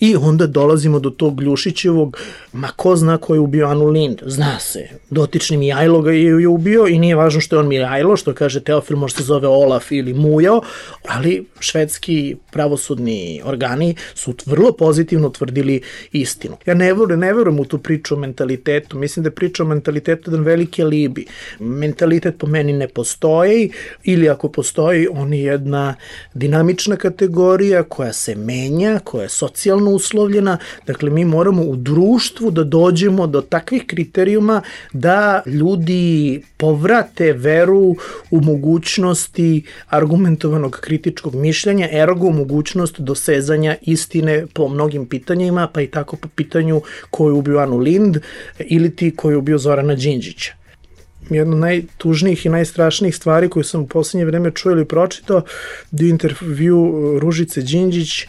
I 0.00 0.16
onda 0.16 0.46
dolazimo 0.46 0.98
do 0.98 1.10
tog 1.10 1.36
Gljušićevog, 1.36 2.18
ma 2.52 2.68
ko 2.76 2.96
zna 2.96 3.18
ko 3.18 3.34
je 3.34 3.40
ubio 3.40 3.66
Anu 3.66 3.86
Lind, 3.86 4.22
zna 4.26 4.58
se, 4.58 4.88
dotični 5.10 5.56
Mijajlo 5.56 6.00
ga 6.00 6.12
je 6.12 6.48
ubio 6.48 6.86
i 6.86 6.98
nije 6.98 7.16
važno 7.16 7.40
što 7.40 7.56
je 7.56 7.60
on 7.60 7.68
Mijajlo, 7.68 8.16
što 8.16 8.34
kaže 8.34 8.60
Teofil 8.60 8.96
možda 8.96 9.18
se 9.18 9.24
zove 9.24 9.48
Olaf 9.48 9.92
ili 9.92 10.14
Mujo, 10.14 10.60
ali 11.08 11.46
švedski 11.60 12.36
pravosudni 12.52 13.42
organi 13.44 13.94
su 14.14 14.34
vrlo 14.46 14.61
pozitivno 14.70 15.30
tvrdili 15.30 15.80
istinu. 16.12 16.56
Ja 16.66 16.74
ne 16.74 16.92
verujem, 16.92 17.20
ne 17.20 17.32
verujem 17.32 17.60
u 17.60 17.64
tu 17.64 17.78
priču 17.78 18.14
o 18.14 18.18
mentalitetu, 18.18 18.98
mislim 18.98 19.22
da 19.22 19.26
je 19.26 19.34
priča 19.34 19.62
o 19.62 19.66
mentalitetu 19.66 20.30
jedan 20.30 20.44
veliki 20.44 20.82
alibi. 20.82 21.26
Mentalitet 21.58 22.38
po 22.38 22.46
meni 22.46 22.72
ne 22.72 22.88
postoji 22.88 23.70
ili 24.04 24.28
ako 24.28 24.48
postoji, 24.48 25.08
on 25.10 25.32
je 25.32 25.42
jedna 25.42 25.94
dinamična 26.34 26.96
kategorija 26.96 27.82
koja 27.82 28.12
se 28.12 28.34
menja, 28.34 28.98
koja 29.04 29.22
je 29.22 29.28
socijalno 29.28 29.90
uslovljena. 29.90 30.58
Dakle, 30.86 31.10
mi 31.10 31.24
moramo 31.24 31.62
u 31.62 31.76
društvu 31.76 32.50
da 32.50 32.64
dođemo 32.64 33.26
do 33.26 33.40
takvih 33.40 33.86
kriterijuma 33.86 34.62
da 34.92 35.42
ljudi 35.46 36.42
povrate 36.56 37.32
veru 37.32 37.96
u 38.30 38.40
mogućnosti 38.40 39.64
argumentovanog 39.88 40.78
kritičkog 40.80 41.34
mišljenja, 41.34 41.88
ergo 41.92 42.30
mogućnost 42.30 43.00
dosezanja 43.00 43.76
istine 43.82 44.46
po 44.54 44.68
mnogim 44.68 45.06
pitanjima, 45.06 45.68
pa 45.74 45.80
i 45.80 45.86
tako 45.86 46.16
po 46.16 46.28
pitanju 46.28 46.82
ko 47.10 47.28
je 47.28 47.32
ubio 47.32 47.58
Anu 47.58 47.78
Lind 47.78 48.16
ili 48.58 48.96
ti 48.96 49.16
ko 49.16 49.30
je 49.30 49.36
ubio 49.36 49.58
Zorana 49.58 49.94
Đinđića 49.94 50.62
jedna 51.30 51.52
od 51.54 51.60
najtužnijih 51.60 52.46
i 52.46 52.48
najstrašnijih 52.48 53.16
stvari 53.16 53.48
koju 53.48 53.64
sam 53.64 53.80
u 53.80 53.86
poslednje 53.86 54.24
vreme 54.24 54.50
čuo 54.50 54.72
ili 54.72 54.84
pročitao 54.84 55.42
je 55.92 56.08
intervju 56.08 57.18
Ružice 57.20 57.62
Đinđić 57.62 58.26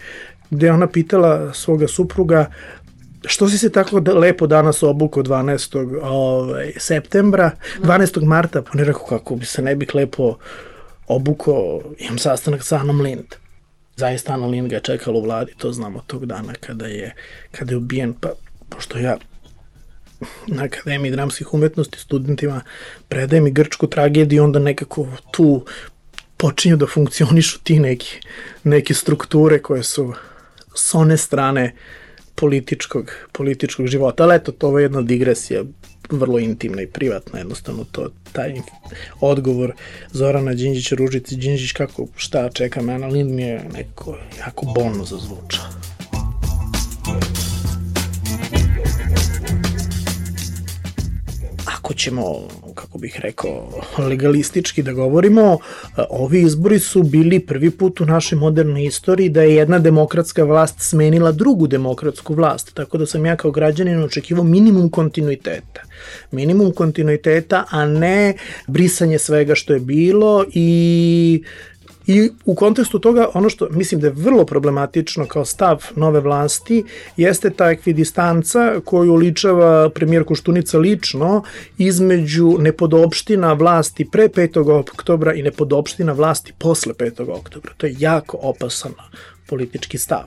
gde 0.50 0.72
ona 0.72 0.88
pitala 0.88 1.54
svoga 1.54 1.88
supruga 1.88 2.46
što 3.26 3.50
si 3.50 3.58
se 3.58 3.70
tako 3.72 4.00
da 4.00 4.14
lepo 4.14 4.48
danas 4.48 4.84
obuko 4.84 5.22
12. 5.22 6.00
Ovaj, 6.04 6.74
septembra, 6.78 7.52
12. 7.80 8.26
marta, 8.26 8.64
on 8.74 8.80
je 8.80 8.86
rekao 8.86 9.06
kako 9.06 9.36
bi 9.36 9.46
se 9.46 9.62
ne 9.62 9.76
bih 9.76 9.96
lepo 9.96 10.36
obuko, 11.08 11.82
imam 11.98 12.18
sastanak 12.18 12.64
sa 12.64 12.78
Anom 12.78 13.02
Lind. 13.02 13.43
Zaista 13.96 14.34
Ana 14.34 14.48
Lind 14.48 14.70
ga 14.70 14.76
je 14.76 14.82
čekala 14.82 15.18
u 15.18 15.24
vladi, 15.24 15.54
to 15.58 15.72
znamo 15.72 16.04
tog 16.08 16.26
dana 16.26 16.54
kada 16.60 16.86
je, 16.86 17.16
kada 17.52 17.72
je 17.72 17.78
ubijen, 17.78 18.14
pa 18.14 18.30
pošto 18.70 18.98
ja 18.98 19.18
na 20.48 20.64
Akademiji 20.64 21.12
dramskih 21.12 21.54
umetnosti 21.54 22.00
studentima 22.00 22.62
predajem 23.08 23.48
i 23.48 23.52
grčku 23.52 23.88
tragediju, 23.88 24.44
onda 24.44 24.60
nekako 24.60 25.08
tu 25.32 25.66
počinju 26.38 26.78
da 26.78 26.88
funkcionišu 26.88 27.60
ti 27.64 27.80
neki, 27.80 28.20
neke 28.64 28.94
strukture 28.94 29.62
koje 29.62 29.84
su 29.84 30.14
s 30.76 30.96
one 30.96 31.18
strane 31.18 31.76
političkog, 32.36 33.12
političkog 33.32 33.88
života. 33.88 34.24
Ali 34.24 34.36
eto, 34.36 34.52
to 34.52 34.80
je 34.80 34.84
jedna 34.84 35.02
digresija 35.02 35.64
vrlo 36.18 36.40
intimna 36.40 36.82
i 36.82 36.88
privatna, 36.88 37.40
jednostavno 37.40 37.86
to, 37.92 38.10
taj 38.32 38.54
odgovor 39.20 39.74
Zorana 40.12 40.54
Đinđića, 40.54 40.96
Ružici 40.96 41.36
Đinđić, 41.36 41.72
kako, 41.72 42.08
šta 42.16 42.50
čeka 42.50 42.82
me, 42.82 42.98
Lind 42.98 43.32
mi 43.32 43.42
je 43.44 43.64
neko 43.74 44.18
jako 44.40 44.66
bolno 44.66 45.06
zazvučao. 45.06 45.83
Ako 51.94 52.00
ćemo, 52.00 52.48
kako 52.76 52.98
bih 52.98 53.20
rekao, 53.20 53.70
legalistički 53.98 54.84
da 54.84 54.94
govorimo, 54.94 55.58
ovi 56.10 56.42
izbori 56.42 56.80
su 56.80 57.04
bili 57.04 57.40
prvi 57.40 57.70
put 57.72 58.02
u 58.02 58.06
našoj 58.06 58.38
modernoj 58.38 58.86
istoriji 58.86 59.30
da 59.30 59.42
je 59.42 59.56
jedna 59.56 59.80
demokratska 59.80 60.44
vlast 60.44 60.76
smenila 60.80 61.32
drugu 61.32 61.68
demokratsku 61.68 62.34
vlast, 62.34 62.74
tako 62.74 62.98
da 62.98 63.06
sam 63.06 63.26
ja 63.26 63.36
kao 63.36 63.52
građanin 63.52 64.04
očekivao 64.04 64.44
minimum 64.44 64.90
kontinuiteta. 64.90 65.82
Minimum 66.32 66.72
kontinuiteta, 66.72 67.66
a 67.70 67.86
ne 67.86 68.34
brisanje 68.68 69.20
svega 69.20 69.56
što 69.56 69.74
je 69.74 69.80
bilo 69.80 70.46
i 70.54 71.44
I 72.08 72.30
u 72.46 72.56
kontekstu 72.56 73.00
toga, 73.00 73.28
ono 73.34 73.50
što 73.50 73.68
mislim 73.70 74.02
da 74.02 74.08
je 74.08 74.14
vrlo 74.16 74.46
problematično 74.46 75.26
kao 75.26 75.46
stav 75.46 75.86
nove 75.96 76.20
vlasti, 76.20 76.84
jeste 77.18 77.50
ta 77.50 77.70
ekvidistanca 77.70 78.80
koju 78.86 79.16
ličava 79.16 79.90
premijer 79.90 80.24
Koštunica 80.24 80.78
lično 80.78 81.44
između 81.78 82.58
nepodopština 82.60 83.54
vlasti 83.54 84.08
pre 84.12 84.28
5. 84.28 84.82
oktobra 84.94 85.34
i 85.34 85.42
nepodopština 85.44 86.14
vlasti 86.14 86.54
posle 86.60 86.94
5. 86.94 87.32
oktobra. 87.32 87.74
To 87.78 87.86
je 87.86 87.96
jako 88.00 88.38
opasan 88.42 88.92
politički 89.50 89.98
stav. 89.98 90.26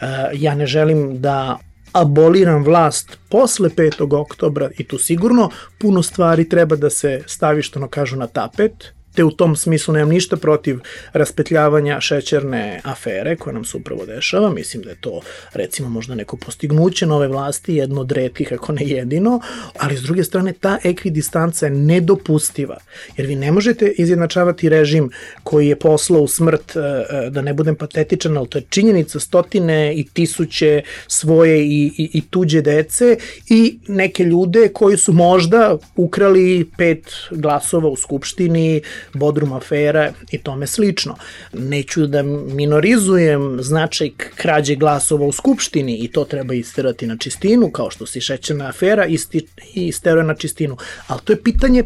E, 0.00 0.06
ja 0.32 0.54
ne 0.54 0.66
želim 0.66 1.20
da 1.20 1.58
aboliram 1.92 2.64
vlast 2.64 3.18
posle 3.28 3.68
5. 3.68 4.16
oktobra 4.16 4.70
i 4.78 4.84
tu 4.84 4.98
sigurno 4.98 5.50
puno 5.78 6.02
stvari 6.02 6.48
treba 6.48 6.76
da 6.76 6.90
se 6.90 7.22
stavi 7.26 7.62
što 7.62 7.80
no 7.80 7.88
kažu 7.88 8.16
na 8.16 8.26
tapet, 8.26 8.92
te 9.14 9.24
u 9.24 9.30
tom 9.30 9.56
smislu 9.56 9.94
nemam 9.94 10.08
ništa 10.08 10.36
protiv 10.36 10.78
raspetljavanja 11.12 12.00
šećerne 12.00 12.80
afere 12.84 13.36
koja 13.36 13.54
nam 13.54 13.64
se 13.64 13.76
upravo 13.76 14.06
dešava. 14.06 14.50
Mislim 14.50 14.82
da 14.82 14.90
je 14.90 14.96
to 15.00 15.20
recimo 15.52 15.88
možda 15.88 16.14
neko 16.14 16.36
postignuće 16.36 17.06
nove 17.06 17.28
vlasti, 17.28 17.74
jedno 17.74 18.00
od 18.00 18.12
redkih 18.12 18.52
ako 18.52 18.72
ne 18.72 18.86
jedino, 18.86 19.40
ali 19.78 19.96
s 19.96 20.02
druge 20.02 20.24
strane 20.24 20.52
ta 20.52 20.78
ekvidistanca 20.84 21.66
je 21.66 21.70
nedopustiva. 21.70 22.76
Jer 23.16 23.26
vi 23.26 23.36
ne 23.36 23.52
možete 23.52 23.92
izjednačavati 23.98 24.68
režim 24.68 25.10
koji 25.42 25.68
je 25.68 25.76
poslao 25.76 26.22
u 26.22 26.28
smrt, 26.28 26.76
e, 26.76 26.80
e, 26.80 27.30
da 27.30 27.42
ne 27.42 27.54
budem 27.54 27.76
patetičan, 27.76 28.36
ali 28.36 28.48
to 28.48 28.58
je 28.58 28.64
činjenica 28.70 29.20
stotine 29.20 29.94
i 29.94 30.04
tisuće 30.04 30.82
svoje 31.06 31.64
i, 31.64 31.92
i, 31.96 32.10
i 32.12 32.22
tuđe 32.30 32.60
dece 32.62 33.16
i 33.48 33.78
neke 33.88 34.24
ljude 34.24 34.68
koji 34.68 34.96
su 34.96 35.12
možda 35.12 35.76
ukrali 35.96 36.70
pet 36.78 37.12
glasova 37.30 37.88
u 37.88 37.96
Skupštini, 37.96 38.82
Bodrum 39.12 39.52
afera 39.52 40.12
i 40.30 40.38
tome 40.38 40.66
slično. 40.66 41.16
Neću 41.52 42.06
da 42.06 42.22
minorizujem 42.22 43.58
značaj 43.60 44.10
krađe 44.34 44.74
glasova 44.74 45.26
u 45.26 45.32
Skupštini 45.32 45.96
i 45.98 46.08
to 46.08 46.24
treba 46.24 46.54
isterati 46.54 47.06
na 47.06 47.16
čistinu, 47.16 47.70
kao 47.70 47.90
što 47.90 48.06
se 48.06 48.20
šećena 48.20 48.68
afera 48.68 49.06
isti, 49.06 49.46
isteruje 49.74 50.24
na 50.24 50.34
čistinu. 50.34 50.76
Ali 51.06 51.20
to 51.24 51.32
je 51.32 51.42
pitanje 51.42 51.84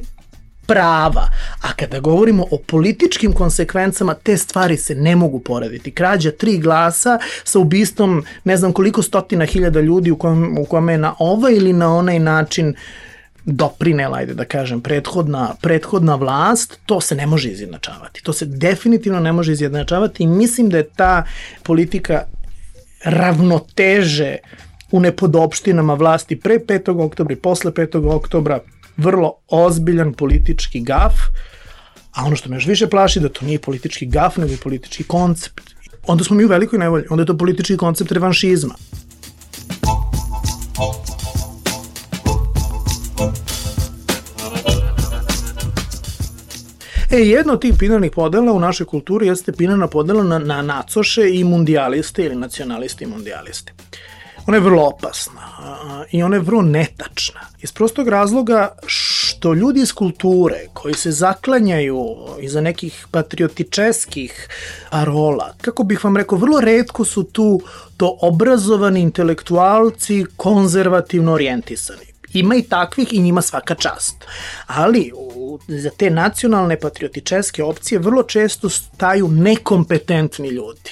prava. 0.67 1.29
A 1.63 1.73
kada 1.77 2.01
govorimo 2.01 2.47
o 2.51 2.59
političkim 2.67 3.33
konsekvencama, 3.33 4.15
te 4.15 4.37
stvari 4.37 4.77
se 4.77 4.95
ne 4.95 5.17
mogu 5.17 5.41
porediti. 5.41 5.91
Krađa 5.91 6.31
tri 6.31 6.59
glasa 6.59 7.19
sa 7.45 7.59
ubistvom 7.59 8.25
ne 8.45 8.57
znam 8.57 8.73
koliko 8.73 9.03
stotina 9.03 9.45
hiljada 9.45 9.81
ljudi 9.81 10.11
u 10.11 10.17
kome, 10.17 10.61
u 10.61 10.65
kome 10.65 10.93
je 10.93 10.99
na 10.99 11.15
ovaj 11.19 11.55
ili 11.55 11.73
na 11.73 11.97
onaj 11.97 12.19
način 12.19 12.75
doprinela, 13.45 14.19
ajde 14.19 14.35
da 14.35 14.45
kažem, 14.45 14.81
prethodna, 14.81 15.55
prethodna 15.61 16.15
vlast, 16.15 16.79
to 16.87 17.01
se 17.01 17.15
ne 17.15 17.27
može 17.27 17.51
izjednačavati. 17.51 18.23
To 18.23 18.33
se 18.33 18.47
definitivno 18.47 19.21
ne 19.21 19.33
može 19.33 19.53
izjednačavati 19.53 20.23
i 20.23 20.27
mislim 20.27 20.71
da 20.71 20.77
je 20.77 20.89
ta 20.89 21.25
politika 21.63 22.23
ravnoteže 23.05 24.37
u 24.93 25.01
nepodopštinama 25.01 25.95
vlasti 25.95 26.41
pre 26.41 26.59
5. 26.59 27.05
oktobra 27.05 27.33
i 27.33 27.37
posle 27.37 27.71
5. 27.73 28.15
oktobra 28.15 28.61
vrlo 28.97 29.33
ozbiljan 29.49 30.13
politički 30.13 30.81
gaf, 30.81 31.15
a 32.13 32.25
ono 32.25 32.37
što 32.37 32.49
me 32.49 32.57
još 32.57 32.67
više 32.67 32.87
plaši 32.87 33.21
da 33.21 33.29
to 33.29 33.45
nije 33.45 33.59
politički 33.59 34.07
gaf, 34.07 34.37
nego 34.37 34.55
politički 34.63 35.05
koncept. 35.05 35.75
Onda 36.07 36.25
smo 36.25 36.37
mi 36.37 36.45
u 36.45 36.49
velikoj 36.49 36.79
nevolji, 36.79 37.05
onda 37.11 37.23
je 37.23 37.27
to 37.27 37.39
politički 37.39 37.77
koncept 37.77 38.13
revanšizma. 38.13 38.75
E, 47.15 47.19
jedna 47.19 47.53
od 47.53 47.61
tih 47.61 47.79
binarnih 47.79 48.11
podela 48.11 48.53
u 48.53 48.61
našoj 48.61 48.87
kulturi 48.87 49.27
jeste 49.27 49.53
binarna 49.53 49.87
podela 49.87 50.23
na, 50.23 50.39
na 50.39 50.63
nacoše 50.63 51.31
i 51.35 51.45
mundijaliste 51.45 52.25
ili 52.25 52.37
nacionaliste 52.37 53.05
i 53.05 53.07
mundijaliste. 53.07 53.73
Ona 54.47 54.57
je 54.57 54.61
vrlo 54.61 54.83
opasna 54.83 55.43
i 56.11 56.23
ona 56.23 56.37
je 56.37 56.41
vrlo 56.41 56.63
netačna. 56.63 57.41
Iz 57.61 57.73
prostog 57.73 58.09
razloga 58.09 58.77
što 58.87 59.55
ljudi 59.55 59.81
iz 59.81 59.93
kulture 59.93 60.67
koji 60.73 60.95
se 60.95 61.11
zaklanjaju 61.11 62.17
iza 62.41 62.61
nekih 62.61 63.07
patriotičeskih 63.11 64.49
parola, 64.91 65.55
kako 65.61 65.85
bih 65.85 66.05
vam 66.05 66.17
rekao, 66.17 66.39
vrlo 66.39 66.61
redko 66.61 67.05
su 67.05 67.23
tu 67.23 67.61
to 67.97 68.19
obrazovani 68.21 69.01
intelektualci 69.01 70.25
konzervativno 70.37 71.33
orijentisani. 71.33 72.15
Ima 72.33 72.55
i 72.55 72.63
takvih 72.63 73.13
i 73.13 73.23
njima 73.23 73.43
svaka 73.43 73.75
čast. 73.75 74.17
Ali 74.67 75.13
u, 75.17 75.34
za 75.69 75.91
te 75.91 76.11
nacionalne 76.11 76.81
patriotičeske 76.81 77.65
opcije 77.65 77.99
vrlo 77.99 78.23
često 78.23 78.69
staju 78.69 79.29
nekompetentni 79.29 80.49
ljudi. 80.49 80.91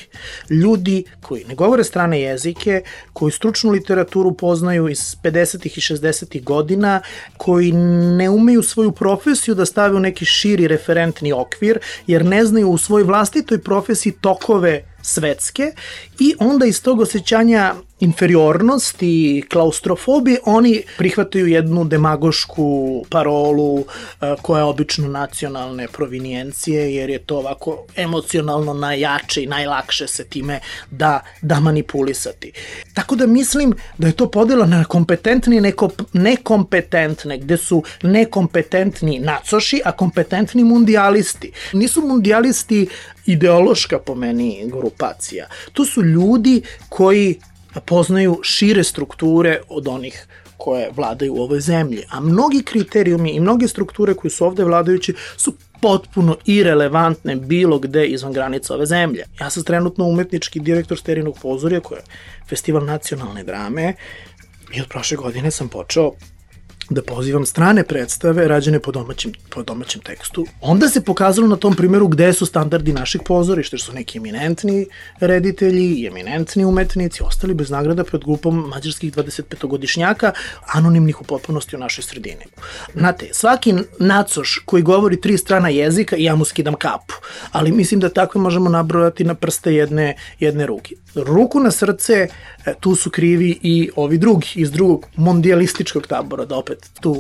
Ljudi 0.51 1.05
koji 1.21 1.45
ne 1.45 1.55
govore 1.55 1.85
strane 1.85 2.21
jezike, 2.21 2.83
koji 3.13 3.33
stručnu 3.33 3.71
literaturu 3.71 4.35
poznaju 4.35 4.89
iz 4.89 5.17
50. 5.23 5.67
i 5.67 5.81
60. 5.81 6.43
godina, 6.45 7.01
koji 7.37 7.73
ne 7.73 8.31
umeju 8.31 8.63
svoju 8.63 8.93
profesiju 8.93 9.55
da 9.55 9.67
stave 9.67 9.97
u 9.97 10.01
neki 10.01 10.25
širi 10.25 10.69
referentni 10.69 11.33
okvir, 11.33 11.79
jer 12.07 12.25
ne 12.25 12.45
znaju 12.45 12.71
u 12.71 12.79
svojoj 12.79 13.05
vlastitoj 13.05 13.59
profesiji 13.59 14.13
tokove 14.21 14.85
svetske 15.03 15.73
i 16.19 16.35
onda 16.39 16.67
iz 16.67 16.83
tog 16.83 17.01
osjećanja 17.01 17.75
inferiornosti 18.03 19.45
klaustrofobije 19.49 20.39
oni 20.45 20.83
prihvataju 20.99 21.47
jednu 21.47 21.85
demagošku 21.85 23.05
parolu 23.11 23.75
uh, 23.75 23.85
koja 24.43 24.59
je 24.59 24.65
obično 24.65 25.09
nacionalne 25.09 25.89
provinijencije 25.89 26.95
jer 26.95 27.11
je 27.11 27.19
to 27.19 27.37
ovako 27.37 27.85
emocionalno 27.97 28.75
najjače 28.75 29.43
i 29.43 29.47
najlakše 29.47 30.07
se 30.09 30.25
time 30.25 30.61
da, 30.91 31.21
da 31.43 31.61
manipulisati. 31.61 32.53
Tako 32.95 33.17
da 33.17 33.27
mislim 33.27 33.75
da 33.99 34.07
je 34.07 34.13
to 34.13 34.31
podela 34.31 34.67
na 34.67 34.85
kompetentni 34.85 35.57
i 35.57 35.61
neko, 35.61 35.91
nekompetentne, 36.13 37.39
gde 37.39 37.57
su 37.57 37.83
nekompetentni 38.03 39.19
nacoši, 39.19 39.81
a 39.85 39.93
kompetentni 39.93 40.65
mundialisti. 40.65 41.53
Nisu 41.73 42.03
mundialisti 42.07 42.89
ideološka 43.27 43.99
po 43.99 44.15
meni 44.15 44.63
grupacija. 44.67 45.47
To 45.73 45.85
su 45.85 46.03
ljudi 46.03 46.63
koji 46.89 47.41
poznaju 47.81 48.41
šire 48.43 48.85
strukture 48.85 49.61
od 49.69 49.89
onih 49.89 50.27
koje 50.57 50.91
vladaju 50.97 51.35
u 51.35 51.43
ovoj 51.43 51.61
zemlji. 51.61 52.03
A 52.11 52.21
mnogi 52.21 52.63
kriterijumi 52.63 53.31
i 53.31 53.41
mnoge 53.41 53.69
strukture 53.69 54.15
koje 54.15 54.31
su 54.31 54.45
ovde 54.45 54.65
vladajući 54.65 55.15
su 55.37 55.55
potpuno 55.81 56.37
irelevantne 56.45 57.37
bilo 57.37 57.79
gde 57.79 58.07
izvan 58.07 58.33
granica 58.33 58.75
ove 58.75 58.87
zemlje. 58.87 59.25
Ja 59.41 59.51
sam 59.51 59.63
trenutno 59.63 60.05
umetnički 60.05 60.61
direktor 60.61 60.99
Sterinog 60.99 61.39
pozorja, 61.43 61.81
koje 61.81 61.99
je 61.99 62.05
festival 62.49 62.85
nacionalne 62.85 63.45
drame, 63.45 63.95
i 64.73 64.81
od 64.81 64.89
prošle 64.89 65.17
godine 65.17 65.51
sam 65.51 65.69
počeo 65.69 66.13
da 66.95 67.03
pozivam 67.03 67.47
strane 67.47 67.85
predstave 67.85 68.49
rađene 68.49 68.81
po 68.81 68.93
domaćem, 68.93 69.33
po 69.51 69.63
domaćem 69.63 70.01
tekstu. 70.01 70.47
Onda 70.61 70.89
se 70.89 71.05
pokazalo 71.05 71.49
na 71.49 71.57
tom 71.57 71.75
primjeru 71.75 72.09
gde 72.09 72.33
su 72.33 72.47
standardi 72.47 72.93
naših 72.93 73.21
pozorišta, 73.27 73.77
što 73.77 73.87
su 73.87 73.93
neki 73.93 74.19
eminentni 74.19 74.87
reditelji 75.21 75.95
i 75.95 76.07
eminentni 76.07 76.65
umetnici 76.65 77.23
ostali 77.23 77.55
bez 77.55 77.71
nagrada 77.71 78.05
pred 78.05 78.25
grupom 78.25 78.69
mađarskih 78.69 79.13
25-godišnjaka, 79.13 80.33
anonimnih 80.67 81.21
u 81.21 81.25
potpunosti 81.25 81.77
u 81.77 81.79
našoj 81.79 82.05
sredini. 82.05 82.45
Znate, 82.95 83.29
svaki 83.33 83.75
nacoš 83.99 84.63
koji 84.65 84.83
govori 84.83 85.21
tri 85.21 85.39
strana 85.39 85.69
jezika, 85.69 86.17
ja 86.19 86.37
mu 86.37 86.45
skidam 86.45 86.75
kapu, 86.75 87.15
ali 87.53 87.73
mislim 87.73 88.01
da 88.01 88.09
takve 88.09 88.41
možemo 88.41 88.71
nabrojati 88.71 89.25
na 89.25 89.35
prste 89.35 89.75
jedne, 89.75 90.17
jedne 90.41 90.67
ruke. 90.67 90.95
Ruku 91.15 91.61
na 91.61 91.71
srce, 91.71 92.29
e, 92.67 92.75
tu 92.81 92.95
su 92.95 93.11
krivi 93.11 93.59
i 93.63 93.91
ovi 93.97 94.19
drugi 94.19 94.47
iz 94.55 94.71
drugog 94.71 95.07
mondialističkog 95.17 96.07
tabora, 96.07 96.45
da 96.45 96.57
opet 96.57 96.82
tu 97.01 97.15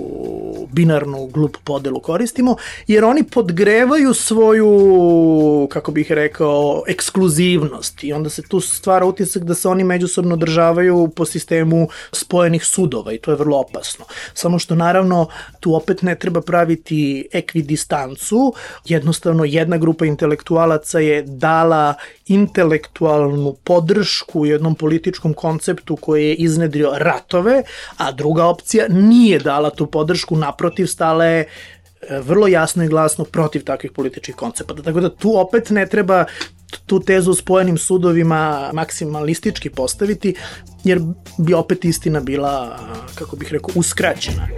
binarnu 0.72 1.26
glup 1.26 1.56
podelu 1.64 2.00
koristimo, 2.00 2.56
jer 2.86 3.04
oni 3.04 3.24
podgrevaju 3.24 4.14
svoju, 4.14 5.68
kako 5.70 5.92
bih 5.92 6.12
rekao, 6.12 6.82
ekskluzivnost 6.88 8.04
i 8.04 8.12
onda 8.12 8.30
se 8.30 8.42
tu 8.42 8.60
stvara 8.60 9.06
utisak 9.06 9.44
da 9.44 9.54
se 9.54 9.68
oni 9.68 9.84
međusobno 9.84 10.36
državaju 10.36 11.08
po 11.16 11.24
sistemu 11.24 11.88
spojenih 12.12 12.64
sudova 12.64 13.12
i 13.12 13.18
to 13.18 13.30
je 13.30 13.36
vrlo 13.36 13.58
opasno. 13.58 14.04
Samo 14.34 14.58
što 14.58 14.74
naravno 14.74 15.26
tu 15.60 15.74
opet 15.74 16.02
ne 16.02 16.18
treba 16.18 16.40
praviti 16.40 17.28
ekvidistancu, 17.32 18.54
jednostavno 18.84 19.44
jedna 19.44 19.76
grupa 19.76 20.06
intelektualaca 20.06 20.98
je 20.98 21.22
dala 21.22 21.94
intelektualnu 22.26 23.52
podršku 23.64 24.46
jednom 24.46 24.74
političkom 24.74 25.34
konceptu 25.34 25.96
koji 25.96 26.28
je 26.28 26.34
iznedrio 26.34 26.92
ratove, 26.96 27.62
a 27.96 28.12
druga 28.12 28.44
opcija 28.46 28.86
nije 28.88 29.38
dala 29.42 29.70
tu 29.70 29.86
podršku, 29.86 30.36
naprotiv 30.36 30.86
stala 30.86 31.24
je 31.24 31.40
e, 31.40 32.20
vrlo 32.20 32.48
jasno 32.48 32.84
i 32.84 32.88
glasno 32.88 33.24
protiv 33.24 33.64
takvih 33.64 33.92
političkih 33.92 34.34
koncepata. 34.34 34.82
Tako 34.82 35.00
da 35.00 35.10
tu 35.10 35.36
opet 35.38 35.70
ne 35.70 35.86
treba 35.86 36.24
tu 36.86 37.00
tezu 37.00 37.34
spojenim 37.34 37.78
sudovima 37.78 38.70
maksimalistički 38.72 39.70
postaviti, 39.70 40.34
jer 40.84 41.00
bi 41.38 41.54
opet 41.54 41.84
istina 41.84 42.20
bila, 42.20 42.78
kako 43.14 43.36
bih 43.36 43.52
rekao, 43.52 43.70
uskraćena. 43.74 44.48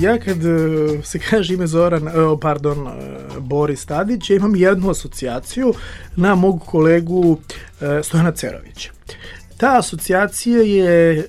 ja 0.00 0.18
kad 0.18 0.44
e, 0.44 1.02
se 1.02 1.18
kaže 1.18 1.54
ime 1.54 1.66
Zoran, 1.66 2.08
e, 2.08 2.12
pardon, 2.40 2.88
Boris 3.44 3.86
Tadić, 3.86 4.30
ja 4.30 4.36
imam 4.36 4.56
jednu 4.56 4.90
asocijaciju 4.90 5.74
na 6.16 6.34
mog 6.34 6.62
kolegu 6.66 7.38
Stojana 8.02 8.32
Cerovića. 8.32 8.90
Ta 9.56 9.78
asocijacija 9.78 10.62
je 10.62 11.26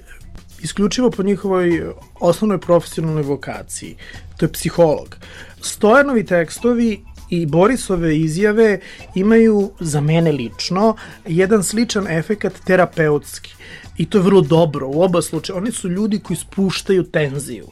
isključivo 0.62 1.12
po 1.12 1.24
njihovoj 1.24 1.84
osnovnoj 2.20 2.60
profesionalnoj 2.60 3.24
vokaciji. 3.24 3.96
To 4.38 4.46
je 4.46 4.52
psiholog. 4.52 5.16
Stojanovi 5.62 6.26
tekstovi 6.26 7.04
i 7.30 7.46
Borisove 7.46 8.18
izjave 8.18 8.80
imaju 9.16 9.72
za 9.80 10.02
mene 10.02 10.32
lično 10.32 10.96
jedan 11.28 11.64
sličan 11.64 12.08
efekat 12.08 12.54
terapeutski. 12.66 13.54
I 13.98 14.06
to 14.10 14.18
je 14.18 14.22
vrlo 14.22 14.42
dobro 14.42 14.88
u 14.88 15.02
oba 15.02 15.22
slučaja. 15.22 15.58
Oni 15.58 15.72
su 15.72 15.90
ljudi 15.90 16.20
koji 16.20 16.38
spuštaju 16.38 17.04
tenziju 17.04 17.68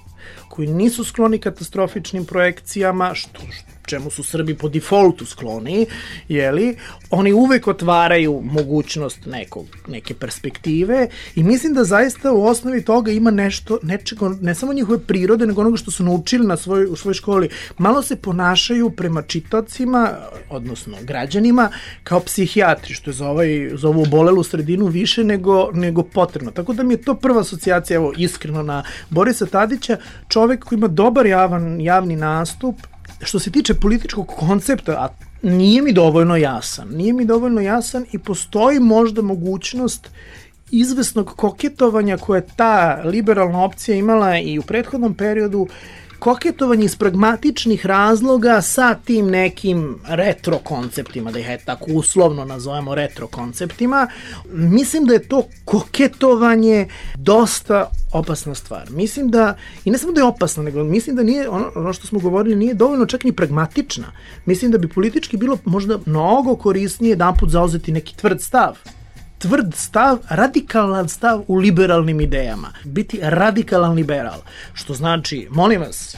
koji 0.49 0.67
nisu 0.67 1.03
skloni 1.03 1.39
katastrofičnim 1.39 2.25
projekcijama, 2.25 3.13
što, 3.13 3.41
čemu 3.85 4.11
su 4.11 4.23
Srbi 4.23 4.57
po 4.57 4.69
defaultu 4.69 5.25
skloni, 5.25 5.85
jeli, 6.29 6.77
oni 7.09 7.33
uvek 7.33 7.67
otvaraju 7.67 8.41
mogućnost 8.43 9.25
nekog, 9.25 9.65
neke 9.87 10.13
perspektive 10.13 11.07
i 11.35 11.43
mislim 11.43 11.73
da 11.73 11.83
zaista 11.83 12.31
u 12.31 12.45
osnovi 12.45 12.85
toga 12.85 13.11
ima 13.11 13.31
nešto, 13.31 13.79
nečego, 13.83 14.29
ne 14.29 14.55
samo 14.55 14.73
njihove 14.73 14.99
prirode, 14.99 15.45
nego 15.45 15.61
onoga 15.61 15.77
što 15.77 15.91
su 15.91 16.03
naučili 16.03 16.47
na 16.47 16.57
svoj, 16.57 16.85
u 16.85 16.95
svojoj 16.95 17.13
školi. 17.13 17.49
Malo 17.77 18.01
se 18.01 18.15
ponašaju 18.15 18.89
prema 18.89 19.21
čitacima, 19.21 20.11
odnosno 20.49 20.97
građanima, 21.01 21.69
kao 22.03 22.19
psihijatri, 22.19 22.93
što 22.93 23.09
je 23.09 23.13
za, 23.13 23.27
ovaj, 23.29 23.69
za 23.73 23.87
ovu 23.87 24.01
obolelu 24.01 24.43
sredinu 24.43 24.85
više 24.85 25.23
nego, 25.23 25.71
nego 25.73 26.03
potrebno. 26.03 26.51
Tako 26.51 26.73
da 26.73 26.83
mi 26.83 26.93
je 26.93 27.01
to 27.01 27.15
prva 27.15 27.41
asocijacija, 27.41 27.95
evo, 27.95 28.13
iskreno 28.17 28.63
na 28.63 28.83
Borisa 29.09 29.45
Tadića, 29.45 29.97
čovek 30.27 30.63
koji 30.63 30.77
ima 30.77 30.87
dobar 30.87 31.25
javan, 31.25 31.81
javni 31.81 32.15
nastup, 32.15 32.75
što 33.21 33.39
se 33.39 33.51
tiče 33.51 33.73
političkog 33.73 34.27
koncepta, 34.27 34.91
a 34.91 35.09
nije 35.41 35.81
mi 35.81 35.93
dovoljno 35.93 36.35
jasan. 36.35 36.87
Nije 36.89 37.13
mi 37.13 37.25
dovoljno 37.25 37.61
jasan 37.61 38.05
i 38.11 38.19
postoji 38.19 38.79
možda 38.79 39.21
mogućnost 39.21 40.09
izvesnog 40.71 41.33
koketovanja 41.35 42.17
koje 42.17 42.47
ta 42.55 43.01
liberalna 43.05 43.63
opcija 43.63 43.97
imala 43.97 44.37
i 44.37 44.59
u 44.59 44.61
prethodnom 44.61 45.13
periodu 45.13 45.67
koketovanje 46.23 46.85
iz 46.85 46.95
pragmatičnih 46.95 47.85
razloga 47.85 48.61
sa 48.61 48.95
tim 48.95 49.27
nekim 49.29 49.99
retro 50.07 50.57
konceptima, 50.57 51.31
da 51.31 51.39
ih 51.39 51.49
je 51.49 51.57
tako 51.65 51.85
uslovno 51.91 52.45
nazovemo 52.45 52.95
retro 52.95 53.27
konceptima, 53.27 54.07
mislim 54.51 55.05
da 55.05 55.13
je 55.13 55.27
to 55.27 55.43
koketovanje 55.65 56.87
dosta 57.15 57.89
opasna 58.13 58.55
stvar. 58.55 58.91
Mislim 58.91 59.29
da, 59.31 59.57
i 59.85 59.91
ne 59.91 59.97
samo 59.97 60.13
da 60.13 60.21
je 60.21 60.25
opasna, 60.25 60.63
nego 60.63 60.83
mislim 60.83 61.15
da 61.15 61.23
nije, 61.23 61.49
ono, 61.49 61.71
ono 61.75 61.93
što 61.93 62.07
smo 62.07 62.19
govorili, 62.19 62.55
nije 62.55 62.73
dovoljno 62.73 63.05
čak 63.05 63.23
ni 63.23 63.31
pragmatična. 63.31 64.07
Mislim 64.45 64.71
da 64.71 64.77
bi 64.77 64.87
politički 64.87 65.37
bilo 65.37 65.57
možda 65.65 65.99
mnogo 66.05 66.55
korisnije 66.55 67.09
jedan 67.09 67.37
put 67.37 67.49
zauzeti 67.49 67.91
neki 67.91 68.17
tvrd 68.17 68.41
stav 68.41 68.77
tvrd 69.43 69.73
stav, 69.75 70.17
radikalan 70.29 71.09
stav 71.09 71.43
u 71.47 71.55
liberalnim 71.55 72.21
idejama. 72.21 72.73
Biti 72.83 73.19
radikalan 73.21 73.93
liberal. 73.93 74.39
Što 74.73 74.93
znači, 74.93 75.47
molim 75.51 75.81
vas, 75.81 76.17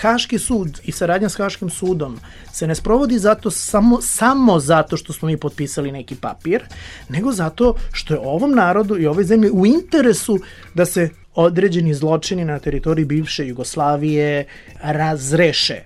Haški 0.00 0.38
sud 0.38 0.80
i 0.84 0.92
saradnja 0.92 1.28
s 1.28 1.36
Haškim 1.36 1.70
sudom 1.70 2.20
se 2.52 2.66
ne 2.66 2.74
sprovodi 2.74 3.18
zato 3.18 3.50
samo, 3.50 4.00
samo 4.00 4.58
zato 4.58 4.96
što 4.96 5.12
smo 5.12 5.28
mi 5.28 5.36
potpisali 5.36 5.92
neki 5.92 6.14
papir, 6.14 6.62
nego 7.08 7.32
zato 7.32 7.74
što 7.92 8.14
je 8.14 8.20
ovom 8.20 8.54
narodu 8.54 8.98
i 8.98 9.06
ovoj 9.06 9.24
zemlji 9.24 9.50
u 9.50 9.66
interesu 9.66 10.38
da 10.74 10.86
se 10.86 11.10
određeni 11.34 11.94
zločini 11.94 12.44
na 12.44 12.58
teritoriji 12.58 13.04
bivše 13.04 13.46
Jugoslavije 13.46 14.46
razreše. 14.82 15.82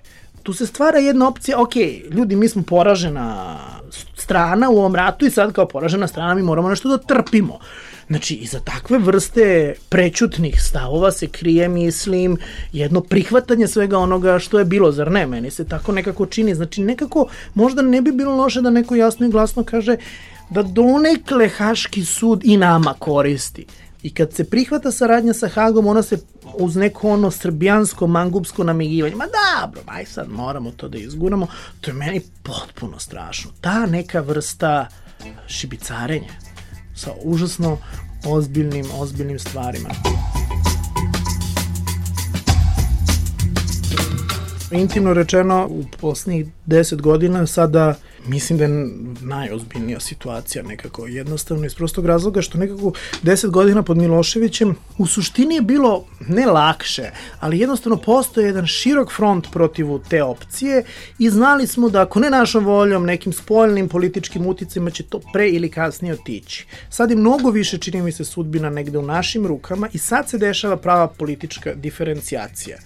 Tu 0.47 0.53
se 0.53 0.67
stvara 0.67 0.99
jedna 0.99 1.27
opcija, 1.27 1.61
ok, 1.61 1.75
ljudi, 2.11 2.35
mi 2.35 2.49
smo 2.49 2.63
poražena 2.63 3.57
strana 4.15 4.69
u 4.69 4.77
ovom 4.77 4.95
ratu 4.95 5.25
i 5.25 5.29
sad 5.29 5.53
kao 5.53 5.67
poražena 5.67 6.07
strana 6.07 6.35
mi 6.35 6.43
moramo 6.43 6.69
nešto 6.69 6.89
da 6.89 6.97
trpimo. 6.97 7.59
Znači, 8.07 8.35
iza 8.35 8.59
takve 8.59 8.97
vrste 8.97 9.73
prećutnih 9.89 10.61
stavova 10.61 11.11
se 11.11 11.27
krije, 11.27 11.67
mislim, 11.67 12.37
jedno 12.73 13.01
prihvatanje 13.01 13.67
svega 13.67 13.97
onoga 13.97 14.39
što 14.39 14.59
je 14.59 14.65
bilo, 14.65 14.91
zar 14.91 15.11
ne? 15.11 15.25
Meni 15.25 15.51
se 15.51 15.65
tako 15.65 15.91
nekako 15.91 16.25
čini. 16.25 16.55
Znači, 16.55 16.81
nekako 16.81 17.27
možda 17.53 17.81
ne 17.81 18.01
bi 18.01 18.11
bilo 18.11 18.35
loše 18.35 18.61
da 18.61 18.69
neko 18.69 18.95
jasno 18.95 19.27
i 19.27 19.31
glasno 19.31 19.63
kaže 19.63 19.97
da 20.49 20.63
donekle 20.63 21.49
Haški 21.49 22.05
sud 22.05 22.41
i 22.43 22.57
nama 22.57 22.93
koristi. 22.99 23.65
I 24.03 24.13
kad 24.13 24.33
se 24.33 24.43
prihvata 24.43 24.91
saradnja 24.91 25.33
sa 25.33 25.47
Hagom, 25.47 25.87
ona 25.87 26.03
se 26.03 26.17
uz 26.53 26.75
neko 26.75 27.09
ono 27.09 27.31
srbijansko, 27.31 28.07
mangupsko 28.07 28.63
namigivanje, 28.63 29.15
ma 29.15 29.25
dobro, 29.25 29.81
aj 29.85 30.05
sad 30.05 30.29
moramo 30.29 30.71
to 30.71 30.87
da 30.87 30.97
izguramo, 30.97 31.47
to 31.81 31.91
je 31.91 31.95
meni 31.95 32.21
potpuno 32.43 32.99
strašno. 32.99 33.51
Ta 33.61 33.85
neka 33.85 34.19
vrsta 34.19 34.87
šibicarenja 35.47 36.33
sa 36.95 37.11
užasno 37.23 37.77
ozbiljnim, 38.25 38.85
ozbiljnim 38.97 39.39
stvarima. 39.39 39.89
Intimno 44.71 45.13
rečeno, 45.13 45.67
u 45.69 45.83
poslednjih 45.99 46.47
deset 46.65 47.01
godina 47.01 47.47
sada 47.47 47.95
mislim 48.27 48.57
da 48.57 48.63
je 48.63 48.89
najozbiljnija 49.21 49.99
situacija 49.99 50.63
nekako 50.63 51.07
jednostavno 51.07 51.65
iz 51.65 51.75
prostog 51.75 52.05
razloga 52.05 52.41
što 52.41 52.57
nekako 52.57 52.91
10 53.23 53.49
godina 53.49 53.83
pod 53.83 53.97
Miloševićem 53.97 54.75
u 54.97 55.07
suštini 55.07 55.55
je 55.55 55.61
bilo 55.61 56.05
ne 56.27 56.45
lakše, 56.45 57.11
ali 57.39 57.59
jednostavno 57.59 57.97
postoje 57.97 58.45
jedan 58.45 58.65
širok 58.65 59.11
front 59.11 59.47
protivu 59.51 59.99
te 60.09 60.23
opcije 60.23 60.83
i 61.19 61.29
znali 61.29 61.67
smo 61.67 61.89
da 61.89 62.01
ako 62.01 62.19
ne 62.19 62.29
našom 62.29 62.65
voljom, 62.65 63.05
nekim 63.05 63.33
spoljnim 63.33 63.89
političkim 63.89 64.47
uticima 64.47 64.89
će 64.89 65.03
to 65.03 65.21
pre 65.33 65.49
ili 65.49 65.69
kasnije 65.69 66.13
otići. 66.13 66.65
Sad 66.89 67.09
je 67.09 67.15
mnogo 67.15 67.49
više, 67.49 67.77
čini 67.77 68.01
mi 68.01 68.11
se, 68.11 68.25
sudbina 68.25 68.69
negde 68.69 68.97
u 68.97 69.01
našim 69.01 69.47
rukama 69.47 69.89
i 69.93 69.97
sad 69.97 70.29
se 70.29 70.37
dešava 70.37 70.77
prava 70.77 71.07
politička 71.07 71.73
diferencijacija. 71.73 72.77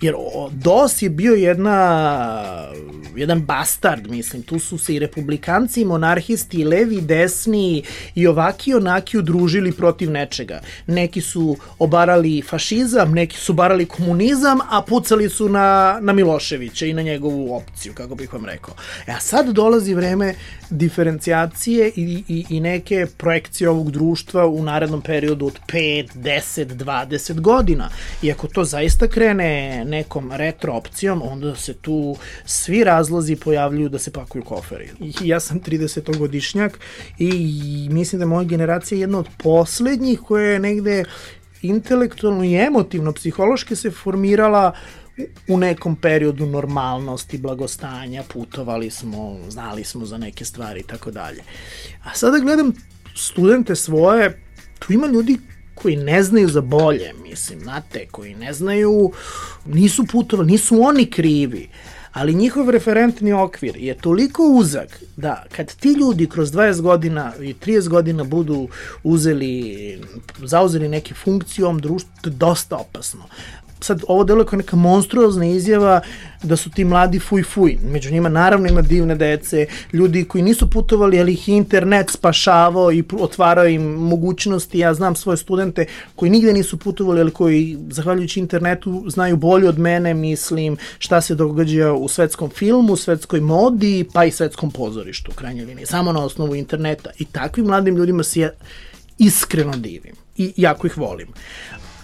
Jer 0.00 0.14
DOS 0.52 1.02
je 1.02 1.10
bio 1.10 1.34
jedna, 1.34 2.70
jedan 3.16 3.40
bastard, 3.40 4.10
mislim. 4.10 4.42
Tu 4.42 4.58
su 4.58 4.78
se 4.78 4.94
i 4.94 4.98
republikanci, 4.98 5.80
i 5.80 5.84
monarhisti, 5.84 6.60
i 6.60 6.64
levi, 6.64 6.96
i 6.96 7.00
desni, 7.00 7.82
i 8.14 8.26
ovaki 8.26 8.70
i 8.70 8.74
onaki 8.74 9.18
udružili 9.18 9.72
protiv 9.72 10.10
nečega. 10.10 10.60
Neki 10.86 11.20
su 11.20 11.56
obarali 11.78 12.42
fašizam, 12.42 13.12
neki 13.12 13.36
su 13.36 13.52
obarali 13.52 13.86
komunizam, 13.86 14.58
a 14.70 14.82
pucali 14.82 15.28
su 15.28 15.48
na, 15.48 15.98
na 16.02 16.12
Miloševića 16.12 16.86
i 16.86 16.92
na 16.92 17.02
njegovu 17.02 17.54
opciju, 17.54 17.94
kako 17.94 18.14
bih 18.14 18.32
vam 18.32 18.44
rekao. 18.44 18.74
E, 19.06 19.12
a 19.12 19.20
sad 19.20 19.48
dolazi 19.48 19.94
vreme 19.94 20.34
diferencijacije 20.70 21.92
i, 21.96 22.24
i, 22.28 22.44
i 22.50 22.60
neke 22.60 23.06
projekcije 23.16 23.70
ovog 23.70 23.90
društva 23.90 24.46
u 24.46 24.62
narednom 24.62 25.02
periodu 25.02 25.46
od 25.46 25.58
5, 25.68 26.08
10, 26.14 26.64
20 26.66 27.40
godina. 27.40 27.88
I 28.22 28.32
ako 28.32 28.46
to 28.46 28.64
zaista 28.64 29.08
krene 29.08 29.84
nekom 29.90 30.32
retro 30.32 30.72
opcijom, 30.72 31.22
onda 31.22 31.56
se 31.56 31.74
tu 31.74 32.16
svi 32.44 32.84
razlozi 32.84 33.36
pojavljuju 33.36 33.88
da 33.88 33.98
se 33.98 34.12
pakuju 34.12 34.44
koferi. 34.44 34.90
Ja 35.22 35.40
sam 35.40 35.60
30-godišnjak 35.60 36.70
i 37.18 37.88
mislim 37.90 38.18
da 38.18 38.22
je 38.22 38.28
moja 38.28 38.44
generacija 38.44 38.98
jedna 38.98 39.18
od 39.18 39.28
poslednjih 39.42 40.20
koja 40.20 40.46
je 40.46 40.58
negde 40.58 41.04
intelektualno 41.62 42.44
i 42.44 42.54
emotivno, 42.54 43.12
psihološki 43.12 43.76
se 43.76 43.90
formirala 43.90 44.72
u 45.48 45.58
nekom 45.58 45.96
periodu 45.96 46.46
normalnosti, 46.46 47.38
blagostanja, 47.38 48.22
putovali 48.32 48.90
smo, 48.90 49.38
znali 49.48 49.84
smo 49.84 50.06
za 50.06 50.18
neke 50.18 50.44
stvari 50.44 50.80
i 50.80 50.86
tako 50.86 51.10
dalje. 51.10 51.42
A 52.04 52.14
sada 52.14 52.38
gledam 52.38 52.72
studente 53.16 53.76
svoje, 53.76 54.42
tu 54.78 54.92
ima 54.92 55.06
ljudi 55.06 55.38
koji 55.82 55.96
ne 55.96 56.22
znaju 56.22 56.48
za 56.48 56.60
bolje, 56.60 57.12
mislim, 57.22 57.60
znate, 57.60 58.06
koji 58.10 58.34
ne 58.34 58.52
znaju, 58.52 59.12
nisu 59.66 60.06
putovali, 60.06 60.52
nisu 60.52 60.82
oni 60.82 61.06
krivi, 61.10 61.68
ali 62.12 62.34
njihov 62.34 62.70
referentni 62.70 63.32
okvir 63.32 63.76
je 63.76 63.94
toliko 63.94 64.42
uzak 64.42 65.02
da 65.16 65.44
kad 65.56 65.74
ti 65.74 65.88
ljudi 65.88 66.26
kroz 66.26 66.52
20 66.52 66.80
godina 66.80 67.32
i 67.40 67.54
30 67.54 67.88
godina 67.88 68.24
budu 68.24 68.68
uzeli, 69.02 69.98
zauzeli 70.38 70.88
neke 70.88 71.14
funkcije 71.14 71.64
u 71.64 71.68
ovom 71.68 71.80
društvu, 71.80 72.10
to 72.20 72.30
je 72.30 72.34
dosta 72.34 72.76
opasno 72.76 73.24
sad 73.80 74.02
ovo 74.08 74.24
deluje 74.24 74.46
kao 74.46 74.56
neka 74.56 74.76
monstruozna 74.76 75.46
izjava 75.46 76.00
da 76.42 76.56
su 76.56 76.70
ti 76.70 76.84
mladi 76.84 77.18
fuj 77.18 77.42
fuj. 77.42 77.78
Među 77.92 78.12
njima 78.12 78.28
naravno 78.28 78.68
ima 78.68 78.82
divne 78.82 79.14
dece, 79.14 79.66
ljudi 79.92 80.24
koji 80.24 80.42
nisu 80.42 80.70
putovali, 80.70 81.20
ali 81.20 81.32
ih 81.32 81.48
internet 81.48 82.10
spašavao 82.10 82.92
i 82.92 83.04
otvarao 83.20 83.66
im 83.66 83.82
mogućnosti. 83.82 84.78
Ja 84.78 84.94
znam 84.94 85.16
svoje 85.16 85.36
studente 85.36 85.86
koji 86.16 86.30
nigde 86.30 86.52
nisu 86.52 86.76
putovali, 86.76 87.20
ali 87.20 87.30
koji 87.30 87.78
zahvaljujući 87.90 88.40
internetu 88.40 89.04
znaju 89.08 89.36
bolje 89.36 89.68
od 89.68 89.78
mene, 89.78 90.14
mislim, 90.14 90.76
šta 90.98 91.20
se 91.20 91.34
događa 91.34 91.92
u 91.92 92.08
svetskom 92.08 92.50
filmu, 92.50 92.96
svetskoj 92.96 93.40
modi, 93.40 94.08
pa 94.12 94.24
i 94.24 94.30
svetskom 94.30 94.70
pozorištu, 94.70 95.30
u 95.32 95.34
krajnjoj 95.34 95.66
liniji, 95.66 95.86
samo 95.86 96.12
na 96.12 96.24
osnovu 96.24 96.54
interneta. 96.54 97.10
I 97.18 97.24
takvim 97.24 97.66
mladim 97.66 97.96
ljudima 97.96 98.22
se 98.22 98.40
ja 98.40 98.50
iskreno 99.18 99.76
divim 99.76 100.14
i 100.36 100.52
jako 100.56 100.86
ih 100.86 100.98
volim. 100.98 101.28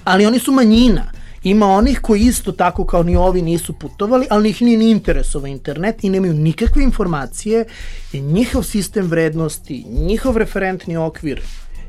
Ali 0.05 0.27
oni 0.27 0.39
su 0.39 0.53
manjina 0.53 1.12
Ima 1.47 1.66
onih 1.66 2.01
koji 2.01 2.20
isto 2.20 2.53
tako 2.53 2.84
kao 2.84 3.03
ni 3.03 3.16
ovi 3.16 3.42
nisu 3.42 3.72
putovali, 3.72 4.26
ali 4.30 4.51
ih 4.51 4.62
nije 4.62 4.78
ni 4.78 4.90
interesovao 4.90 5.47
internet 5.47 6.05
i 6.05 6.11
nemaju 6.11 6.34
nikakve 6.34 6.82
informacije 6.82 7.64
i 8.12 8.20
njihov 8.20 8.62
sistem 8.62 9.07
vrednosti, 9.07 9.84
njihov 9.88 10.36
referentni 10.36 10.97
okvir 10.97 11.40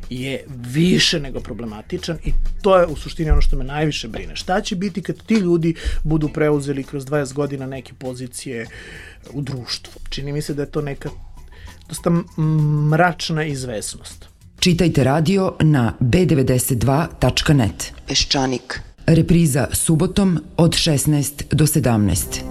je 0.09 0.45
više 0.49 1.19
nego 1.19 1.39
problematičan 1.39 2.17
i 2.25 2.33
to 2.61 2.77
je 2.77 2.85
u 2.85 2.95
suštini 2.95 3.31
ono 3.31 3.41
što 3.41 3.57
me 3.57 3.63
najviše 3.63 4.07
brine. 4.07 4.35
Šta 4.35 4.61
će 4.61 4.75
biti 4.75 5.01
kad 5.01 5.23
ti 5.23 5.33
ljudi 5.33 5.75
budu 6.03 6.29
preuzeli 6.29 6.83
kroz 6.83 7.05
20 7.05 7.33
godina 7.33 7.65
neke 7.65 7.93
pozicije 7.93 8.67
u 9.33 9.41
društvu? 9.41 9.93
Čini 10.09 10.31
mi 10.31 10.41
se 10.41 10.53
da 10.53 10.61
je 10.61 10.71
to 10.71 10.81
neka 10.81 11.09
dosta 11.89 12.11
mračna 12.91 13.43
izvesnost. 13.43 14.25
Čitajte 14.59 15.03
radio 15.03 15.55
na 15.59 15.93
b92.net. 15.99 17.93
Peščanik. 18.07 18.86
Repriza 19.07 19.67
subotom 19.71 20.39
od 20.57 20.71
16 20.71 21.43
do 21.51 21.65
17. 21.65 22.41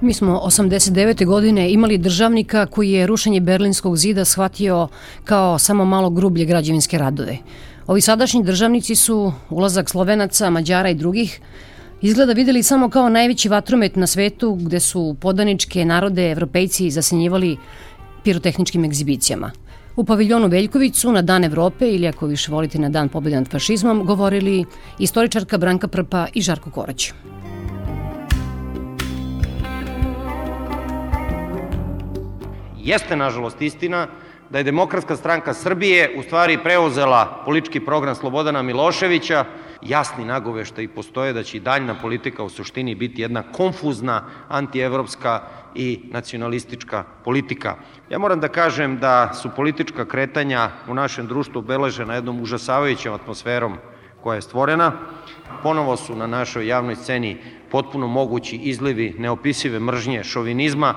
Mi 0.00 0.14
smo 0.14 0.40
89. 0.44 1.26
godine 1.26 1.72
imali 1.72 1.98
državnika 1.98 2.66
koji 2.66 2.90
je 2.90 3.06
rušenje 3.06 3.40
Berlinskog 3.40 3.96
zida 3.96 4.24
shvatio 4.24 4.88
kao 5.24 5.58
samo 5.58 5.84
malo 5.84 6.10
grublje 6.10 6.44
građevinske 6.44 6.98
radove. 6.98 7.38
Ovi 7.86 8.00
sadašnji 8.00 8.42
državnici 8.42 8.94
su 8.94 9.32
ulazak 9.50 9.90
Slovenaca, 9.90 10.50
Mađara 10.50 10.90
i 10.90 10.94
drugih 10.94 11.40
izgleda 12.02 12.32
videli 12.32 12.62
samo 12.62 12.88
kao 12.90 13.08
najveći 13.08 13.48
vatromet 13.48 13.96
na 13.96 14.06
svetu 14.06 14.54
gde 14.54 14.80
su 14.80 15.16
podaničke 15.20 15.84
narode 15.84 16.30
evropejci 16.30 16.90
zasenjivali 16.90 17.56
pirotehničkim 18.22 18.84
egzibicijama– 18.84 19.50
U 19.96 20.04
paviljonu 20.04 20.48
Veljkovicu 20.48 21.12
na 21.12 21.22
Dan 21.22 21.44
Evrope 21.44 21.88
ili 21.88 22.08
ako 22.08 22.26
više 22.26 22.52
volite 22.52 22.78
na 22.78 22.88
Dan 22.88 23.08
pobjede 23.08 23.36
nad 23.36 23.50
fašizmom 23.50 24.04
govorili 24.04 24.64
istoričarka 24.98 25.58
Branka 25.58 25.88
Prpa 25.88 26.26
i 26.34 26.42
Žarko 26.42 26.70
Korać. 26.70 27.12
Jeste, 32.78 33.16
nažalost, 33.16 33.62
istina 33.62 34.06
da 34.50 34.58
je 34.58 34.64
Demokratska 34.64 35.16
stranka 35.16 35.54
Srbije 35.54 36.10
u 36.18 36.22
stvari 36.22 36.58
preuzela 36.62 37.42
politički 37.44 37.80
program 37.80 38.14
Slobodana 38.14 38.62
Miloševića, 38.62 39.44
jasni 39.84 40.24
nagovešta 40.24 40.82
i 40.82 40.88
postoje 40.88 41.32
da 41.32 41.42
će 41.42 41.56
i 41.56 41.60
daljna 41.60 41.94
politika 42.02 42.42
u 42.42 42.48
suštini 42.48 42.94
biti 42.94 43.22
jedna 43.22 43.42
konfuzna 43.42 44.22
antievropska 44.48 45.42
i 45.74 46.00
nacionalistička 46.10 47.04
politika. 47.24 47.76
Ja 48.10 48.18
moram 48.18 48.40
da 48.40 48.48
kažem 48.48 48.98
da 48.98 49.34
su 49.34 49.50
politička 49.56 50.04
kretanja 50.04 50.70
u 50.88 50.94
našem 50.94 51.26
društvu 51.26 51.58
obeležena 51.58 52.14
jednom 52.14 52.40
užasavajućom 52.40 53.14
atmosferom 53.14 53.76
koja 54.22 54.34
je 54.34 54.42
stvorena. 54.42 54.92
Ponovo 55.62 55.96
su 55.96 56.16
na 56.16 56.26
našoj 56.26 56.66
javnoj 56.66 56.96
sceni 56.96 57.36
potpuno 57.70 58.06
mogući 58.06 58.56
izlivi 58.56 59.14
neopisive 59.18 59.80
mržnje, 59.80 60.24
šovinizma 60.24 60.94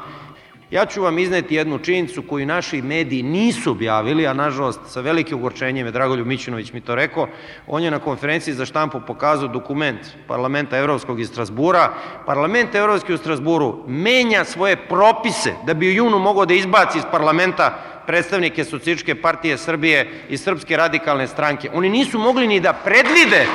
Ja 0.72 0.86
ću 0.86 1.01
vam 1.01 1.20
izneti 1.20 1.55
jednu 1.55 1.80
činjenicu 1.80 2.22
koju 2.22 2.45
naši 2.45 2.82
mediji 2.82 3.24
nisu 3.24 3.72
objavili, 3.72 4.28
a 4.28 4.34
nažalost 4.34 4.80
sa 4.88 5.01
velikim 5.01 5.38
ugorčenjem 5.38 5.86
je 5.86 5.91
Dragoljub 5.91 6.28
Mićinović 6.28 6.74
mi 6.74 6.82
to 6.82 6.95
rekao. 6.95 7.28
On 7.68 7.84
je 7.84 7.91
na 7.91 7.99
konferenciji 7.99 8.53
za 8.53 8.65
štampu 8.65 9.01
pokazao 9.07 9.47
dokument 9.47 9.99
Parlamenta 10.28 10.78
Evropskog 10.78 11.20
iz 11.20 11.28
Strasbura. 11.28 11.93
Parlament 12.26 12.76
Evropski 12.76 13.13
u 13.13 13.18
Strasburu 13.18 13.84
menja 13.88 14.43
svoje 14.43 14.76
propise 14.76 15.53
da 15.65 15.74
bi 15.74 15.88
u 15.88 15.93
junu 15.93 16.20
mogao 16.20 16.45
da 16.45 16.53
izbaci 16.53 16.97
iz 16.97 17.03
parlamenta 17.11 17.80
predstavnike 18.07 18.63
Socialističke 18.63 19.22
partije 19.22 19.57
Srbije 19.57 20.11
i 20.30 20.38
Srpske 20.38 20.78
radikalne 20.78 21.28
stranke. 21.28 21.70
Oni 21.74 21.89
nisu 21.89 22.20
mogli 22.20 22.47
ni 22.47 22.59
da 22.59 22.74
predvide 22.74 23.45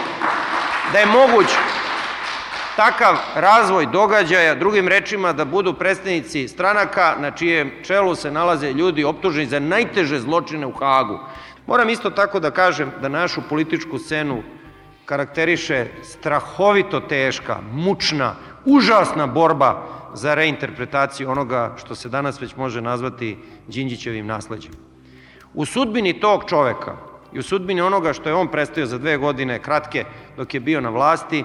da 0.93 0.99
je 0.99 1.07
moguć 1.07 1.47
takav 2.83 3.17
razvoj 3.35 3.87
događaja, 3.87 4.55
drugim 4.55 4.89
rečima 4.89 5.33
da 5.33 5.45
budu 5.45 5.75
predstavnici 5.75 6.49
stranaka 6.49 7.15
na 7.21 7.31
čijem 7.31 7.71
čelu 7.87 8.15
se 8.15 8.31
nalaze 8.31 8.73
ljudi 8.73 9.05
optuženi 9.05 9.47
za 9.47 9.61
najteže 9.61 10.19
zločine 10.19 10.67
u 10.67 10.73
Hagu. 10.73 11.19
Moram 11.67 11.91
isto 11.91 12.11
tako 12.11 12.41
da 12.41 12.51
kažem 12.51 12.91
da 13.03 13.09
našu 13.09 13.43
političku 13.49 13.99
scenu 13.99 14.43
karakteriše 15.05 15.87
strahovito 16.03 17.01
teška, 17.01 17.61
mučna, 17.73 18.35
užasna 18.65 19.27
borba 19.27 19.87
za 20.15 20.35
reinterpretaciju 20.35 21.31
onoga 21.31 21.77
što 21.79 21.95
se 21.95 22.09
danas 22.09 22.41
već 22.41 22.57
može 22.57 22.81
nazvati 22.81 23.39
Đinđićevim 23.69 24.27
nasledđem. 24.27 24.73
U 25.55 25.67
sudbini 25.67 26.21
tog 26.21 26.45
čoveka 26.49 26.97
i 27.33 27.39
u 27.39 27.43
sudbini 27.43 27.81
onoga 27.81 28.13
što 28.13 28.29
je 28.29 28.35
on 28.35 28.49
predstavio 28.49 28.87
za 28.87 28.99
dve 28.99 29.17
godine 29.17 29.63
kratke 29.63 30.05
dok 30.37 30.55
je 30.55 30.61
bio 30.61 30.81
na 30.81 30.91
vlasti, 30.91 31.45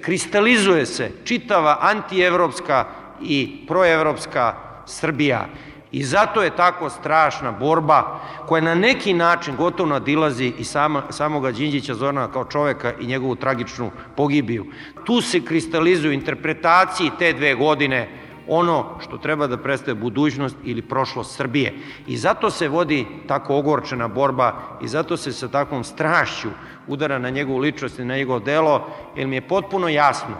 kristalizuje 0.00 0.86
se 0.86 1.10
čitava 1.24 1.78
antievropska 1.80 2.84
i 3.22 3.64
proevropska 3.68 4.54
Srbija. 4.86 5.46
I 5.92 6.04
zato 6.04 6.42
je 6.42 6.56
tako 6.56 6.90
strašna 6.90 7.52
borba 7.52 8.20
koja 8.46 8.62
na 8.62 8.74
neki 8.74 9.14
način 9.14 9.56
gotovo 9.56 9.88
nadilazi 9.88 10.52
i 10.58 10.64
sama, 10.64 11.02
samoga 11.10 11.52
Đinđića 11.52 11.94
Zorana 11.94 12.32
kao 12.32 12.44
čoveka 12.44 12.92
i 13.00 13.06
njegovu 13.06 13.36
tragičnu 13.36 13.90
pogibiju. 14.16 14.66
Tu 15.04 15.20
se 15.20 15.40
kristalizuju 15.40 16.12
interpretaciji 16.12 17.10
te 17.18 17.32
dve 17.32 17.54
godine 17.54 18.08
ono 18.52 18.98
što 19.00 19.18
treba 19.18 19.46
da 19.46 19.56
predstave 19.56 19.94
budućnost 19.94 20.56
ili 20.64 20.82
prošlost 20.82 21.36
Srbije. 21.36 21.74
I 22.06 22.16
zato 22.16 22.50
se 22.50 22.68
vodi 22.68 23.06
tako 23.28 23.56
ogorčena 23.56 24.08
borba 24.08 24.78
i 24.82 24.88
zato 24.88 25.16
se 25.16 25.32
sa 25.32 25.48
takvom 25.48 25.84
strašću 25.84 26.48
udara 26.86 27.18
na 27.18 27.30
njegovu 27.30 27.58
ličnost 27.58 27.98
i 27.98 28.04
na 28.04 28.16
njegovo 28.16 28.38
delo, 28.38 28.86
jer 29.16 29.26
mi 29.26 29.36
je 29.36 29.48
potpuno 29.48 29.88
jasno 29.88 30.34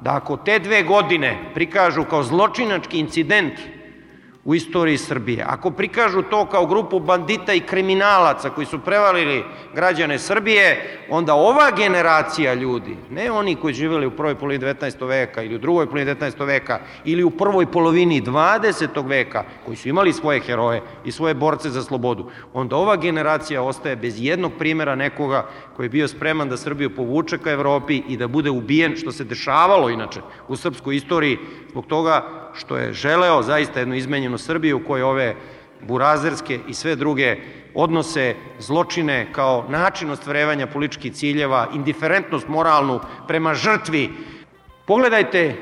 da 0.00 0.16
ako 0.16 0.36
te 0.36 0.58
dve 0.58 0.82
godine 0.82 1.50
prikažu 1.54 2.04
kao 2.04 2.22
zločinački 2.22 2.98
incident 2.98 3.54
u 4.44 4.54
istoriji 4.54 4.98
Srbije. 4.98 5.44
Ako 5.48 5.70
prikažu 5.70 6.22
to 6.22 6.46
kao 6.46 6.66
grupu 6.66 7.00
bandita 7.00 7.52
i 7.52 7.60
kriminalaca 7.60 8.50
koji 8.50 8.66
su 8.66 8.78
prevalili 8.78 9.44
građane 9.74 10.18
Srbije, 10.18 10.98
onda 11.10 11.34
ova 11.34 11.70
generacija 11.76 12.54
ljudi, 12.54 12.96
ne 13.10 13.30
oni 13.30 13.56
koji 13.56 13.74
živeli 13.74 14.06
u 14.06 14.10
prvoj 14.10 14.34
polovini 14.34 14.64
19. 14.64 15.06
veka 15.08 15.42
ili 15.42 15.54
u 15.54 15.58
drugoj 15.58 15.86
polovini 15.86 16.14
19. 16.14 16.46
veka 16.46 16.80
ili 17.04 17.24
u 17.24 17.30
prvoj 17.30 17.66
polovini 17.66 18.22
20. 18.22 19.08
veka, 19.08 19.44
koji 19.64 19.76
su 19.76 19.88
imali 19.88 20.12
svoje 20.12 20.40
heroje 20.40 20.82
i 21.04 21.12
svoje 21.12 21.34
borce 21.34 21.70
za 21.70 21.82
slobodu, 21.82 22.30
onda 22.52 22.76
ova 22.76 22.96
generacija 22.96 23.62
ostaje 23.62 23.96
bez 23.96 24.14
jednog 24.18 24.52
primera 24.58 24.94
nekoga 24.94 25.46
koji 25.76 25.86
je 25.86 25.90
bio 25.90 26.08
spreman 26.08 26.48
da 26.48 26.56
Srbiju 26.56 26.96
povuče 26.96 27.38
ka 27.38 27.50
Evropi 27.50 28.02
i 28.08 28.16
da 28.16 28.28
bude 28.28 28.50
ubijen, 28.50 28.96
što 28.96 29.12
se 29.12 29.24
dešavalo 29.24 29.90
inače 29.90 30.20
u 30.48 30.56
srpskoj 30.56 30.96
istoriji, 30.96 31.38
zbog 31.70 31.86
toga 31.86 32.41
što 32.54 32.76
je 32.76 32.92
želeo 32.92 33.42
zaista 33.42 33.80
jednu 33.80 33.94
izmenjenu 33.94 34.38
Srbiju 34.38 34.76
u 34.76 34.86
kojoj 34.86 35.02
ove 35.02 35.34
burazerske 35.80 36.58
i 36.68 36.74
sve 36.74 36.96
druge 36.96 37.36
odnose, 37.74 38.34
zločine 38.58 39.26
kao 39.32 39.64
način 39.68 40.10
ostvarevanja 40.10 40.66
političkih 40.66 41.12
ciljeva, 41.12 41.68
indiferentnost 41.74 42.48
moralnu 42.48 43.00
prema 43.28 43.54
žrtvi. 43.54 44.10
Pogledajte 44.86 45.56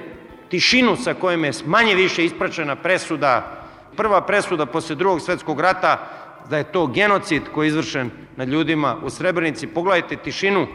tišinu 0.49 0.97
sa 0.97 1.15
kojom 1.15 1.45
je 1.45 1.53
manje 1.67 1.95
više 1.95 2.25
ispračena 2.25 2.77
presuda, 2.77 3.63
prva 3.97 4.21
presuda 4.21 4.67
posle 4.67 4.97
drugog 4.97 5.21
svetskog 5.21 5.61
rata, 5.61 6.09
da 6.51 6.59
je 6.59 6.73
to 6.73 6.87
genocid 6.87 7.43
koji 7.55 7.67
je 7.67 7.69
izvršen 7.69 8.11
nad 8.37 8.49
ljudima 8.49 8.97
u 9.05 9.11
Srebrenici. 9.11 9.67
Pogledajte 9.67 10.17
tišinu 10.17 10.67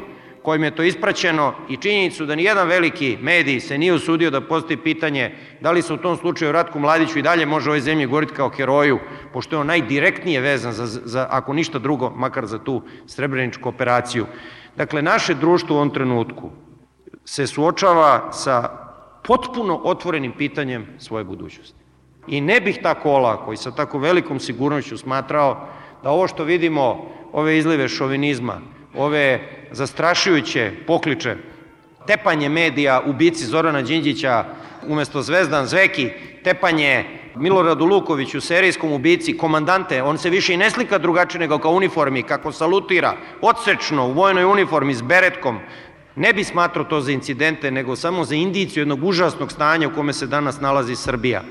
kojim 0.45 0.63
je 0.63 0.75
to 0.75 0.83
ispraćeno 0.83 1.53
i 1.69 1.77
činjenicu 1.77 2.25
da 2.25 2.35
nijedan 2.35 2.67
veliki 2.67 3.17
medij 3.21 3.59
se 3.59 3.77
nije 3.77 3.93
usudio 3.93 4.29
da 4.29 4.41
postoji 4.41 4.77
pitanje 4.77 5.35
da 5.61 5.71
li 5.71 5.81
se 5.81 5.93
u 5.93 5.97
tom 5.97 6.17
slučaju 6.17 6.51
Ratku 6.51 6.79
Mladiću 6.79 7.19
i 7.19 7.21
dalje 7.21 7.45
može 7.45 7.69
ovoj 7.69 7.81
zemlji 7.81 8.05
govoriti 8.05 8.33
kao 8.33 8.49
heroju, 8.49 8.99
pošto 9.33 9.55
je 9.55 9.59
on 9.59 9.67
najdirektnije 9.67 10.41
vezan 10.41 10.73
za, 10.73 10.85
za, 10.85 11.27
ako 11.29 11.53
ništa 11.53 11.79
drugo, 11.79 12.09
makar 12.09 12.45
za 12.45 12.59
tu 12.59 12.81
srebreničku 13.07 13.69
operaciju. 13.69 14.25
Dakle, 14.75 15.01
naše 15.01 15.33
društvo 15.33 15.75
u 15.75 15.77
ovom 15.77 15.89
trenutku 15.89 16.49
se 17.25 17.47
suočava 17.47 18.31
sa 18.31 18.69
potpuno 19.23 19.81
otvorenim 19.83 20.31
pitanjem 20.37 20.85
svoje 20.99 21.23
budućnosti. 21.23 21.79
I 22.27 22.41
ne 22.41 22.61
bih 22.61 22.79
tako 22.83 23.11
olako 23.11 23.53
i 23.53 23.57
sa 23.57 23.71
tako 23.71 23.99
velikom 23.99 24.39
sigurnošću 24.39 24.97
smatrao 24.97 25.67
da 26.03 26.09
ovo 26.09 26.27
što 26.27 26.43
vidimo, 26.43 27.09
ove 27.33 27.57
izlive 27.57 27.87
šovinizma, 27.89 28.61
ove 28.97 29.39
zastrašujuće 29.71 30.71
pokliče, 30.87 31.35
tepanje 32.07 32.49
medija 32.49 33.01
ubici 33.05 33.45
Zorana 33.45 33.81
Đinđića 33.81 34.45
umesto 34.87 35.21
Zvezdan 35.21 35.65
Zveki, 35.65 36.09
tepanje 36.43 37.05
Miloradu 37.35 37.85
Lukoviću, 37.85 38.41
serijskom 38.41 38.91
ubici, 38.91 39.37
komandante, 39.37 40.03
on 40.03 40.17
se 40.17 40.29
više 40.29 40.53
i 40.53 40.57
ne 40.57 40.69
slika 40.69 40.97
drugačije 40.97 41.39
nego 41.39 41.57
kao 41.59 41.71
uniformi, 41.71 42.23
kako 42.23 42.51
salutira, 42.51 43.13
odsečno 43.41 44.07
u 44.07 44.11
vojnoj 44.11 44.45
uniformi 44.45 44.93
s 44.93 45.01
beretkom, 45.01 45.59
ne 46.15 46.33
bi 46.33 46.43
smatrao 46.43 46.85
to 46.85 47.01
za 47.01 47.11
incidente, 47.11 47.71
nego 47.71 47.95
samo 47.95 48.23
za 48.23 48.35
indiciju 48.35 48.81
jednog 48.81 49.03
užasnog 49.03 49.51
stanja 49.51 49.87
u 49.87 49.93
kome 49.95 50.13
se 50.13 50.27
danas 50.27 50.61
nalazi 50.61 50.95
Srbija. 50.95 51.41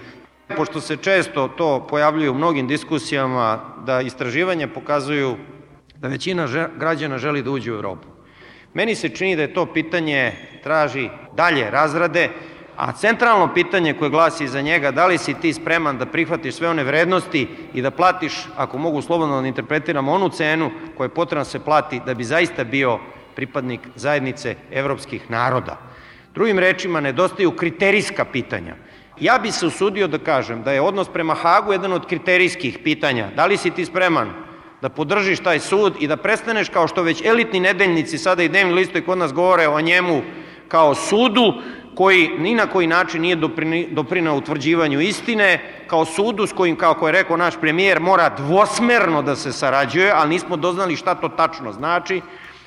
Pošto 0.56 0.80
se 0.80 0.96
često 0.96 1.48
to 1.48 1.86
pojavljuje 1.90 2.30
u 2.30 2.34
mnogim 2.34 2.66
diskusijama, 2.66 3.60
da 3.86 4.00
istraživanja 4.00 4.68
pokazuju 4.68 5.36
da 6.04 6.08
većina 6.08 6.46
građana 6.76 7.18
želi 7.18 7.42
da 7.42 7.50
uđe 7.50 7.72
u 7.72 7.74
Evropu. 7.74 8.08
Meni 8.74 8.94
se 8.94 9.08
čini 9.08 9.36
da 9.36 9.42
je 9.42 9.54
to 9.54 9.66
pitanje 9.66 10.32
traži 10.62 11.08
dalje 11.32 11.70
razrade, 11.70 12.28
a 12.76 12.92
centralno 12.92 13.54
pitanje 13.54 13.94
koje 13.94 14.10
glasi 14.10 14.48
za 14.48 14.60
njega, 14.60 14.90
da 14.90 15.06
li 15.06 15.18
si 15.18 15.34
ti 15.34 15.52
spreman 15.52 15.98
da 15.98 16.06
prihvatiš 16.06 16.54
sve 16.54 16.68
one 16.68 16.84
vrednosti 16.84 17.48
i 17.74 17.82
da 17.82 17.90
platiš, 17.90 18.34
ako 18.56 18.78
mogu 18.78 19.02
slobodno 19.02 19.40
da 19.40 19.48
interpretiram, 19.48 20.08
onu 20.08 20.28
cenu 20.28 20.70
koja 20.96 21.06
je 21.06 21.14
potrebno 21.14 21.40
da 21.40 21.50
se 21.50 21.64
plati 21.64 22.00
da 22.06 22.14
bi 22.14 22.24
zaista 22.24 22.64
bio 22.64 22.98
pripadnik 23.34 23.80
zajednice 23.96 24.56
evropskih 24.70 25.30
naroda. 25.30 25.78
Drugim 26.34 26.58
rečima, 26.58 27.00
nedostaju 27.00 27.56
kriterijska 27.56 28.24
pitanja. 28.24 28.76
Ja 29.20 29.38
bi 29.38 29.50
se 29.50 29.66
usudio 29.66 30.06
da 30.06 30.18
kažem 30.18 30.62
da 30.62 30.72
je 30.72 30.80
odnos 30.80 31.08
prema 31.08 31.34
Hagu 31.34 31.72
jedan 31.72 31.92
od 31.92 32.06
kriterijskih 32.06 32.78
pitanja. 32.84 33.30
Da 33.36 33.46
li 33.46 33.56
si 33.56 33.70
ti 33.70 33.84
spreman 33.84 34.44
da 34.84 34.88
podržiš 34.88 35.40
taj 35.40 35.60
sud 35.60 35.94
i 36.00 36.06
da 36.06 36.16
prestaneš 36.16 36.68
kao 36.68 36.88
što 36.88 37.02
već 37.02 37.22
elitni 37.24 37.60
nedeljnici 37.60 38.18
sada 38.18 38.42
i 38.42 38.48
dnevni 38.48 38.74
listovi 38.74 39.04
kod 39.04 39.18
nas 39.18 39.32
govore 39.32 39.68
o 39.68 39.80
njemu 39.80 40.22
kao 40.68 40.94
sudu 40.94 41.54
koji 41.94 42.28
ni 42.38 42.54
na 42.54 42.66
koji 42.66 42.86
način 42.86 43.22
nije 43.22 43.36
doprinao 43.90 44.36
utvrđivanju 44.36 45.00
istine, 45.00 45.70
kao 45.86 46.04
sudu 46.04 46.46
s 46.46 46.52
kojim, 46.52 46.76
kako 46.76 47.06
je 47.06 47.12
rekao 47.12 47.36
naš 47.36 47.54
premijer, 47.60 48.00
mora 48.00 48.28
dvosmerno 48.28 49.22
da 49.22 49.36
se 49.36 49.52
sarađuje, 49.52 50.12
ali 50.14 50.30
nismo 50.30 50.56
doznali 50.56 50.96
šta 50.96 51.14
to 51.14 51.28
tačno 51.28 51.72
znači, 51.72 52.20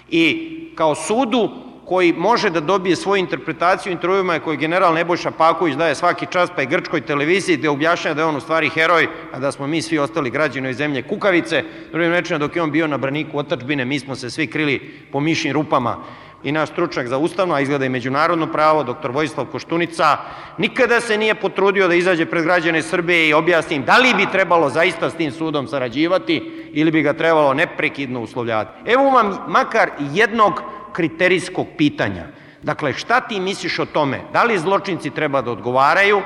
i 0.10 0.72
kao 0.76 0.96
sudu 0.96 1.50
koji 1.88 2.14
može 2.14 2.50
da 2.50 2.60
dobije 2.60 2.96
svoju 2.96 3.20
interpretaciju 3.20 3.92
intervjuima 3.92 4.40
koje 4.40 4.58
general 4.58 4.94
Nebojša 4.94 5.32
Paković 5.32 5.76
daje 5.76 5.96
svaki 5.96 6.26
čas 6.32 6.50
pa 6.56 6.62
i 6.62 6.66
grčkoj 6.66 7.02
televiziji 7.02 7.58
gde 7.58 7.70
objašnja 7.70 8.14
da 8.14 8.22
je 8.22 8.26
on 8.26 8.36
u 8.36 8.42
stvari 8.42 8.70
heroj, 8.70 9.08
a 9.34 9.40
da 9.40 9.52
smo 9.52 9.68
mi 9.68 9.82
svi 9.82 10.00
ostali 10.00 10.30
građani 10.30 10.74
zemlje 10.74 11.02
kukavice. 11.08 11.64
Drugim 11.92 12.12
rečima, 12.12 12.40
dok 12.40 12.56
je 12.56 12.62
on 12.62 12.72
bio 12.72 12.88
na 12.88 12.98
braniku 12.98 13.40
otačbine, 13.40 13.86
mi 13.86 14.00
smo 14.00 14.16
se 14.16 14.30
svi 14.30 14.48
krili 14.48 14.80
po 15.12 15.20
mišnim 15.20 15.54
rupama. 15.54 15.98
i 16.44 16.52
naš 16.52 16.70
stručnjak 16.70 17.08
za 17.08 17.18
ustavno, 17.18 17.56
a 17.56 17.60
izgleda 17.60 17.86
i 17.86 17.90
međunarodno 17.90 18.48
pravo, 18.52 18.84
dr. 18.84 19.12
Vojislav 19.12 19.46
Koštunica, 19.46 20.18
nikada 20.58 21.02
se 21.02 21.18
nije 21.18 21.36
potrudio 21.36 21.88
da 21.88 21.96
izađe 21.96 22.26
pred 22.26 22.44
građane 22.44 22.82
Srbije 22.82 23.30
i 23.30 23.34
objasni 23.34 23.76
im 23.76 23.84
da 23.86 23.98
li 23.98 24.14
bi 24.14 24.32
trebalo 24.32 24.70
zaista 24.70 25.10
s 25.10 25.16
tim 25.16 25.32
sudom 25.32 25.68
sarađivati 25.68 26.70
ili 26.74 26.92
bi 26.92 27.02
ga 27.02 27.14
trebalo 27.14 27.54
neprekidno 27.54 28.22
uslovljati. 28.22 28.72
Evo 28.86 29.04
vam 29.04 29.38
makar 29.48 29.90
jednog 30.14 30.62
kriterijskog 30.98 31.68
pitanja. 31.78 32.26
Dakle, 32.64 32.94
šta 32.94 33.20
ti 33.22 33.40
misliš 33.40 33.80
o 33.80 33.86
tome? 33.86 34.22
Da 34.34 34.44
li 34.44 34.58
zločinci 34.58 35.10
treba 35.10 35.42
da 35.42 35.52
odgovaraju, 35.52 36.22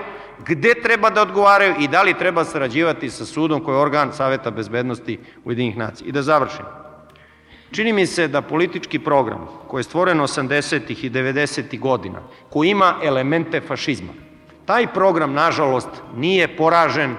gde 0.48 0.74
treba 0.84 1.10
da 1.10 1.22
odgovaraju 1.22 1.76
i 1.80 1.88
da 1.88 2.02
li 2.02 2.18
treba 2.18 2.46
sarađivati 2.46 3.10
sa 3.10 3.26
sudom 3.26 3.64
koji 3.64 3.76
je 3.76 3.82
organ 3.82 4.14
Saveta 4.14 4.52
bezbednosti 4.52 5.20
Ujedinih 5.44 5.78
nacija. 5.78 6.08
I 6.08 6.12
da 6.12 6.22
završim. 6.22 6.66
Čini 7.72 7.94
mi 7.94 8.06
se 8.06 8.28
da 8.28 8.42
politički 8.42 9.00
program 9.00 9.48
koji 9.68 9.80
je 9.80 9.84
stvoren 9.84 10.20
80. 10.20 11.06
i 11.06 11.10
90. 11.10 11.80
godina, 11.80 12.22
koji 12.50 12.70
ima 12.70 12.96
elemente 13.04 13.62
fašizma, 13.62 14.14
taj 14.66 14.88
program, 14.94 15.34
nažalost, 15.34 15.90
nije 16.16 16.48
poražen 16.58 17.16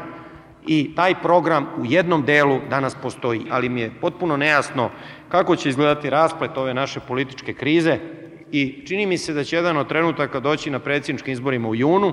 i 0.67 0.95
taj 0.97 1.15
program 1.23 1.69
u 1.79 1.85
jednom 1.85 2.25
delu 2.25 2.61
danas 2.71 2.95
postoji, 2.95 3.47
ali 3.51 3.69
mi 3.69 3.81
je 3.81 3.93
potpuno 4.01 4.37
nejasno 4.37 4.91
kako 5.33 5.57
će 5.57 5.69
izgledati 5.69 6.11
rasplet 6.11 6.57
ove 6.57 6.75
naše 6.75 7.01
političke 7.01 7.55
krize 7.55 7.99
i 8.51 8.85
čini 8.87 9.07
mi 9.07 9.19
se 9.19 9.33
da 9.33 9.45
će 9.45 9.57
jedan 9.57 9.77
od 9.77 9.89
trenutaka 9.89 10.41
doći 10.41 10.71
na 10.71 10.79
predsjedničkim 10.79 11.33
izborima 11.33 11.69
u 11.69 11.75
junu, 11.75 12.13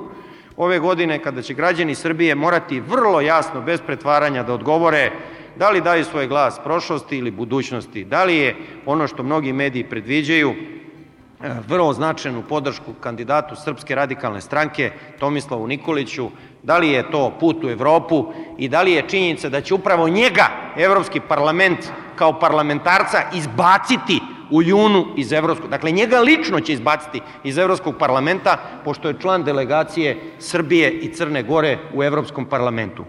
ove 0.58 0.80
godine 0.80 1.20
kada 1.20 1.42
će 1.42 1.54
građani 1.54 1.96
Srbije 1.96 2.36
morati 2.36 2.80
vrlo 2.80 3.22
jasno, 3.22 3.62
bez 3.62 3.82
pretvaranja, 3.82 4.44
da 4.44 4.54
odgovore 4.54 5.12
da 5.56 5.70
li 5.70 5.82
daju 5.82 6.06
svoj 6.06 6.28
glas 6.28 6.60
prošlosti 6.64 7.18
ili 7.18 7.32
budućnosti, 7.32 8.04
da 8.04 8.24
li 8.24 8.36
je 8.36 8.56
ono 8.86 9.08
što 9.08 9.24
mnogi 9.24 9.54
mediji 9.54 9.84
predviđaju 9.84 10.54
e, 10.54 11.50
vrlo 11.68 11.94
značajnu 11.94 12.44
podršku 12.50 12.94
kandidatu 13.00 13.56
Srpske 13.56 13.96
radikalne 13.96 14.42
stranke 14.42 14.92
Tomislavu 15.20 15.68
Nikoliću, 15.68 16.30
da 16.64 16.78
li 16.78 16.90
je 16.90 17.12
to 17.12 17.34
put 17.40 17.64
u 17.64 17.70
Evropu 17.70 18.26
i 18.58 18.70
da 18.70 18.82
li 18.82 18.92
je 18.92 19.10
činjenica 19.10 19.50
da 19.50 19.62
će 19.62 19.74
upravo 19.74 20.08
njega 20.08 20.48
Evropski 20.78 21.20
parlament 21.20 21.92
kao 22.20 22.40
parlamentarca 22.40 23.24
izbaciti 23.34 24.20
u 24.52 24.64
junu 24.64 25.06
iz 25.18 25.32
Evropskog, 25.32 25.70
dakle 25.70 25.92
njega 25.92 26.20
lično 26.20 26.60
će 26.60 26.74
izbaciti 26.74 27.22
iz 27.44 27.58
Evropskog 27.58 27.96
parlamenta, 28.00 28.58
pošto 28.84 29.08
je 29.08 29.20
član 29.22 29.44
delegacije 29.44 30.18
Srbije 30.40 30.92
i 30.92 31.14
Crne 31.14 31.44
Gore 31.44 31.78
u 31.94 32.04
Evropskom 32.04 32.46
parlamentu. 32.46 33.06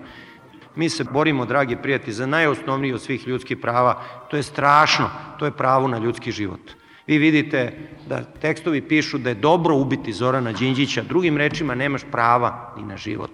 Mi 0.76 0.88
se 0.88 1.04
borimo, 1.04 1.46
dragi 1.46 1.76
prijatelji, 1.76 2.12
za 2.12 2.26
najosnovniji 2.26 2.92
od 2.92 3.02
svih 3.02 3.28
ljudskih 3.28 3.56
prava. 3.56 4.02
To 4.30 4.36
je 4.36 4.42
strašno, 4.42 5.10
to 5.38 5.44
je 5.44 5.56
pravo 5.56 5.88
na 5.88 5.98
ljudski 5.98 6.32
život. 6.32 6.60
Vi 7.06 7.18
vidite 7.18 7.72
da 8.06 8.22
tekstovi 8.22 8.82
pišu 8.82 9.18
da 9.18 9.28
je 9.28 9.34
dobro 9.34 9.74
ubiti 9.74 10.12
Zorana 10.12 10.52
Đinđića, 10.52 11.02
drugim 11.02 11.36
rečima 11.36 11.74
nemaš 11.74 12.02
prava 12.10 12.74
ni 12.76 12.84
na 12.84 12.96
život. 12.96 13.30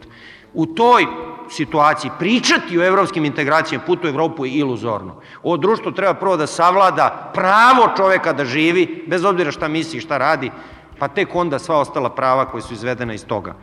U 0.57 0.67
toj 0.67 1.07
situaciji 1.51 2.11
pričati 2.19 2.79
o 2.79 2.85
evropskim 2.85 3.25
integracijama 3.25 3.85
putu 3.85 4.07
u 4.07 4.11
Evropu 4.11 4.47
je 4.47 4.53
iluzorno. 4.53 5.15
Ovo 5.43 5.57
društvo 5.57 5.93
treba 5.93 6.15
prvo 6.15 6.37
da 6.37 6.47
savlada 6.47 7.31
pravo 7.35 7.89
čoveka 7.97 8.33
da 8.33 8.45
živi, 8.45 9.05
bez 9.07 9.25
obzira 9.25 9.51
šta 9.51 9.69
misli 9.69 10.01
šta 10.01 10.19
radi, 10.19 10.51
pa 10.99 11.09
tek 11.09 11.35
onda 11.35 11.59
sva 11.59 11.79
ostala 11.79 12.11
prava 12.11 12.45
koja 12.45 12.63
su 12.63 12.75
izvedena 12.75 13.15
iz 13.15 13.27
toga. 13.27 13.55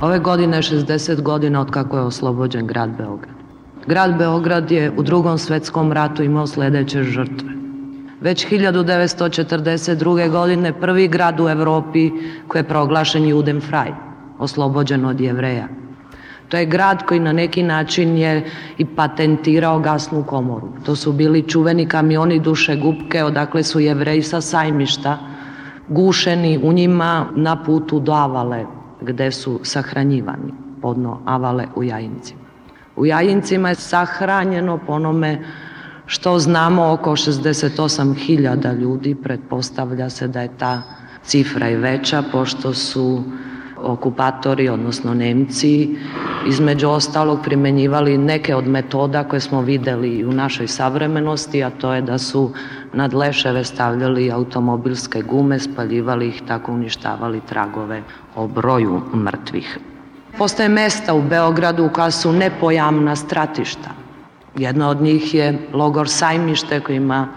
Ove 0.00 0.18
godine 0.18 0.56
je 0.56 0.62
60 0.62 1.22
godina 1.22 1.60
od 1.60 1.70
kako 1.70 1.96
je 1.96 2.02
oslobođen 2.02 2.66
grad 2.66 2.90
Beograd. 2.90 3.34
Grad 3.86 4.18
Beograd 4.18 4.70
je 4.70 4.92
u 4.96 5.02
drugom 5.02 5.38
svetskom 5.38 5.92
ratu 5.92 6.22
imao 6.22 6.46
sledeće 6.46 7.02
žrtve. 7.02 7.51
Već 8.22 8.46
1942. 8.46 10.30
godine 10.30 10.72
prvi 10.80 11.08
grad 11.08 11.40
u 11.40 11.48
Evropi 11.48 12.10
koji 12.48 12.60
je 12.60 12.68
proglašen 12.68 13.28
Judenfrei, 13.28 13.92
oslobođen 14.38 15.04
od 15.04 15.20
jevreja. 15.20 15.68
To 16.48 16.56
je 16.56 16.66
grad 16.66 17.02
koji 17.06 17.20
na 17.20 17.32
neki 17.32 17.62
način 17.62 18.16
je 18.16 18.50
i 18.78 18.84
patentirao 18.84 19.78
gasnu 19.78 20.24
komoru. 20.24 20.68
To 20.84 20.96
su 20.96 21.12
bili 21.12 21.48
čuveni 21.48 21.88
kamioni 21.88 22.40
duše 22.40 22.76
gubke 22.76 23.24
odakle 23.24 23.62
su 23.62 23.80
jevreji 23.80 24.22
sa 24.22 24.40
sajmišta 24.40 25.18
gušeni 25.88 26.60
u 26.62 26.72
njima 26.72 27.26
na 27.36 27.62
putu 27.62 28.00
do 28.00 28.12
Avale, 28.12 28.64
gde 29.00 29.30
su 29.30 29.60
sahranjivani, 29.62 30.52
podno 30.82 31.20
Avale 31.26 31.66
u 31.76 31.82
Jajincima. 31.82 32.40
U 32.96 33.06
Jajincima 33.06 33.68
je 33.68 33.74
sahranjeno 33.74 34.78
po 34.86 34.98
što 36.06 36.38
znamo 36.38 36.92
oko 36.92 37.10
68.000 37.10 38.78
ljudi, 38.78 39.14
pretpostavlja 39.14 40.10
se 40.10 40.28
da 40.28 40.40
je 40.40 40.58
ta 40.58 40.82
cifra 41.24 41.70
i 41.70 41.76
veća, 41.76 42.22
pošto 42.32 42.74
su 42.74 43.22
okupatori, 43.82 44.68
odnosno 44.68 45.14
Nemci, 45.14 45.96
između 46.46 46.88
ostalog 46.88 47.38
primenjivali 47.44 48.18
neke 48.18 48.54
od 48.54 48.66
metoda 48.66 49.24
koje 49.24 49.40
smo 49.40 49.62
videli 49.62 50.24
u 50.24 50.32
našoj 50.32 50.68
savremenosti, 50.68 51.64
a 51.64 51.70
to 51.70 51.94
je 51.94 52.02
da 52.02 52.18
su 52.18 52.50
nad 52.92 53.14
leševe 53.14 53.64
stavljali 53.64 54.30
automobilske 54.32 55.22
gume, 55.22 55.58
spaljivali 55.58 56.28
ih, 56.28 56.42
tako 56.48 56.72
uništavali 56.72 57.40
tragove 57.48 58.02
o 58.36 58.46
broju 58.46 59.00
mrtvih. 59.14 59.78
Postoje 60.38 60.68
mesta 60.68 61.14
u 61.14 61.22
Beogradu 61.22 61.90
koja 61.92 62.10
su 62.10 62.32
nepojamna 62.32 63.16
stratišta. 63.16 64.01
Jedno 64.56 64.88
od 64.88 65.00
njih 65.00 65.34
je 65.34 65.58
logor 65.72 66.08
Sajmište 66.08 66.80
koji 66.80 66.96
ima 66.96 67.28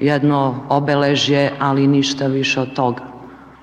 jedno 0.00 0.54
obeležje, 0.68 1.52
ali 1.58 1.86
ništa 1.86 2.26
više 2.26 2.60
od 2.60 2.74
toga. 2.74 3.02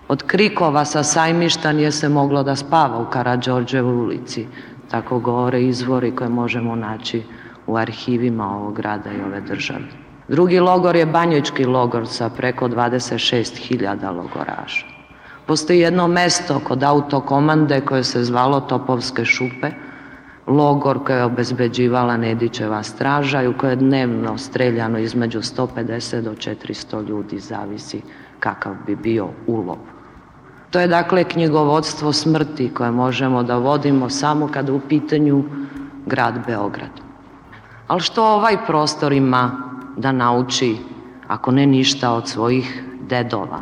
Od 0.08 0.24
krikova 0.24 0.86
sa 0.86 1.04
sajmišta 1.04 1.72
nije 1.72 1.92
se 1.92 2.10
moglo 2.10 2.44
da 2.44 2.56
spava 2.56 2.98
u 2.98 3.10
Karadžorđevoj 3.10 3.94
ulici. 3.94 4.48
Tako 4.92 5.20
govore 5.20 5.62
izvori 5.62 6.16
koje 6.16 6.30
možemo 6.30 6.76
naći 6.76 7.24
u 7.68 7.78
arhivima 7.78 8.56
ovog 8.56 8.76
grada 8.76 9.12
i 9.12 9.22
ove 9.22 9.42
države. 9.42 9.86
Drugi 10.28 10.60
logor 10.60 10.96
je 10.96 11.06
Banjojčki 11.06 11.66
logor 11.66 12.08
sa 12.08 12.30
preko 12.30 12.68
26.000 12.68 14.16
logoraša. 14.16 14.86
Postoji 15.46 15.80
jedno 15.80 16.08
mesto 16.08 16.60
kod 16.64 16.84
autokomande 16.84 17.82
koje 17.82 18.04
se 18.04 18.24
zvalo 18.24 18.60
Topovske 18.60 19.26
šupe, 19.26 19.72
logor 20.50 21.04
koje 21.06 21.18
je 21.18 21.24
obezbeđivala 21.24 22.18
Nedićeva 22.18 22.84
straža 22.84 23.42
i 23.44 23.48
u 23.48 23.58
koje 23.58 23.72
je 23.72 23.76
dnevno 23.76 24.38
streljano 24.38 25.00
između 25.00 25.40
150 25.40 26.22
do 26.22 26.32
400 26.32 27.08
ljudi, 27.08 27.40
zavisi 27.40 28.02
kakav 28.40 28.76
bi 28.86 28.96
bio 28.96 29.28
ulov. 29.48 29.78
To 30.72 30.80
je 30.80 30.88
dakle 30.88 31.24
knjigovodstvo 31.24 32.14
smrti 32.14 32.72
koje 32.74 32.92
možemo 32.92 33.44
da 33.44 33.58
vodimo 33.58 34.10
samo 34.10 34.48
kada 34.48 34.74
u 34.74 34.80
pitanju 34.90 35.44
grad 36.06 36.46
Beograd. 36.48 36.90
Ali 37.88 38.02
što 38.02 38.26
ovaj 38.26 38.58
prostor 38.68 39.14
ima 39.14 39.52
da 39.98 40.12
nauči, 40.12 40.78
ako 41.28 41.52
ne 41.52 41.66
ništa 41.66 42.12
od 42.12 42.28
svojih 42.28 42.84
dedova? 43.10 43.60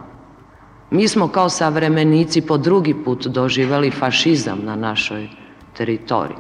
Mi 0.92 1.08
smo 1.08 1.28
kao 1.28 1.50
savremenici 1.50 2.42
po 2.42 2.58
drugi 2.58 2.94
put 3.06 3.28
doživeli 3.28 3.92
fašizam 3.92 4.60
na 4.64 4.76
našoj 4.76 5.30
teritoriji. 5.78 6.38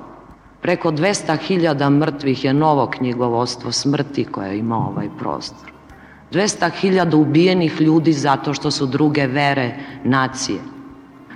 Preko 0.67 0.91
200.000 0.91 1.89
mrtvih 1.89 2.45
je 2.45 2.53
novo 2.53 2.87
knjigovodstvo 2.87 3.71
smrti 3.71 4.25
koje 4.25 4.57
ima 4.57 4.77
ovaj 4.87 5.09
prostor. 5.19 5.71
200.000 6.31 7.15
ubijenih 7.15 7.81
ljudi 7.81 8.13
zato 8.13 8.53
što 8.53 8.71
su 8.71 8.85
druge 8.85 9.27
vere, 9.27 9.75
nacije. 10.03 10.59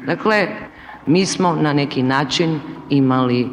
Dakle, 0.05 0.47
mi 1.05 1.25
smo 1.25 1.53
na 1.53 1.73
neki 1.73 2.03
način 2.03 2.59
imali 2.89 3.49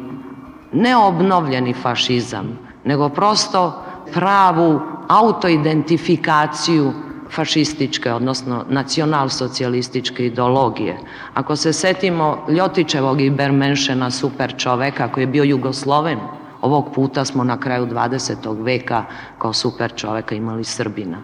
neobnovljeni 0.73 1.73
fašizam, 1.73 2.59
nego 2.83 3.09
prosto 3.09 3.83
pravu 4.13 4.81
autoidentifikaciju 5.07 6.93
fašističke, 7.35 8.13
odnosno 8.13 8.65
nacionalsocijalističke 8.69 10.25
ideologije. 10.25 10.97
Ako 11.33 11.55
se 11.55 11.73
setimo 11.73 12.45
Ljotićevog 12.49 13.21
i 13.21 13.29
Bermenšena 13.29 14.11
super 14.11 14.53
čoveka 14.57 15.11
koji 15.11 15.23
je 15.23 15.27
bio 15.27 15.43
Jugosloven, 15.43 16.19
Ovog 16.61 16.91
puta 16.95 17.25
smo 17.25 17.43
na 17.43 17.59
kraju 17.59 17.85
20. 17.87 18.63
veka 18.63 19.03
kao 19.37 19.53
super 19.53 19.93
čoveka 19.95 20.35
imali 20.35 20.63
Srbina. 20.63 21.17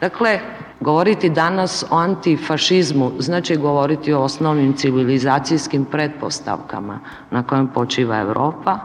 Dakle, 0.00 0.40
govoriti 0.80 1.30
danas 1.30 1.84
o 1.90 1.96
antifašizmu 1.96 3.12
znači 3.18 3.56
govoriti 3.56 4.12
o 4.12 4.22
osnovnim 4.22 4.72
civilizacijskim 4.76 5.84
pretpostavkama 5.84 7.00
na 7.30 7.42
kojem 7.42 7.68
počiva 7.68 8.18
Evropa 8.18 8.78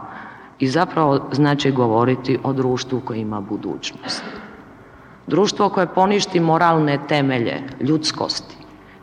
i 0.58 0.68
zapravo 0.68 1.28
znači 1.32 1.70
govoriti 1.70 2.38
o 2.42 2.52
društvu 2.52 3.00
koje 3.00 3.20
ima 3.20 3.40
budućnost. 3.40 4.22
Društvo 5.28 5.68
koje 5.68 5.94
poništi 5.94 6.40
moralne 6.40 6.98
temelje 7.08 7.62
ljudskosti 7.80 8.56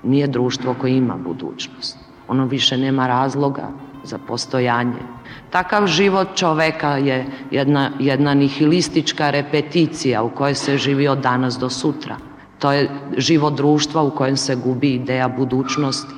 nije 0.04 0.28
društvo 0.28 0.76
koje 0.82 0.98
ima 0.98 1.16
budućnost. 1.16 1.98
Ono 2.28 2.46
više 2.46 2.78
nema 2.78 3.08
razloga 3.08 3.68
za 4.04 4.18
postojanje. 4.18 5.02
Takav 5.50 5.88
život 5.88 6.28
čoveka 6.36 6.98
je 6.98 7.26
jedna, 7.52 7.92
jedna 8.00 8.34
nihilistička 8.34 9.30
repeticija 9.30 10.24
u 10.24 10.30
kojoj 10.30 10.56
se 10.56 10.78
živi 10.78 11.08
od 11.08 11.18
danas 11.18 11.58
do 11.60 11.70
sutra. 11.70 12.18
To 12.60 12.72
je 12.72 12.90
život 13.18 13.54
društva 13.54 14.04
u 14.04 14.16
kojem 14.16 14.38
se 14.38 14.56
gubi 14.56 14.94
ideja 14.94 15.28
budućnosti. 15.28 16.14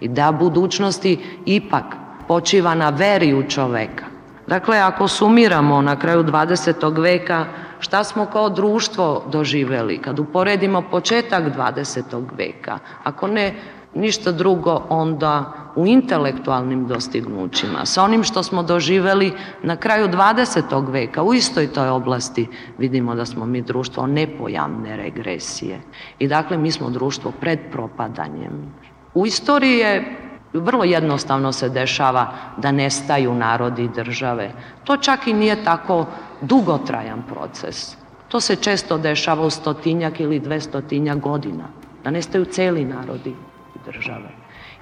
Ideja 0.00 0.32
budućnosti 0.32 1.18
ipak 1.46 1.84
počiva 2.28 2.74
na 2.74 2.90
veri 2.90 3.34
u 3.34 3.42
čoveka. 3.48 4.11
Dakle, 4.46 4.78
ako 4.78 5.08
sumiramo 5.08 5.82
na 5.82 5.98
kraju 5.98 6.24
20. 6.24 7.02
veka 7.02 7.46
šta 7.78 8.04
smo 8.04 8.26
kao 8.26 8.48
društvo 8.48 9.24
doživeli, 9.30 9.98
kad 9.98 10.18
uporedimo 10.18 10.82
početak 10.90 11.44
20. 11.56 12.24
veka, 12.36 12.78
ako 13.04 13.26
ne 13.26 13.54
ništa 13.94 14.32
drugo 14.32 14.82
onda 14.88 15.52
u 15.76 15.86
intelektualnim 15.86 16.86
dostignućima, 16.86 17.86
sa 17.86 18.02
onim 18.02 18.24
što 18.24 18.42
smo 18.42 18.62
doživeli 18.62 19.32
na 19.62 19.76
kraju 19.76 20.08
20. 20.08 20.92
veka, 20.92 21.22
u 21.22 21.34
istoj 21.34 21.66
toj 21.66 21.88
oblasti 21.88 22.48
vidimo 22.78 23.14
da 23.14 23.26
smo 23.26 23.46
mi 23.46 23.62
društvo 23.62 24.06
nepojamne 24.06 24.96
regresije. 24.96 25.80
I 26.18 26.28
dakle, 26.28 26.56
mi 26.56 26.70
smo 26.70 26.90
društvo 26.90 27.32
pred 27.40 27.58
propadanjem. 27.72 28.74
U 29.14 29.26
istoriji 29.26 29.78
je 29.78 30.21
vrlo 30.60 30.84
jednostavno 30.84 31.52
se 31.52 31.68
dešava 31.68 32.32
da 32.56 32.72
nestaju 32.72 33.34
narodi 33.34 33.84
i 33.84 33.88
države. 33.88 34.52
To 34.84 34.96
čak 34.96 35.26
i 35.26 35.32
nije 35.32 35.64
tako 35.64 36.06
dugotrajan 36.40 37.22
proces. 37.22 37.96
To 38.28 38.40
se 38.40 38.56
često 38.56 38.98
dešava 38.98 39.46
u 39.46 39.50
stotinjak 39.50 40.20
ili 40.20 40.40
dvestotinjak 40.40 41.18
godina, 41.18 41.64
da 42.04 42.10
nestaju 42.10 42.44
celi 42.44 42.84
narodi 42.84 43.34
i 43.74 43.78
države. 43.84 44.28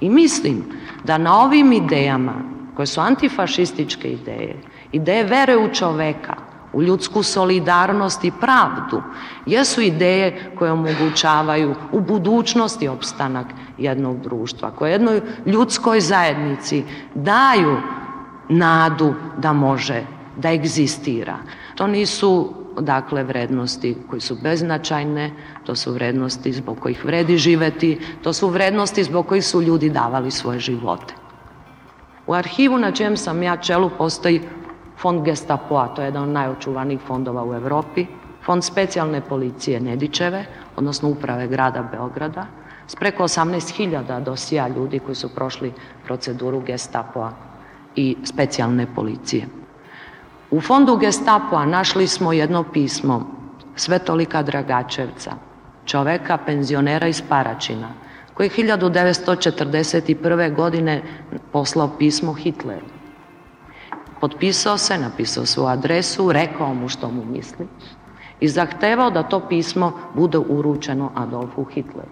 I 0.01 0.09
mislim 0.11 0.65
da 1.05 1.19
na 1.19 1.41
ovim 1.41 1.73
idejama, 1.73 2.35
koje 2.77 2.87
su 2.87 3.01
antifašističke 3.01 4.13
ideje, 4.13 4.57
ideje 4.93 5.25
vere 5.25 5.57
u 5.57 5.69
čoveka, 5.69 6.35
u 6.73 6.83
ljudsku 6.83 7.23
solidarnost 7.23 8.25
i 8.25 8.33
pravdu, 8.41 9.03
jesu 9.47 9.81
ideje 9.81 10.53
koje 10.59 10.73
omogućavaju 10.73 11.75
u 11.93 12.01
budućnosti 12.01 12.89
opstanak 12.89 13.47
jednog 13.79 14.21
društva, 14.21 14.71
koje 14.71 14.93
jednoj 14.93 15.21
ljudskoj 15.47 16.01
zajednici 16.01 16.85
daju 17.15 17.77
nadu 18.49 19.15
da 19.39 19.53
može 19.53 20.05
da 20.37 20.53
egzistira. 20.53 21.37
To 21.75 21.87
nisu 21.87 22.55
dakle 22.81 23.23
vrednosti 23.25 23.97
koji 24.11 24.21
su 24.21 24.37
beznačajne, 24.43 25.31
to 25.65 25.75
su 25.77 25.93
vrednosti 25.93 26.53
zbog 26.53 26.79
kojih 26.81 27.05
vredi 27.05 27.37
živeti, 27.37 28.01
to 28.23 28.33
su 28.33 28.49
vrednosti 28.49 29.05
zbog 29.05 29.27
kojih 29.27 29.47
su 29.47 29.63
ljudi 29.63 29.91
davali 29.91 30.31
svoje 30.31 30.59
živote. 30.61 31.15
U 32.27 32.35
arhivu 32.35 32.79
na 32.79 32.93
čijem 32.93 33.17
sam 33.17 33.43
ja 33.43 33.57
čelu 33.57 33.91
postoji 33.99 34.41
fond 35.01 35.25
Gestapoa, 35.25 35.89
to 35.89 36.03
je 36.03 36.07
jedan 36.07 36.23
od 36.23 36.29
najočuvanijih 36.29 37.01
fondova 37.01 37.45
u 37.45 37.55
Evropi, 37.55 38.07
fond 38.45 38.65
specijalne 38.65 39.21
policije 39.21 39.81
Nedičeve, 39.81 40.45
odnosno 40.77 41.09
uprave 41.09 41.47
grada 41.47 41.83
Beograda, 41.83 42.47
s 42.87 42.97
preko 42.97 43.23
18.000 43.23 44.25
dosija 44.25 44.69
ljudi 44.69 44.99
koji 44.99 45.15
su 45.15 45.29
prošli 45.35 45.73
proceduru 46.05 46.61
Gestapoa 46.61 47.33
i 47.97 48.17
specijalne 48.25 48.87
policije. 48.95 49.47
U 50.51 50.61
fondu 50.61 50.97
Gestapoa 50.97 51.67
našli 51.67 52.07
smo 52.07 52.33
jedno 52.33 52.65
pismo 52.73 53.27
Svetolika 53.77 54.43
Dragačevca, 54.43 55.33
čoveka 55.85 56.39
penzionera 56.47 57.07
iz 57.07 57.23
Paračina, 57.29 57.89
koji 58.35 58.47
je 58.47 58.65
1941. 58.65 60.55
godine 60.55 61.03
poslao 61.53 61.91
pismo 61.99 62.33
Hitleru. 62.33 63.00
Potpisao 64.21 64.79
se, 64.79 64.99
napisao 64.99 65.47
svoju 65.47 65.69
adresu, 65.69 66.33
rekao 66.33 66.75
mu 66.75 66.89
što 66.89 67.11
mu 67.11 67.25
misli 67.25 67.67
i 68.41 68.49
zahtevao 68.49 69.11
da 69.11 69.23
to 69.23 69.41
pismo 69.49 69.93
bude 70.15 70.39
uručeno 70.39 71.11
Adolfu 71.15 71.65
Hitleru. 71.65 72.09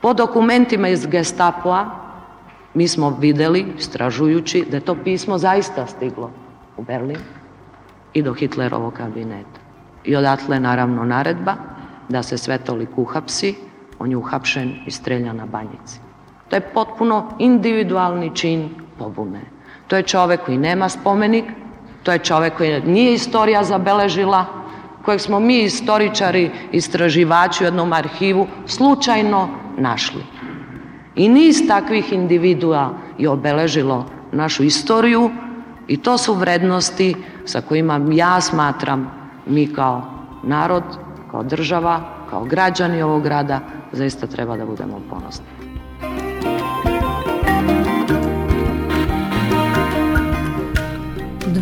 Po 0.00 0.12
dokumentima 0.14 0.88
iz 0.88 1.06
Gestapoa 1.06 1.90
mi 2.74 2.88
smo 2.88 3.16
videli, 3.20 3.72
stražujući, 3.78 4.66
da 4.70 4.76
je 4.76 4.80
to 4.80 4.94
pismo 5.04 5.38
zaista 5.38 5.86
stiglo 5.86 6.30
u 6.76 6.82
Berlin 6.82 7.18
i 8.12 8.22
do 8.22 8.34
Hitlerovog 8.34 8.92
kabineta. 8.92 9.60
I 10.04 10.16
odatle 10.16 10.60
naravno 10.60 11.04
naredba 11.04 11.54
da 12.08 12.22
se 12.22 12.38
Svetolik 12.38 12.98
uhapsi, 12.98 13.54
on 13.98 14.10
je 14.10 14.16
uhapšen 14.16 14.74
i 14.86 14.90
strelja 14.90 15.32
na 15.32 15.46
banjici. 15.46 16.00
To 16.48 16.56
je 16.56 16.60
potpuno 16.60 17.36
individualni 17.38 18.36
čin 18.36 18.68
pobune. 18.98 19.53
To 19.88 19.96
je 19.96 20.02
čovek 20.02 20.44
koji 20.44 20.58
nema 20.58 20.88
spomenik, 20.88 21.44
to 22.02 22.12
je 22.12 22.18
čovek 22.18 22.56
koji 22.56 22.82
nije 22.82 23.14
istorija 23.14 23.64
zabeležila, 23.64 24.44
kojeg 25.04 25.20
smo 25.20 25.40
mi 25.40 25.62
istoričari, 25.62 26.50
istraživači 26.72 27.64
u 27.64 27.66
jednom 27.66 27.92
arhivu 27.92 28.46
slučajno 28.66 29.48
našli. 29.78 30.22
I 31.14 31.28
niz 31.28 31.56
takvih 31.68 32.12
individua 32.12 32.90
je 33.18 33.28
obeležilo 33.28 34.06
našu 34.32 34.64
istoriju 34.64 35.30
i 35.88 35.96
to 35.96 36.18
su 36.18 36.34
vrednosti 36.34 37.14
sa 37.44 37.60
kojima 37.60 38.00
ja 38.12 38.40
smatram 38.40 39.10
mi 39.46 39.72
kao 39.72 40.02
narod, 40.42 40.82
kao 41.30 41.42
država, 41.42 42.00
kao 42.30 42.44
građani 42.44 43.02
ovog 43.02 43.22
grada 43.22 43.60
zaista 43.92 44.26
treba 44.26 44.56
da 44.56 44.66
budemo 44.66 45.00
ponosni. 45.10 45.53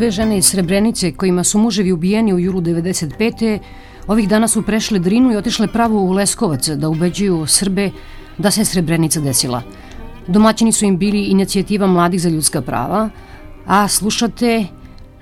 Dve 0.03 0.11
žene 0.11 0.39
iz 0.39 0.47
Srebrenice 0.47 1.13
kojima 1.13 1.45
su 1.45 1.59
muževi 1.59 1.93
ubijeni 1.93 2.35
u 2.35 2.39
julu 2.39 2.61
95. 2.61 3.59
ovih 4.09 4.29
dana 4.29 4.49
su 4.49 4.63
prešle 4.63 4.99
Drinu 4.99 5.33
i 5.33 5.37
otišle 5.37 5.69
pravo 5.73 6.01
u 6.01 6.11
Leskovac 6.11 6.69
da 6.69 6.89
ubeđuju 6.89 7.47
Srbe 7.47 7.91
da 8.39 8.51
se 8.51 8.65
Srebrenica 8.65 9.21
desila. 9.21 9.63
Domaćini 10.27 10.73
su 10.73 10.85
im 10.85 10.99
bili 10.99 11.25
inicijativa 11.25 11.87
Mladih 11.87 12.21
za 12.21 12.29
ljudska 12.29 12.63
prava, 12.63 13.11
a 13.67 13.89
slušate 13.89 14.65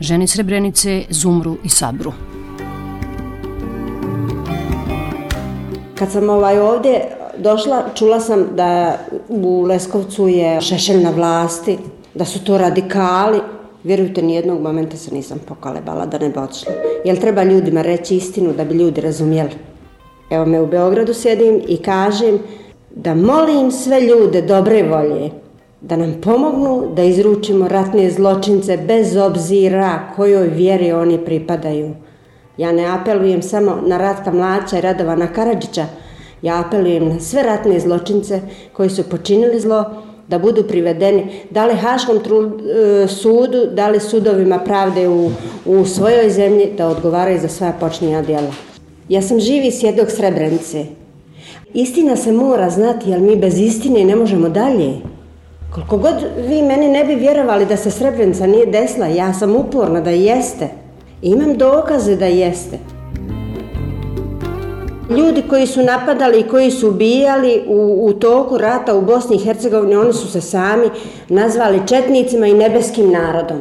žene 0.01 0.27
Srebrenice 0.27 1.03
Zumru 1.11 1.57
i 1.65 1.69
Sabru. 1.69 2.13
Kad 5.95 6.11
sam 6.13 6.29
ovaj 6.29 6.59
ovde 6.59 7.01
došla, 7.39 7.85
čula 7.95 8.21
sam 8.21 8.47
da 8.57 8.99
u 9.29 9.63
Leskovcu 9.63 10.29
je 10.29 10.61
Šešelj 10.61 11.03
na 11.03 11.11
vlasti, 11.11 11.79
da 12.15 12.25
su 12.25 12.45
to 12.45 12.59
radikali. 12.59 13.60
Vjerujte, 13.85 14.23
nijednog 14.23 14.61
momenta 14.61 14.97
se 14.97 15.15
nisam 15.15 15.39
pokalebala 15.49 16.07
da 16.07 16.19
ne 16.19 16.29
bi 16.29 16.39
otišla. 16.39 16.73
Jel 17.05 17.17
treba 17.17 17.43
ljudima 17.43 17.83
reći 17.83 18.17
istinu 18.17 18.53
da 18.53 18.65
bi 18.65 18.75
ljudi 18.75 19.01
razumjeli? 19.01 19.51
Evo 20.31 20.47
me 20.47 20.61
u 20.61 20.67
Beogradu 20.67 21.15
sedim 21.15 21.63
i 21.69 21.77
kažem 21.77 22.39
da 22.91 23.15
molim 23.15 23.71
sve 23.71 24.01
ljude 24.01 24.43
dobre 24.43 24.83
volje 24.83 25.31
da 25.81 25.97
nam 25.97 26.15
pomognu 26.23 26.93
da 26.97 27.03
izručimo 27.03 27.69
ratne 27.69 28.11
zločince 28.11 28.77
bez 28.77 29.17
obzira 29.17 30.01
kojoj 30.17 30.49
vjeri 30.49 30.93
oni 30.93 31.25
pripadaju. 31.25 31.91
Ja 32.57 32.73
ne 32.73 32.87
apelujem 32.87 33.43
samo 33.43 33.79
na 33.87 33.99
Ratka 33.99 34.33
Mlača 34.33 34.79
i 34.79 34.81
Radovana 34.81 35.27
Karadžića, 35.27 35.87
ja 36.43 36.61
apelujem 36.67 37.09
na 37.09 37.21
sve 37.21 37.43
ratne 37.43 37.81
zločince 37.81 38.41
koji 38.73 38.91
su 38.91 39.03
počinili 39.03 39.61
zlo 39.61 39.85
da 40.31 40.39
budu 40.39 40.63
privedeni 40.63 41.27
da 41.51 41.67
li 41.67 41.75
Haškom 41.75 42.21
tru, 42.25 42.43
e, 42.45 43.09
sudu, 43.09 43.67
da 43.73 43.89
li 43.89 44.01
sudovima 44.01 44.59
pravde 44.59 45.09
u, 45.09 45.31
u 45.65 45.85
svojoj 45.85 46.31
zemlji 46.31 46.69
da 46.77 46.89
odgovaraju 46.89 47.41
za 47.41 47.49
svoja 47.49 47.73
počinjena 47.73 48.23
djela. 48.23 48.53
Ja 49.09 49.23
sam 49.23 49.41
živi 49.41 49.71
svjedok 49.71 50.11
Srebrenice. 50.11 50.85
Istina 51.75 52.17
se 52.17 52.33
mora 52.33 52.71
znati, 52.71 53.11
jer 53.11 53.21
mi 53.21 53.37
bez 53.37 53.59
istine 53.59 54.05
ne 54.05 54.17
možemo 54.17 54.49
dalje. 54.49 54.93
Koliko 55.75 55.97
god 55.97 56.15
vi 56.49 56.63
meni 56.63 56.89
ne 56.89 57.05
bi 57.05 57.15
vjerovali 57.15 57.67
da 57.67 57.77
se 57.77 57.91
Srebrenica 57.91 58.47
nije 58.47 58.67
desila, 58.67 59.07
ja 59.07 59.33
sam 59.35 59.57
uporna 59.57 60.01
da 60.01 60.11
jeste. 60.11 60.69
Imam 61.23 61.59
dokaze 61.59 62.17
da 62.17 62.27
jeste. 62.27 62.79
Ljudi 65.17 65.43
koji 65.49 65.67
su 65.67 65.83
napadali 65.83 66.41
i 66.41 66.49
koji 66.49 66.71
su 66.71 66.89
ubijali 66.89 67.63
u, 67.67 68.07
u 68.07 68.13
toku 68.13 68.59
rata 68.59 68.95
u 68.95 69.03
Bosni 69.03 69.37
i 69.37 69.45
Hercegovini, 69.45 69.97
oni 69.97 70.13
su 70.13 70.29
se 70.29 70.41
sami 70.41 70.91
nazvali 71.29 71.87
četnicima 71.89 72.47
i 72.47 72.55
nebeskim 72.55 73.11
narodom. 73.11 73.59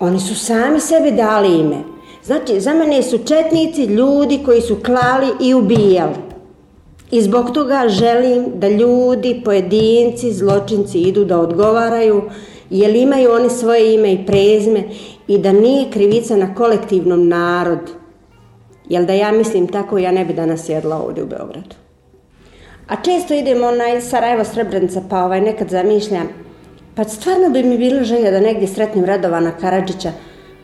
Oni 0.00 0.20
su 0.20 0.34
sami 0.34 0.80
sebi 0.80 1.10
dali 1.10 1.58
ime. 1.58 1.76
Znači, 2.24 2.60
za 2.60 2.74
mene 2.74 3.02
su 3.02 3.18
četnici 3.18 3.84
ljudi 3.84 4.40
koji 4.44 4.60
su 4.60 4.76
klali 4.86 5.26
i 5.40 5.54
ubijali. 5.54 6.14
I 7.10 7.22
zbog 7.22 7.50
toga 7.50 7.84
želim 7.88 8.44
da 8.54 8.68
ljudi, 8.68 9.42
pojedinci, 9.44 10.32
zločinci 10.32 10.98
idu 10.98 11.24
da 11.24 11.40
odgovaraju, 11.40 12.22
jer 12.70 12.96
imaju 12.96 13.32
oni 13.32 13.50
svoje 13.50 13.94
ime 13.94 14.12
i 14.12 14.26
prezime 14.26 14.84
i 15.28 15.38
da 15.38 15.52
nije 15.52 15.90
krivica 15.90 16.36
na 16.36 16.54
kolektivnom 16.54 17.28
narodu. 17.28 18.05
Jel 18.88 19.06
da 19.06 19.12
ja 19.12 19.32
mislim 19.32 19.68
tako, 19.68 19.98
ja 19.98 20.12
ne 20.12 20.24
bi 20.24 20.34
danas 20.34 20.68
jedla 20.68 21.02
ovdje 21.02 21.22
u 21.22 21.26
Beogradu. 21.26 21.76
A 22.88 22.96
često 22.96 23.34
idemo 23.34 23.70
na 23.70 24.00
Sarajevo 24.00 24.44
Srebrenica, 24.44 25.02
pa 25.10 25.24
ovaj 25.24 25.40
nekad 25.40 25.68
zamišljam 25.68 26.28
Pa 26.96 27.04
stvarno 27.04 27.50
bi 27.50 27.62
mi 27.62 27.78
bila 27.78 28.04
želja 28.04 28.30
da 28.30 28.40
negdje 28.40 28.68
sretnem 28.68 29.04
Radovana 29.04 29.50
Karadžića, 29.60 30.12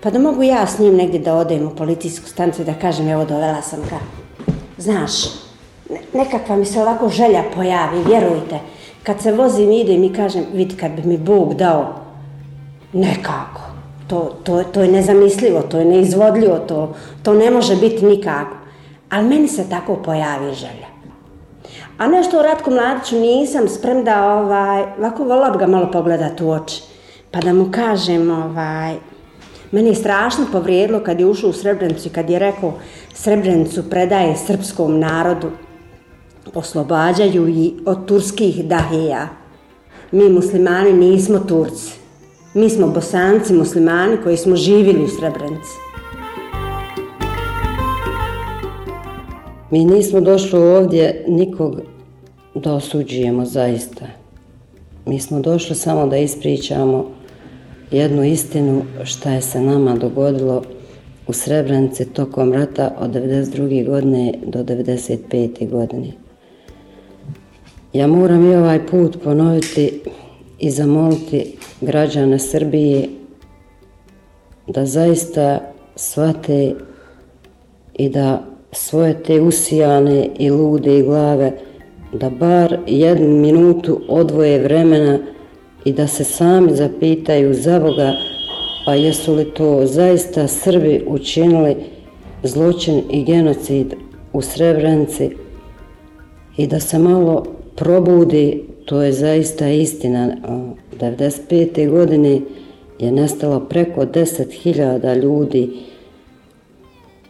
pa 0.00 0.10
da 0.10 0.18
mogu 0.18 0.42
ja 0.42 0.66
s 0.66 0.78
njim 0.78 0.96
negdje 0.96 1.20
da 1.20 1.34
odem 1.34 1.66
u 1.66 1.76
policijsku 1.76 2.28
stanicu 2.28 2.62
i 2.62 2.64
da 2.64 2.74
kažem 2.74 3.08
evo 3.08 3.24
dovela 3.24 3.62
sam 3.62 3.80
ga. 3.90 3.98
Znaš, 4.78 5.12
nekakva 6.14 6.56
mi 6.56 6.64
se 6.64 6.80
ovako 6.80 7.08
želja 7.08 7.42
pojavi, 7.54 8.04
vjerujte. 8.06 8.58
Kad 9.02 9.20
se 9.20 9.32
vozim 9.32 9.72
idem 9.72 10.04
i 10.04 10.12
kažem, 10.12 10.44
vidi 10.52 10.76
kad 10.76 10.92
bi 10.92 11.02
mi 11.02 11.18
Bog 11.18 11.54
dao, 11.54 11.94
nekako. 12.92 13.71
To, 14.06 14.36
to, 14.44 14.62
to 14.64 14.82
je 14.82 14.88
nezamislivo, 14.88 15.62
to 15.62 15.78
je 15.78 15.84
neizvodljivo, 15.84 16.58
to, 16.58 16.94
to 17.22 17.34
ne 17.34 17.50
može 17.50 17.76
biti 17.76 18.06
nikako. 18.06 18.56
Ali 19.10 19.28
meni 19.28 19.48
se 19.48 19.70
tako 19.70 19.96
pojavi 19.96 20.54
želja. 20.54 20.92
A 21.98 22.06
nešto 22.08 22.38
o 22.38 22.42
Ratku 22.42 22.70
Mladiću 22.70 23.16
nisam 23.16 23.68
spremda, 23.68 24.32
ovaj, 24.32 24.82
ovako 24.98 25.24
volila 25.24 25.50
bi 25.50 25.58
ga 25.58 25.66
malo 25.66 25.90
pogledati 25.90 26.44
u 26.44 26.50
oči. 26.50 26.82
Pa 27.30 27.40
da 27.40 27.52
mu 27.52 27.70
kažem, 27.70 28.30
ovaj, 28.30 28.94
meni 29.70 29.88
je 29.88 29.94
strašno 29.94 30.46
povrijedilo 30.52 31.00
kad 31.00 31.20
je 31.20 31.26
ušao 31.26 31.50
u 31.50 31.52
Srebrenicu 31.52 32.08
i 32.08 32.10
kad 32.10 32.30
je 32.30 32.38
rekao 32.38 32.72
Srebrenicu 33.14 33.90
predaje 33.90 34.36
srpskom 34.36 34.98
narodu, 34.98 35.50
oslobađaju 36.54 37.48
i 37.48 37.72
od 37.86 38.06
turskih 38.06 38.64
dahija. 38.64 39.28
Mi 40.10 40.28
muslimani 40.28 40.92
nismo 40.92 41.38
Turci. 41.38 42.01
Mi 42.54 42.70
smo 42.70 42.88
bosanci 42.88 43.52
muslimani 43.52 44.16
koji 44.24 44.36
smo 44.36 44.56
živjeli 44.56 45.04
u 45.04 45.08
Srebrenici. 45.08 45.70
Mi 49.70 49.84
nismo 49.84 50.20
došli 50.20 50.58
ovdje 50.58 51.24
nikog 51.28 51.80
da 52.54 52.74
osuđujemo 52.74 53.44
zaista. 53.44 54.06
Mi 55.06 55.20
smo 55.20 55.40
došli 55.40 55.76
samo 55.76 56.06
da 56.06 56.16
ispričamo 56.16 57.10
jednu 57.90 58.24
istinu 58.24 58.82
šta 59.04 59.30
je 59.30 59.42
se 59.42 59.60
nama 59.60 59.96
dogodilo 59.96 60.62
u 61.26 61.32
Srebrenici 61.32 62.04
tokom 62.04 62.52
rata 62.52 62.96
od 62.98 63.10
92. 63.10 63.86
godine 63.86 64.34
do 64.46 64.64
95. 64.64 65.70
godine. 65.70 66.12
Ja 67.92 68.06
moram 68.06 68.52
i 68.52 68.56
ovaj 68.56 68.86
put 68.86 69.22
ponoviti 69.24 70.00
i 70.62 70.70
zamoliti 70.70 71.56
građane 71.80 72.38
Srbije 72.38 73.08
da 74.66 74.86
zaista 74.86 75.60
shvate 75.96 76.74
i 77.94 78.08
da 78.08 78.42
svoje 78.72 79.22
te 79.22 79.40
usijane 79.40 80.28
i 80.38 80.50
lude 80.50 80.98
i 80.98 81.02
glave 81.02 81.52
da 82.12 82.30
bar 82.30 82.78
jednu 82.86 83.28
minutu 83.28 84.00
odvoje 84.08 84.58
vremena 84.58 85.18
i 85.84 85.92
da 85.92 86.06
se 86.06 86.24
sami 86.24 86.76
zapitaju 86.76 87.54
za 87.54 87.80
Boga 87.80 88.12
pa 88.84 88.94
jesu 88.94 89.34
li 89.34 89.44
to 89.44 89.86
zaista 89.86 90.48
Srbi 90.48 91.04
učinili 91.06 91.76
zločin 92.42 93.02
i 93.10 93.24
genocid 93.24 93.94
u 94.32 94.42
Srebrenici 94.42 95.30
i 96.56 96.66
da 96.66 96.80
se 96.80 96.98
malo 96.98 97.44
probudi, 97.76 98.71
to 98.84 99.02
je 99.02 99.12
zaista 99.12 99.68
istina. 99.68 100.36
95. 101.00 101.90
godine 101.90 102.40
je 102.98 103.12
nestalo 103.12 103.60
preko 103.60 104.00
10.000 104.00 105.22
ljudi. 105.22 105.70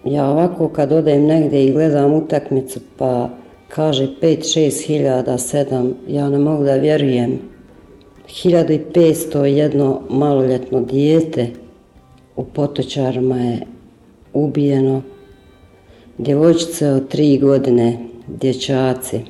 Ja 0.04 0.30
ovako 0.30 0.68
kad 0.68 0.92
odem 0.92 1.26
negdje 1.26 1.66
i 1.66 1.72
gledam 1.72 2.12
utakmicu 2.12 2.80
pa 2.98 3.30
kaže 3.68 4.08
5-6 4.22 4.86
hiljada, 4.86 5.32
7, 5.32 5.92
ja 6.08 6.28
ne 6.28 6.38
mogu 6.38 6.64
da 6.64 6.74
vjerujem. 6.74 7.38
1500 8.28 9.42
jedno 9.42 10.00
maloljetno 10.10 10.80
dijete 10.80 11.46
u 12.36 12.44
potočarima 12.44 13.36
je 13.36 13.60
ubijeno. 14.32 15.02
Djevojčice 16.18 16.88
od 16.88 17.08
tri 17.08 17.38
godine, 17.38 17.98
dječaci. 18.26 19.20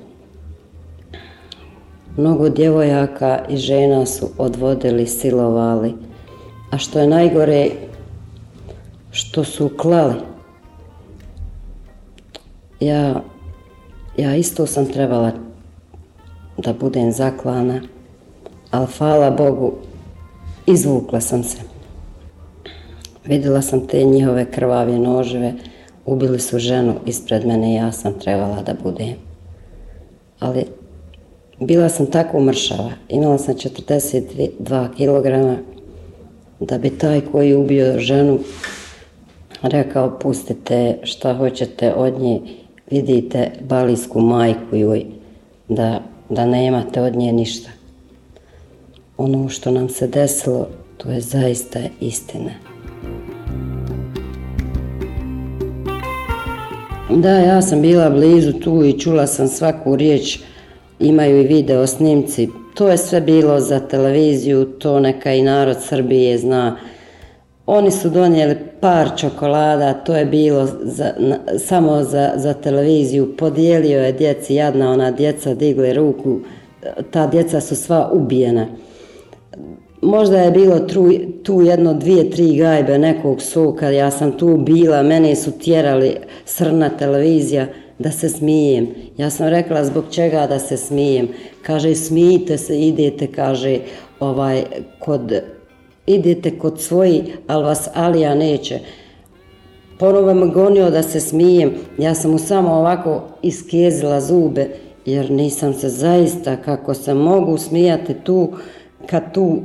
Mnogo 2.17 2.49
djevojaka 2.49 3.45
i 3.49 3.57
žena 3.57 4.07
su 4.07 4.29
odvodili, 4.39 5.07
silovali. 5.07 5.95
A 6.71 6.79
što 6.79 6.99
je 7.01 7.07
najgore, 7.07 7.71
što 9.11 9.45
su 9.45 9.71
klali. 9.77 10.15
Ja, 12.81 13.23
ja 14.17 14.37
isto 14.37 14.67
sam 14.67 14.87
trebala 14.87 15.33
da 16.57 16.73
budem 16.73 17.13
zaklana, 17.13 17.81
ali 18.71 18.87
hvala 18.99 19.31
Bogu, 19.31 19.73
izvukla 20.67 21.21
sam 21.21 21.45
se. 21.45 21.59
Vidjela 23.25 23.63
sam 23.63 23.87
te 23.87 24.05
njihove 24.05 24.51
krvave 24.51 24.99
noževe, 24.99 25.55
ubili 26.07 26.41
su 26.41 26.59
ženu 26.59 26.95
ispred 27.07 27.47
mene 27.47 27.73
i 27.73 27.75
ja 27.75 27.93
sam 27.93 28.19
trebala 28.19 28.63
da 28.63 28.75
budem. 28.83 29.15
Ali 30.41 30.67
bila 31.67 31.89
sam 31.89 32.07
tako 32.07 32.39
umršava, 32.39 32.91
imala 33.09 33.39
sam 33.39 33.55
42 33.55 34.89
kg, 34.97 35.61
da 36.61 36.79
bi 36.79 36.91
taj 36.91 37.21
koji 37.21 37.55
ubio 37.55 37.99
ženu 37.99 38.39
rekao 39.63 40.19
pustite 40.19 40.99
šta 41.03 41.35
hoćete 41.35 41.95
od 41.95 42.21
nje, 42.21 42.41
vidite 42.91 43.51
balijsku 43.61 44.21
majku 44.21 44.77
joj, 44.77 45.05
da, 45.69 46.03
da 46.29 46.47
nemate 46.47 47.01
od 47.01 47.17
nje 47.17 47.33
ništa. 47.33 47.71
Ono 49.17 49.49
što 49.49 49.71
nam 49.71 49.89
se 49.89 50.07
desilo, 50.07 50.69
to 50.97 51.11
je 51.11 51.21
zaista 51.21 51.79
istina. 52.01 52.51
Da, 57.11 57.31
ja 57.31 57.63
sam 57.63 57.83
bila 57.83 58.11
blizu 58.11 58.53
tu 58.53 58.85
i 58.85 58.99
čula 58.99 59.27
sam 59.27 59.49
svaku 59.49 59.97
riječ, 59.97 60.39
imaju 61.01 61.41
i 61.41 61.47
video 61.47 61.87
snimci. 61.87 62.49
To 62.75 62.89
je 62.89 62.97
sve 62.97 63.21
bilo 63.21 63.61
za 63.61 63.81
televiziju, 63.81 64.65
to 64.65 65.01
neka 65.01 65.33
i 65.33 65.43
narod 65.43 65.77
Srbije 65.81 66.39
zna. 66.39 66.77
Oni 67.67 67.91
su 67.91 68.11
donijeli 68.11 68.57
par 68.81 69.11
čokolada, 69.17 69.95
to 69.95 70.17
je 70.17 70.27
bilo 70.27 70.69
za, 70.83 71.13
na, 71.19 71.39
samo 71.59 72.03
za, 72.03 72.33
za 72.37 72.55
televiziju. 72.55 73.37
Podijelio 73.37 74.03
je 74.03 74.13
djeci, 74.13 74.55
jadna 74.55 74.93
ona 74.93 75.11
djeca, 75.11 75.55
digli 75.55 75.93
ruku, 75.93 76.39
ta 77.11 77.27
djeca 77.27 77.61
su 77.61 77.77
sva 77.77 78.11
ubijena. 78.13 78.67
Možda 80.03 80.39
je 80.39 80.51
bilo 80.51 80.79
tu, 80.79 81.11
tu 81.43 81.63
jedno, 81.63 81.95
dvije, 81.95 82.31
tri 82.31 82.57
gajbe 82.57 82.99
nekog 82.99 83.43
soka, 83.43 83.91
ja 83.91 84.11
sam 84.11 84.33
tu 84.33 84.57
bila, 84.57 85.03
mene 85.03 85.37
su 85.37 85.51
tjerali 85.59 86.17
srna 86.45 86.89
televizija 86.89 87.67
da 88.03 88.11
se 88.11 88.29
smijem. 88.29 88.89
Ja 89.19 89.31
sam 89.31 89.49
rekla 89.49 89.85
zbog 89.85 90.05
čega 90.11 90.47
da 90.47 90.59
se 90.59 90.77
smijem. 90.77 91.29
Kaže 91.63 91.95
smijite 91.95 92.59
se, 92.59 92.81
idete, 92.81 93.27
kaže 93.27 93.79
ovaj 94.21 94.63
kod 94.99 95.43
idete 96.07 96.59
kod 96.59 96.81
svoji, 96.81 97.25
ali 97.47 97.65
vas 97.65 97.89
Alija 97.95 98.35
neće. 98.35 98.79
Ponovo 99.99 100.35
me 100.35 100.47
gonio 100.47 100.91
da 100.91 101.03
se 101.03 101.21
smijem. 101.21 101.73
Ja 101.99 102.15
sam 102.15 102.31
mu 102.31 102.39
samo 102.39 102.75
ovako 102.75 103.23
iskezila 103.43 104.21
zube, 104.21 104.69
jer 105.07 105.31
nisam 105.31 105.75
se 105.75 105.89
zaista, 105.89 106.57
kako 106.57 106.95
se 106.95 107.15
mogu 107.15 107.59
smijati 107.59 108.15
tu, 108.15 108.53
kad 109.07 109.35
tu 109.35 109.59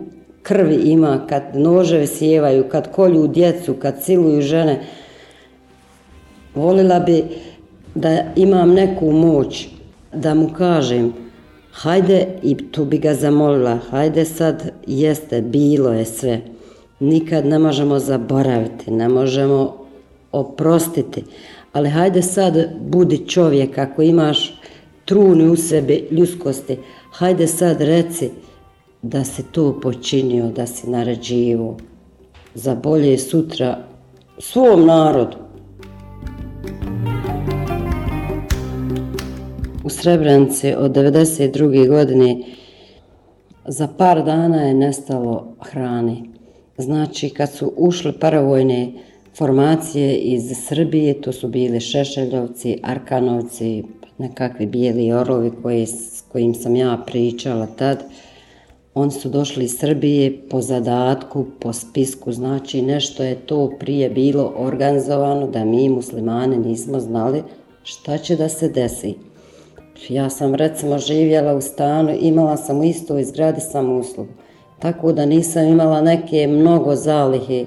krvi 0.43 0.75
ima, 0.75 1.25
kad 1.29 1.43
noževi 1.53 2.07
sjevaju, 2.07 2.69
kad 2.69 2.91
kolju 2.91 3.27
djecu, 3.27 3.73
kad 3.73 3.95
siluju 4.03 4.41
žene. 4.41 4.79
Volila 6.55 6.99
bi 6.99 7.23
da 7.97 8.23
imam 8.35 8.73
neku 8.73 9.11
moć, 9.11 9.67
da 10.13 10.33
mu 10.33 10.49
kažem, 10.53 11.13
hajde, 11.71 12.27
i 12.43 12.55
tu 12.71 12.85
bi 12.85 12.97
ga 12.97 13.13
zamolila, 13.13 13.79
hajde 13.89 14.25
sad, 14.25 14.71
jeste, 14.87 15.41
bilo 15.41 15.93
je 15.93 16.05
sve. 16.05 16.41
Nikad 16.99 17.45
ne 17.45 17.59
možemo 17.59 17.99
zaboraviti, 17.99 18.91
ne 18.91 19.09
možemo 19.09 19.77
oprostiti, 20.31 21.23
ali 21.73 21.89
hajde 21.89 22.21
sad, 22.21 22.69
budi 22.81 23.27
čovjek, 23.27 23.77
ako 23.77 24.01
imaš 24.01 24.61
truni 25.05 25.49
u 25.49 25.55
sebi 25.55 26.07
ljuskosti, 26.11 26.77
hajde 27.11 27.47
sad 27.47 27.81
reci 27.81 28.29
da 29.01 29.23
si 29.23 29.43
to 29.43 29.79
počinio, 29.81 30.47
da 30.47 30.67
si 30.67 30.89
naređivo 30.89 31.77
za 32.53 32.75
bolje 32.75 33.17
sutra 33.17 33.77
svom 34.39 34.85
narodu. 34.85 35.37
U 39.87 39.89
Srebrenici 39.89 40.73
od 40.77 40.91
92. 40.91 41.87
godine 41.87 42.37
za 43.65 43.87
par 43.87 44.23
dana 44.23 44.61
je 44.61 44.73
nestalo 44.73 45.55
hrani. 45.61 46.23
Znači, 46.77 47.29
kad 47.29 47.51
su 47.51 47.73
ušli 47.77 48.13
paravojne 48.19 48.91
formacije 49.37 50.15
iz 50.17 50.43
Srbije, 50.67 51.21
to 51.21 51.31
su 51.31 51.47
bili 51.47 51.79
Šešeljovci, 51.79 52.79
Arkanovci, 52.83 53.83
nekakvi 54.17 54.65
bijeli 54.65 55.11
orlovi 55.11 55.51
koji, 55.61 55.85
s 55.85 56.23
kojim 56.31 56.55
sam 56.55 56.75
ja 56.75 57.03
pričala 57.05 57.67
tad, 57.67 58.03
Oni 58.93 59.11
su 59.11 59.29
došli 59.29 59.65
iz 59.65 59.77
Srbije 59.77 60.49
po 60.49 60.61
zadatku, 60.61 61.45
po 61.59 61.73
spisku, 61.73 62.31
znači 62.31 62.81
nešto 62.81 63.23
je 63.23 63.35
to 63.35 63.71
prije 63.79 64.09
bilo 64.09 64.53
organizovano 64.55 65.47
da 65.47 65.65
mi 65.65 65.89
muslimani 65.89 66.57
nismo 66.57 66.99
znali 66.99 67.43
šta 67.83 68.17
će 68.17 68.35
da 68.35 68.49
se 68.49 68.69
desi. 68.69 69.26
Ja 70.09 70.29
sam 70.29 70.55
recimo 70.55 70.97
živjela 70.97 71.55
u 71.55 71.61
stanu, 71.61 72.15
imala 72.19 72.57
sam 72.57 72.79
u 72.79 72.83
istoj 72.83 73.23
zgradi 73.23 73.61
sam 73.61 73.99
uslugu, 73.99 74.31
tako 74.79 75.11
da 75.11 75.25
nisam 75.25 75.67
imala 75.67 76.01
neke 76.01 76.47
mnogo 76.47 76.95
zalihe 76.95 77.65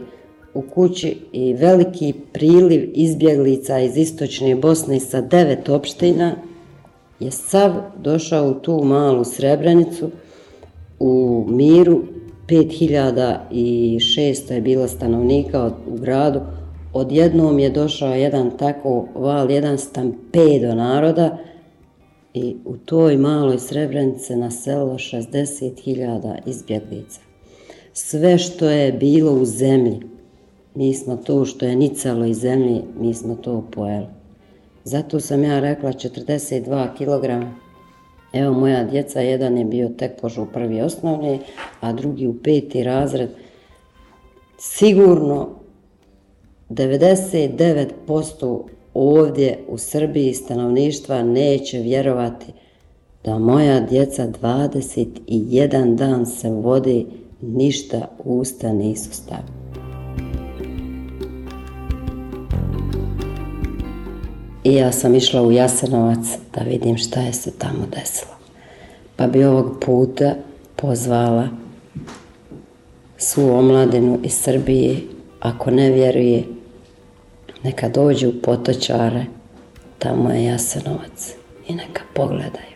u 0.55 0.62
kući 0.62 1.16
i 1.32 1.55
veliki 1.55 2.15
priliv 2.32 2.90
izbjeglica 2.94 3.78
iz 3.78 3.97
istočne 3.97 4.55
Bosne 4.55 5.01
sa 5.01 5.20
devet 5.20 5.69
opština 5.69 6.36
je 7.20 7.31
sav 7.31 7.73
došao 8.02 8.48
u 8.48 8.55
tu 8.55 8.85
malu 8.85 9.24
Srebrenicu, 9.24 10.11
u 10.98 11.44
miru 11.48 12.02
5600 12.48 14.52
je 14.52 14.61
bilo 14.61 14.89
stanovnika 14.89 15.70
u 15.86 15.97
gradu, 15.97 16.40
odjednom 16.93 17.59
je 17.59 17.70
došao 17.70 18.15
jedan 18.15 18.51
tako 18.59 19.07
val, 19.15 19.51
jedan 19.51 19.78
stampedo 19.78 20.74
naroda 20.74 21.39
i 22.35 22.57
u 22.65 22.77
toj 22.77 23.16
maloj 23.16 23.59
Srebrenice 23.59 24.36
naselilo 24.36 24.94
60.000 24.94 26.39
izbjeglica. 26.47 27.20
Sve 27.93 28.39
što 28.39 28.70
je 28.70 28.93
bilo 28.93 29.32
u 29.32 29.44
zemlji, 29.44 30.01
mi 30.74 30.94
smo 30.94 31.16
to 31.16 31.44
što 31.44 31.66
je 31.66 31.77
nicalo 31.77 32.24
iz 32.24 32.39
zemlji, 32.39 32.82
mi 33.01 33.15
smo 33.15 33.35
to 33.35 33.65
pojeli. 33.70 34.07
Zato 34.85 35.20
sam 35.20 35.44
ja 35.44 35.61
rekla 35.61 35.93
42 35.93 36.97
kilograma 36.97 37.55
Evo 38.32 38.55
moja 38.55 38.85
djeca, 38.85 39.20
jedan 39.20 39.59
je 39.59 39.65
bio 39.65 39.89
tek 39.89 40.20
pošao 40.20 40.44
u 40.44 40.47
prvi 40.52 40.81
osnovni, 40.81 41.39
a 41.81 41.93
drugi 41.93 42.27
u 42.27 42.43
peti 42.43 42.82
razred. 42.82 43.31
Sigurno 44.59 45.48
99% 46.69 48.62
ovdje 48.94 49.58
u 49.68 49.78
Srbiji 49.78 50.34
stanovništva 50.34 51.22
neće 51.22 51.78
vjerovati 51.78 52.46
da 53.24 53.38
moja 53.38 53.80
djeca 53.80 54.28
21 54.42 55.94
dan 55.94 56.26
se 56.26 56.50
vodi, 56.50 57.06
ništa 57.42 58.08
usta 58.24 58.72
nisu 58.72 59.12
stavili. 59.12 59.60
I 64.64 64.74
ja 64.74 64.92
sam 64.92 65.14
išla 65.14 65.42
u 65.42 65.52
Jasenovac 65.52 66.38
da 66.54 66.60
vidim 66.62 66.96
šta 66.96 67.20
je 67.20 67.32
se 67.32 67.50
tamo 67.58 67.86
desilo. 67.96 68.32
Pa 69.16 69.26
bi 69.26 69.44
ovog 69.44 69.76
puta 69.84 70.34
pozvala 70.76 71.48
svu 73.16 73.50
omladinu 73.50 74.18
iz 74.22 74.32
Srbije, 74.32 74.96
ako 75.40 75.70
ne 75.70 75.90
vjeruje, 75.90 76.44
neka 77.62 77.88
dođe 77.88 78.28
u 78.28 78.32
Potočare, 78.42 79.24
tamo 79.98 80.30
je 80.30 80.44
Jasenovac 80.44 81.34
i 81.68 81.74
neka 81.74 82.02
pogledaju. 82.14 82.69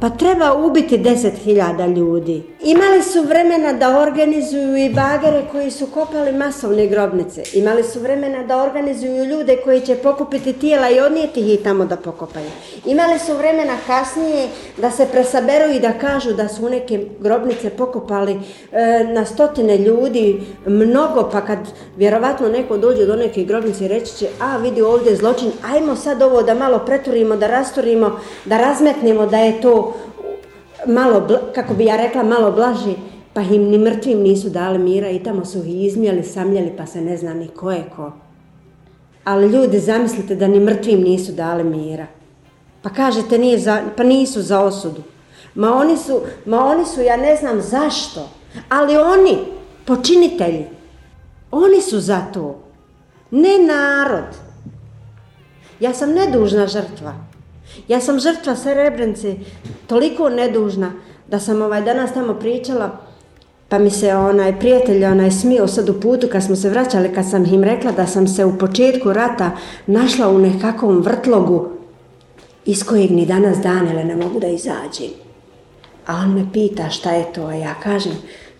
Pa 0.00 0.10
treba 0.10 0.52
ubiti 0.54 0.98
10.000 0.98 1.96
ljudi. 1.96 2.42
Imali 2.62 3.02
su 3.02 3.22
vremena 3.22 3.72
da 3.72 4.00
organizuju 4.00 4.76
i 4.76 4.88
bagere 4.88 5.42
koji 5.52 5.70
su 5.70 5.86
kopali 5.86 6.32
masovne 6.32 6.86
grobnice. 6.86 7.42
Imali 7.54 7.84
su 7.84 8.00
vremena 8.00 8.42
da 8.42 8.62
organizuju 8.62 9.24
ljude 9.24 9.56
koji 9.64 9.80
će 9.80 9.94
pokupiti 9.94 10.52
tijela 10.52 10.90
i 10.90 11.00
odnijeti 11.00 11.52
ih 11.52 11.60
tamo 11.64 11.84
da 11.84 11.96
pokopaju. 11.96 12.50
Imali 12.86 13.18
su 13.18 13.36
vremena 13.36 13.76
kasnije 13.86 14.48
da 14.76 14.90
se 14.90 15.06
presaberu 15.12 15.72
i 15.72 15.80
da 15.80 15.92
kažu 15.92 16.32
da 16.32 16.48
su 16.48 16.66
u 16.66 16.68
neke 16.68 17.06
grobnice 17.20 17.70
pokopali 17.70 18.40
e, 18.72 19.04
na 19.04 19.24
stotine 19.24 19.78
ljudi, 19.78 20.42
mnogo, 20.66 21.28
pa 21.32 21.40
kad 21.40 21.58
vjerovatno 21.96 22.48
neko 22.48 22.76
dođe 22.76 23.06
do 23.06 23.16
neke 23.16 23.44
grobnice 23.44 23.84
i 23.84 23.88
reći 23.88 24.16
će, 24.16 24.28
a 24.40 24.56
vidi 24.56 24.82
ovdje 24.82 25.10
je 25.10 25.16
zločin, 25.16 25.52
ajmo 25.72 25.96
sad 25.96 26.22
ovo 26.22 26.42
da 26.42 26.54
malo 26.54 26.78
preturimo, 26.78 27.36
da 27.36 27.46
rasturimo, 27.46 28.20
da 28.44 28.58
razmetnemo 28.58 29.26
da 29.26 29.38
je 29.38 29.60
to 29.60 29.86
malo, 30.86 31.28
kako 31.54 31.74
bi 31.74 31.84
ja 31.84 31.96
rekla, 31.96 32.22
malo 32.22 32.52
blaži, 32.52 32.94
pa 33.32 33.40
im 33.40 33.62
ni 33.62 33.78
mrtvim 33.78 34.22
nisu 34.22 34.50
dali 34.50 34.78
mira 34.78 35.10
i 35.10 35.22
tamo 35.22 35.44
su 35.44 35.58
ih 35.58 35.86
izmjeli, 35.86 36.22
samljeli, 36.22 36.72
pa 36.76 36.86
se 36.86 37.00
ne 37.00 37.16
zna 37.16 37.34
ni 37.34 37.48
ko 37.48 37.70
je 37.70 37.84
ko. 37.96 38.12
Ali 39.24 39.48
ljudi, 39.48 39.80
zamislite 39.80 40.34
da 40.34 40.48
ni 40.48 40.60
mrtvim 40.60 41.02
nisu 41.02 41.32
dali 41.32 41.64
mira. 41.64 42.06
Pa 42.82 42.90
kažete, 42.90 43.38
nije 43.38 43.58
za, 43.58 43.82
pa 43.96 44.02
nisu 44.02 44.42
za 44.42 44.60
osudu. 44.60 45.02
Ma 45.54 45.74
oni 45.74 45.96
su, 45.96 46.20
ma 46.46 46.66
oni 46.66 46.84
su, 46.84 47.00
ja 47.00 47.16
ne 47.16 47.36
znam 47.36 47.60
zašto, 47.60 48.28
ali 48.68 48.96
oni, 48.96 49.38
počinitelji, 49.84 50.66
oni 51.50 51.80
su 51.82 52.00
za 52.00 52.20
to. 52.34 52.58
Ne 53.30 53.58
narod. 53.58 54.36
Ja 55.80 55.94
sam 55.94 56.12
nedužna 56.12 56.66
žrtva. 56.66 57.14
Ja 57.88 58.00
sam 58.00 58.20
žrtva 58.20 58.56
Srebrenice, 58.56 59.34
toliko 59.86 60.28
nedužna 60.28 60.92
da 61.28 61.40
sam 61.40 61.62
ovaj 61.62 61.82
danas 61.82 62.14
tamo 62.14 62.34
pričala, 62.34 62.90
pa 63.68 63.78
mi 63.78 63.90
se 63.90 64.14
onaj 64.14 64.58
prijatelj 64.58 65.04
onaj 65.04 65.30
smio 65.30 65.66
sad 65.66 65.88
u 65.88 66.00
putu 66.00 66.28
kad 66.32 66.44
smo 66.44 66.56
se 66.56 66.70
vraćali, 66.70 67.14
kad 67.14 67.30
sam 67.30 67.44
im 67.44 67.64
rekla 67.64 67.92
da 67.92 68.06
sam 68.06 68.28
se 68.28 68.44
u 68.44 68.58
početku 68.58 69.12
rata 69.12 69.50
našla 69.86 70.28
u 70.28 70.38
nekakvom 70.38 71.02
vrtlogu 71.02 71.68
iz 72.64 72.84
kojeg 72.84 73.10
ni 73.10 73.26
danas 73.26 73.58
danele 73.58 74.04
ne 74.04 74.16
mogu 74.16 74.40
da 74.40 74.46
izađem. 74.46 75.10
A 76.06 76.14
on 76.14 76.34
me 76.34 76.46
pita 76.52 76.90
šta 76.90 77.10
je 77.10 77.32
to, 77.32 77.46
a 77.46 77.54
ja 77.54 77.74
kažem, 77.82 78.12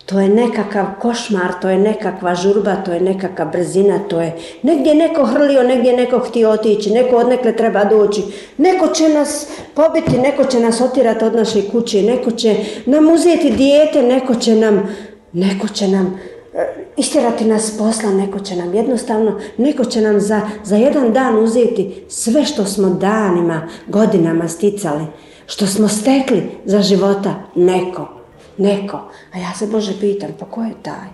to 0.06 0.20
je 0.20 0.28
nekakav 0.28 0.86
košmar, 1.00 1.52
to 1.60 1.68
je 1.68 1.78
nekakva 1.78 2.34
žurba, 2.34 2.76
to 2.76 2.92
je 2.92 3.00
nekakva 3.00 3.44
brzina, 3.44 3.98
to 3.98 4.20
je 4.20 4.36
negdje 4.62 4.94
neko 4.94 5.24
hrlio, 5.24 5.62
negdje 5.62 5.96
neko 5.96 6.18
htio 6.18 6.50
otići, 6.50 6.90
neko 6.90 7.16
odnekle 7.16 7.56
treba 7.56 7.84
doći, 7.84 8.22
neko 8.58 8.86
će 8.86 9.08
nas 9.08 9.46
pobiti, 9.74 10.18
neko 10.18 10.44
će 10.44 10.60
nas 10.60 10.80
otirati 10.80 11.24
od 11.24 11.34
naše 11.34 11.68
kuće, 11.70 12.02
neko 12.02 12.30
će 12.30 12.56
nam 12.86 13.08
uzeti 13.08 13.50
dijete, 13.50 14.02
neko 14.02 14.34
će 14.34 14.54
nam, 14.54 14.96
neko 15.32 15.68
će 15.68 15.88
nam 15.88 16.20
e, 16.54 16.86
istjerati 16.96 17.44
nas 17.44 17.78
posla, 17.78 18.10
neko 18.10 18.40
će 18.40 18.56
nam 18.56 18.74
jednostavno, 18.74 19.40
neko 19.56 19.84
će 19.84 20.00
nam 20.00 20.20
za, 20.20 20.40
za 20.64 20.76
jedan 20.76 21.12
dan 21.12 21.38
uzeti 21.38 22.04
sve 22.08 22.44
što 22.44 22.64
smo 22.64 22.88
danima, 22.88 23.68
godinama 23.86 24.48
sticali, 24.48 25.04
što 25.46 25.66
smo 25.66 25.88
stekli 25.88 26.42
za 26.64 26.82
života, 26.82 27.34
neko. 27.54 28.15
Neko. 28.58 28.96
A 29.32 29.38
ja 29.38 29.54
se 29.58 29.66
Bože 29.66 30.00
pitam, 30.00 30.30
pa 30.38 30.46
ko 30.46 30.62
je 30.62 30.72
taj? 30.82 31.08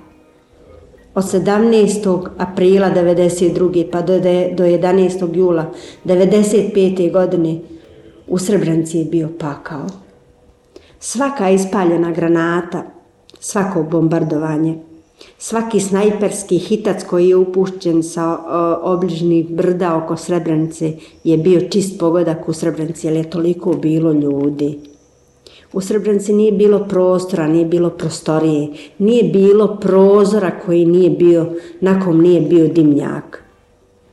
Od 1.14 1.24
17. 1.24 2.28
aprila 2.39 2.90
92. 2.90 3.90
pa 3.90 4.02
do, 4.02 4.19
do 4.56 4.64
11. 4.64 5.36
jula 5.36 5.66
95. 6.05 7.12
godine 7.12 7.59
u 8.27 8.39
Srebrenici 8.39 8.98
je 8.98 9.05
bio 9.05 9.28
pakao. 9.39 9.86
Svaka 11.01 11.51
ispaljena 11.51 12.12
granata, 12.12 12.82
svako 13.40 13.82
bombardovanje, 13.82 14.78
svaki 15.39 15.81
snajperski 15.81 16.59
hitac 16.59 17.05
koji 17.05 17.28
je 17.28 17.36
upušćen 17.36 18.02
sa 18.02 18.39
obližnih 18.82 19.51
brda 19.51 19.97
oko 19.97 20.16
Srebrenice 20.16 20.93
je 21.24 21.39
bio 21.39 21.60
čist 21.60 21.98
pogodak 21.98 22.48
u 22.48 22.52
Srebrenici, 22.52 23.06
jer 23.06 23.16
je 23.16 23.31
toliko 23.31 23.73
bilo 23.73 24.12
ljudi. 24.12 24.91
U 25.73 25.81
Srebrenici 25.81 26.32
nije 26.32 26.53
bilo 26.53 26.85
prostora, 26.89 27.47
nije 27.47 27.66
bilo 27.66 27.90
prostorije, 27.90 28.69
nije 28.99 29.24
bilo 29.24 29.77
prozora 29.77 30.51
koji 30.66 30.86
nije 30.86 31.11
bio, 31.11 31.47
na 31.81 32.01
kom 32.01 32.20
nije 32.20 32.40
bio 32.40 32.69
dimnjak. 32.69 33.44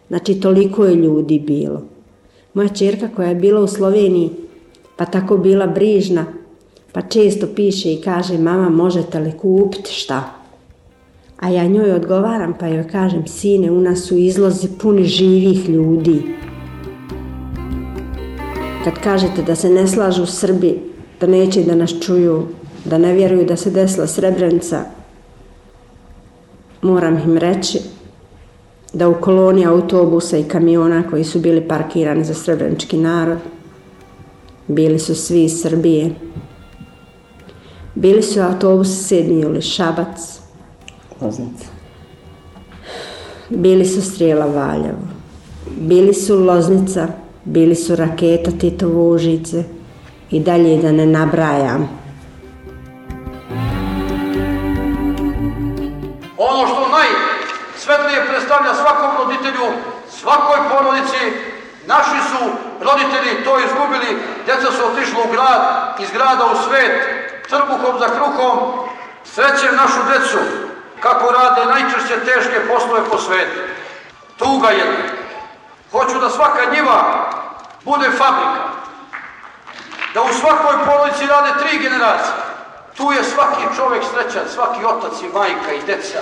Znači, 0.07 0.39
toliko 0.39 0.85
je 0.85 0.95
ljudi 0.95 1.39
bilo. 1.39 1.81
Moja 2.53 2.69
čerka 2.69 3.09
koja 3.15 3.29
je 3.29 3.35
bila 3.35 3.61
u 3.61 3.67
Sloveniji, 3.67 4.29
pa 4.95 5.05
tako 5.05 5.37
bila 5.37 5.67
brižna, 5.67 6.25
pa 6.91 7.01
često 7.01 7.47
piše 7.55 7.93
i 7.93 8.01
kaže, 8.01 8.37
mama, 8.37 8.69
možete 8.69 9.19
li 9.19 9.37
kupiti 9.37 9.93
šta? 9.93 10.35
A 11.39 11.49
ja 11.49 11.67
njoj 11.67 11.91
odgovaram, 11.91 12.53
pa 12.59 12.67
joj 12.67 12.87
kažem, 12.87 13.27
sine, 13.27 13.71
u 13.71 13.81
nas 13.81 14.07
su 14.07 14.17
izlozi 14.17 14.67
puni 14.81 15.03
živih 15.03 15.69
ljudi. 15.69 16.21
Kad 18.83 18.93
kažete 19.03 19.41
da 19.41 19.55
se 19.55 19.69
ne 19.69 19.87
slažu 19.87 20.25
Srbi, 20.25 20.88
da 21.19 21.27
neće 21.27 21.63
da 21.63 21.75
nas 21.75 21.93
čuju, 22.01 22.47
da 22.85 22.97
ne 22.97 23.13
vjeruju 23.13 23.45
da 23.45 23.55
se 23.55 23.71
desila 23.71 24.07
Srebrenica, 24.07 24.83
moram 26.81 27.17
im 27.17 27.37
reći 27.37 27.79
da 28.93 29.09
u 29.09 29.21
koloni 29.21 29.65
autobusa 29.65 30.37
i 30.37 30.43
kamiona 30.43 31.03
koji 31.09 31.23
su 31.23 31.39
bili 31.39 31.67
parkirani 31.67 32.23
za 32.23 32.33
srebrenički 32.33 32.97
narod, 32.97 33.37
bili 34.67 34.99
su 34.99 35.15
svi 35.15 35.43
iz 35.43 35.61
Srbije. 35.61 36.15
Bili 37.95 38.21
su 38.23 38.39
autobusi 38.39 39.15
7. 39.15 39.43
juli 39.43 39.61
Loznica. 41.21 41.65
Bili 43.49 43.85
su 43.85 44.01
Strijela 44.01 44.45
Valjevo. 44.45 45.07
Bili 45.79 46.13
su 46.13 46.43
Loznica, 46.43 47.07
bili 47.45 47.75
su 47.75 47.95
raketa 47.95 48.51
Titovo 48.51 49.11
Užice 49.11 49.63
i 50.31 50.39
dalje 50.39 50.77
da 50.77 50.91
ne 50.91 51.05
nabrajam. 51.05 51.99
Ono 56.37 56.67
što 56.67 56.87
najsvetlije 56.97 58.27
predstavlja 58.27 58.73
svakom 58.73 59.09
roditelju, 59.17 59.65
svakoj 60.09 60.57
porodici, 60.69 61.23
naši 61.87 62.19
su 62.29 62.49
roditelji 62.81 63.43
to 63.43 63.59
izgubili, 63.59 64.21
djeca 64.45 64.71
su 64.71 64.81
otišla 64.91 65.19
u 65.25 65.31
grad, 65.31 65.61
iz 65.99 66.11
grada 66.11 66.45
u 66.45 66.55
svet, 66.67 67.19
trbuhom 67.49 67.99
za 67.99 68.07
kruhom, 68.07 68.59
srećem 69.25 69.75
našu 69.75 69.99
decu, 70.11 70.39
kako 70.99 71.31
rade 71.31 71.65
najčešće 71.65 72.15
teške 72.25 72.59
poslove 72.67 73.01
po 73.11 73.17
svetu. 73.17 73.59
Tuga 74.37 74.69
jedna. 74.69 75.03
Hoću 75.91 76.19
da 76.19 76.29
svaka 76.29 76.71
njiva 76.73 77.29
bude 77.85 78.09
fabrika. 78.11 78.68
Da 80.13 80.21
u 80.21 80.33
svakoj 80.33 80.75
porodici 80.85 81.25
rade 81.25 81.49
tri 81.59 81.77
generacije. 81.77 82.33
Tu 82.97 83.11
je 83.11 83.23
svaki 83.23 83.63
čovek 83.77 84.03
srećan, 84.03 84.49
svaki 84.53 84.85
otac 84.85 85.21
i 85.21 85.33
majka 85.37 85.73
i 85.73 85.85
deca 85.87 86.19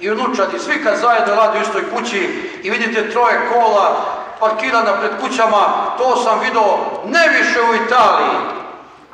i 0.00 0.10
unučadi, 0.10 0.58
svi 0.58 0.84
kad 0.84 0.98
zajedno 0.98 1.34
rade 1.34 1.58
u 1.58 1.62
istoj 1.62 1.90
kući 1.90 2.50
i 2.62 2.70
vidite 2.70 3.10
troje 3.10 3.40
kola 3.52 4.16
parkirana 4.40 4.92
pred 4.92 5.10
kućama, 5.20 5.62
to 5.98 6.16
sam 6.16 6.40
video 6.40 6.78
ne 7.06 7.28
više 7.28 7.60
u 7.60 7.74
Italiji, 7.74 8.36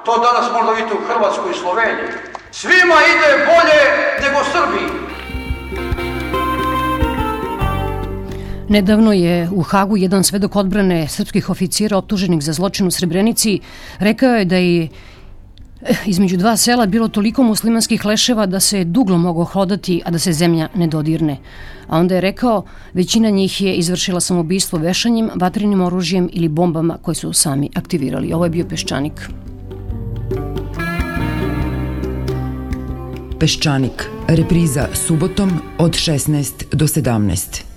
to 0.05 0.19
danas 0.19 0.53
možda 0.53 0.73
vidite 0.73 0.94
u 0.94 1.07
Hrvatskoj 1.09 1.51
i 1.51 1.59
Sloveniji. 1.59 2.09
Svima 2.53 2.94
ide 3.15 3.47
bolje 3.47 3.81
nego 4.23 4.44
Srbiji. 4.53 5.05
Nedavno 8.68 9.12
je 9.12 9.48
u 9.52 9.62
Hagu 9.62 9.97
jedan 9.97 10.24
svedok 10.24 10.56
odbrane 10.56 11.09
srpskih 11.09 11.51
oficira 11.51 11.98
optuženih 11.98 12.43
za 12.43 12.52
zločin 12.52 12.86
u 12.86 12.90
Srebrenici 12.90 13.60
rekao 13.98 14.34
je 14.34 14.44
da 14.44 14.56
je 14.56 14.88
eh, 15.82 15.94
između 16.06 16.36
dva 16.36 16.56
sela 16.56 16.86
bilo 16.86 17.09
toliko 17.09 17.43
muslimanskih 17.43 18.05
leševa 18.05 18.47
da 18.47 18.60
se 18.60 18.84
duglo 18.84 19.18
mogo 19.18 19.44
hodati, 19.44 20.02
a 20.05 20.10
da 20.10 20.18
se 20.18 20.32
zemlja 20.32 20.68
ne 20.74 20.86
dodirne. 20.86 21.38
A 21.88 21.98
onda 21.98 22.14
je 22.14 22.20
rekao, 22.20 22.64
većina 22.94 23.30
njih 23.30 23.60
je 23.60 23.74
izvršila 23.74 24.20
samobistvo 24.20 24.78
vešanjem, 24.78 25.30
vatrenim 25.34 25.80
oružjem 25.80 26.28
ili 26.32 26.48
bombama 26.48 26.98
koje 27.02 27.14
su 27.14 27.32
sami 27.32 27.70
aktivirali. 27.74 28.32
Ovo 28.32 28.44
je 28.44 28.51
bio 28.51 28.64
Peščanik. 28.64 29.30
Peščanik. 33.38 34.09
Repriza 34.28 34.88
subotom 34.94 35.51
od 35.78 35.93
16 35.93 36.64
do 36.72 36.86
17. 36.86 37.76